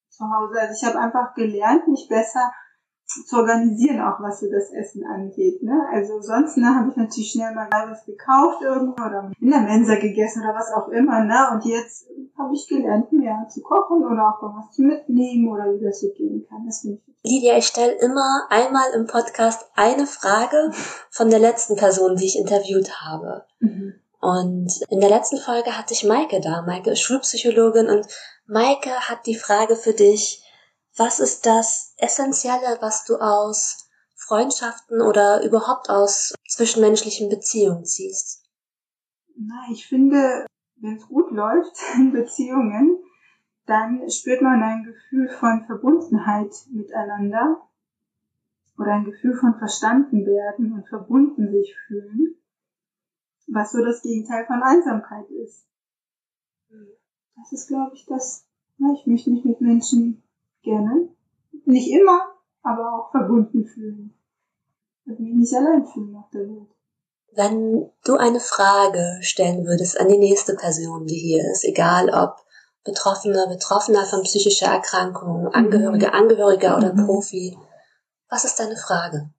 zu 0.09 0.25
Hause. 0.25 0.59
Also 0.59 0.73
ich 0.73 0.87
habe 0.87 0.99
einfach 0.99 1.33
gelernt, 1.33 1.87
mich 1.87 2.07
besser 2.09 2.51
zu 3.27 3.37
organisieren, 3.37 3.99
auch 3.99 4.19
was 4.21 4.39
so 4.39 4.47
das 4.49 4.71
Essen 4.71 5.03
angeht. 5.05 5.61
Ne? 5.63 5.85
Also 5.91 6.21
sonst 6.21 6.57
ne, 6.57 6.75
habe 6.75 6.89
ich 6.89 6.95
natürlich 6.95 7.31
schnell 7.31 7.53
mal 7.53 7.67
was 7.71 8.05
gekauft 8.05 8.61
irgendwo 8.61 9.03
oder 9.03 9.31
in 9.39 9.49
der 9.49 9.61
Mensa 9.61 9.95
gegessen 9.95 10.43
oder 10.43 10.55
was 10.55 10.71
auch 10.71 10.87
immer. 10.89 11.23
Ne? 11.23 11.49
Und 11.51 11.65
jetzt 11.65 12.07
habe 12.37 12.53
ich 12.53 12.67
gelernt, 12.67 13.11
mehr 13.11 13.47
zu 13.49 13.61
kochen 13.61 14.03
oder 14.05 14.29
auch 14.29 14.41
mal 14.41 14.55
was 14.59 14.71
zu 14.71 14.83
mitnehmen 14.83 15.49
oder 15.49 15.65
wie 15.73 15.83
das 15.83 15.99
so 15.99 16.09
gehen 16.13 16.45
kann. 16.47 16.65
Das 16.65 16.81
finde 16.81 17.01
ich. 17.05 17.11
Lydia, 17.23 17.57
ich 17.57 17.67
stelle 17.67 17.93
immer 17.93 18.47
einmal 18.49 18.91
im 18.95 19.05
Podcast 19.05 19.69
eine 19.75 20.07
Frage 20.07 20.71
von 21.11 21.29
der 21.29 21.39
letzten 21.39 21.75
Person, 21.75 22.15
die 22.15 22.25
ich 22.25 22.39
interviewt 22.39 23.01
habe. 23.01 23.45
Mhm. 23.59 24.00
Und 24.21 24.71
in 24.89 24.99
der 24.99 25.09
letzten 25.09 25.39
Folge 25.39 25.75
hatte 25.75 25.93
ich 25.93 26.03
Maike 26.03 26.41
da. 26.41 26.61
Maike 26.61 26.91
ist 26.91 27.01
Schulpsychologin 27.01 27.89
und 27.89 28.05
Maike 28.45 28.91
hat 29.09 29.25
die 29.25 29.35
Frage 29.35 29.75
für 29.75 29.93
dich, 29.93 30.45
was 30.95 31.19
ist 31.19 31.47
das 31.47 31.95
Essentielle, 31.97 32.77
was 32.81 33.03
du 33.05 33.15
aus 33.15 33.89
Freundschaften 34.15 35.01
oder 35.01 35.43
überhaupt 35.43 35.89
aus 35.89 36.35
zwischenmenschlichen 36.47 37.29
Beziehungen 37.29 37.83
ziehst? 37.83 38.43
Na, 39.35 39.65
ich 39.71 39.87
finde, 39.87 40.45
wenn 40.75 40.97
es 40.97 41.07
gut 41.07 41.31
läuft 41.31 41.75
in 41.95 42.11
Beziehungen, 42.11 42.99
dann 43.65 44.07
spürt 44.07 44.43
man 44.43 44.61
ein 44.61 44.83
Gefühl 44.83 45.29
von 45.29 45.65
Verbundenheit 45.65 46.51
miteinander 46.69 47.61
oder 48.77 48.93
ein 48.93 49.05
Gefühl 49.05 49.35
von 49.39 49.57
verstanden 49.57 50.25
werden 50.27 50.73
und 50.73 50.87
verbunden 50.87 51.51
sich 51.51 51.75
fühlen, 51.87 52.35
was 53.51 53.71
so 53.71 53.83
das 53.83 54.01
Gegenteil 54.01 54.45
von 54.45 54.61
Einsamkeit 54.63 55.29
ist. 55.29 55.65
Das 57.35 57.51
ist, 57.51 57.67
glaube 57.67 57.91
ich, 57.95 58.05
das, 58.05 58.45
na, 58.77 58.93
ich 58.93 59.05
möchte 59.05 59.29
mich 59.29 59.43
mit 59.43 59.61
Menschen 59.61 60.23
gerne. 60.61 61.09
Nicht 61.65 61.91
immer, 61.91 62.33
aber 62.61 62.93
auch 62.93 63.11
verbunden 63.11 63.65
fühlen. 63.65 64.13
Und 65.05 65.19
mich 65.19 65.33
nicht 65.33 65.53
allein 65.53 65.85
fühlen 65.85 66.15
auf 66.15 66.29
der 66.31 66.41
Welt. 66.41 66.69
Wenn 67.33 67.89
du 68.03 68.17
eine 68.17 68.39
Frage 68.39 69.19
stellen 69.21 69.65
würdest 69.65 69.99
an 69.99 70.09
die 70.09 70.17
nächste 70.17 70.55
Person, 70.55 71.05
die 71.05 71.17
hier 71.17 71.43
ist, 71.51 71.63
egal 71.63 72.09
ob 72.09 72.35
Betroffener, 72.83 73.47
Betroffener 73.47 74.05
von 74.05 74.23
psychischer 74.23 74.67
Erkrankung, 74.67 75.47
Angehörige, 75.47 76.07
mhm. 76.07 76.13
Angehöriger 76.13 76.77
oder 76.77 76.93
mhm. 76.93 77.05
Profi, 77.05 77.57
was 78.29 78.43
ist 78.43 78.59
deine 78.59 78.75
Frage? 78.75 79.29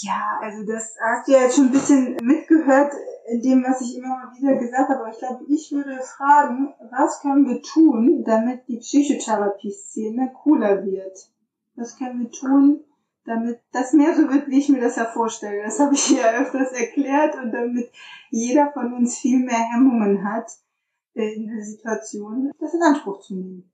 Ja, 0.00 0.38
also 0.40 0.64
das 0.64 0.94
hast 0.98 1.28
du 1.28 1.32
ja 1.32 1.40
jetzt 1.40 1.56
schon 1.56 1.66
ein 1.66 1.72
bisschen 1.72 2.16
mitgehört 2.22 2.94
in 3.26 3.42
dem, 3.42 3.62
was 3.62 3.82
ich 3.82 3.96
immer 3.96 4.08
mal 4.08 4.32
wieder 4.34 4.56
gesagt 4.56 4.88
habe. 4.88 5.00
Aber 5.00 5.10
ich 5.10 5.18
glaube, 5.18 5.44
ich 5.48 5.70
würde 5.70 6.00
fragen, 6.02 6.72
was 6.90 7.20
können 7.20 7.46
wir 7.46 7.60
tun, 7.60 8.24
damit 8.24 8.66
die 8.68 8.78
Psychotherapie-Szene 8.78 10.32
cooler 10.42 10.84
wird? 10.86 11.18
Was 11.74 11.98
können 11.98 12.20
wir 12.20 12.30
tun, 12.30 12.84
damit 13.26 13.60
das 13.72 13.92
mehr 13.92 14.14
so 14.14 14.30
wird, 14.30 14.48
wie 14.48 14.60
ich 14.60 14.70
mir 14.70 14.80
das 14.80 14.96
ja 14.96 15.04
vorstelle? 15.04 15.62
Das 15.62 15.78
habe 15.78 15.94
ich 15.94 16.08
ja 16.10 16.40
öfters 16.40 16.72
erklärt 16.72 17.34
und 17.34 17.52
damit 17.52 17.92
jeder 18.30 18.72
von 18.72 18.94
uns 18.94 19.18
viel 19.18 19.40
mehr 19.40 19.72
Hemmungen 19.74 20.24
hat, 20.24 20.50
äh, 21.14 21.34
in 21.34 21.48
der 21.48 21.62
Situation 21.62 22.50
das 22.58 22.72
in 22.72 22.82
Anspruch 22.82 23.20
zu 23.20 23.34
nehmen. 23.34 23.70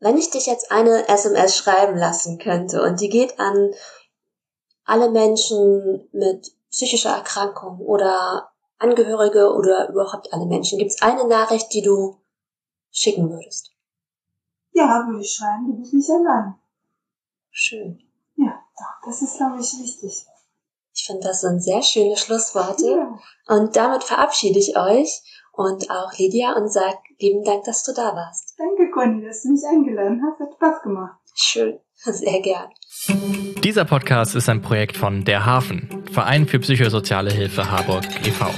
Wenn 0.00 0.18
ich 0.18 0.30
dich 0.30 0.46
jetzt 0.46 0.72
eine 0.72 1.08
SMS 1.08 1.56
schreiben 1.56 1.96
lassen 1.96 2.38
könnte 2.38 2.82
und 2.82 3.00
die 3.00 3.08
geht 3.08 3.38
an 3.38 3.70
alle 4.84 5.10
Menschen 5.10 6.08
mit 6.12 6.52
psychischer 6.70 7.10
Erkrankung 7.10 7.78
oder 7.78 8.50
Angehörige 8.78 9.52
oder 9.52 9.88
überhaupt 9.90 10.32
alle 10.32 10.46
Menschen? 10.46 10.78
Gibt 10.78 10.90
es 10.90 11.02
eine 11.02 11.26
Nachricht, 11.26 11.72
die 11.72 11.82
du 11.82 12.18
schicken 12.90 13.30
würdest? 13.30 13.70
Ja, 14.72 15.06
würde 15.06 15.20
ich 15.20 15.32
schreiben, 15.32 15.66
du 15.66 15.78
bist 15.78 15.92
nicht 15.92 16.10
allein. 16.10 16.54
Schön. 17.50 18.02
Ja, 18.36 18.58
doch, 18.76 19.06
das 19.06 19.22
ist, 19.22 19.36
glaube 19.36 19.60
ich, 19.60 19.72
wichtig. 19.78 20.26
Ich 20.94 21.06
finde, 21.06 21.22
das 21.22 21.40
sind 21.40 21.62
sehr 21.62 21.82
schöne 21.82 22.16
Schlussworte. 22.16 22.90
Ja. 22.90 23.18
Und 23.46 23.76
damit 23.76 24.04
verabschiede 24.04 24.58
ich 24.58 24.76
euch 24.76 25.22
und 25.52 25.90
auch 25.90 26.12
Lydia 26.18 26.56
und 26.56 26.72
sag 26.72 26.98
lieben 27.18 27.44
Dank, 27.44 27.64
dass 27.64 27.84
du 27.84 27.92
da 27.92 28.14
warst. 28.14 28.54
Danke, 28.58 28.90
Conny, 28.90 29.24
dass 29.24 29.42
du 29.42 29.52
mich 29.52 29.64
eingeladen 29.64 30.22
hast. 30.22 30.40
Hat 30.40 30.54
Spaß 30.54 30.82
gemacht. 30.82 31.18
Schön, 31.34 31.78
sehr 31.94 32.40
gern. 32.40 32.70
Dieser 33.64 33.84
Podcast 33.84 34.34
ist 34.34 34.48
ein 34.48 34.60
Projekt 34.60 34.96
von 34.96 35.22
Der 35.22 35.46
Hafen, 35.46 35.88
Verein 36.10 36.48
für 36.48 36.58
psychosoziale 36.58 37.32
Hilfe 37.32 37.70
Harburg 37.70 38.04
e.V. 38.26 38.52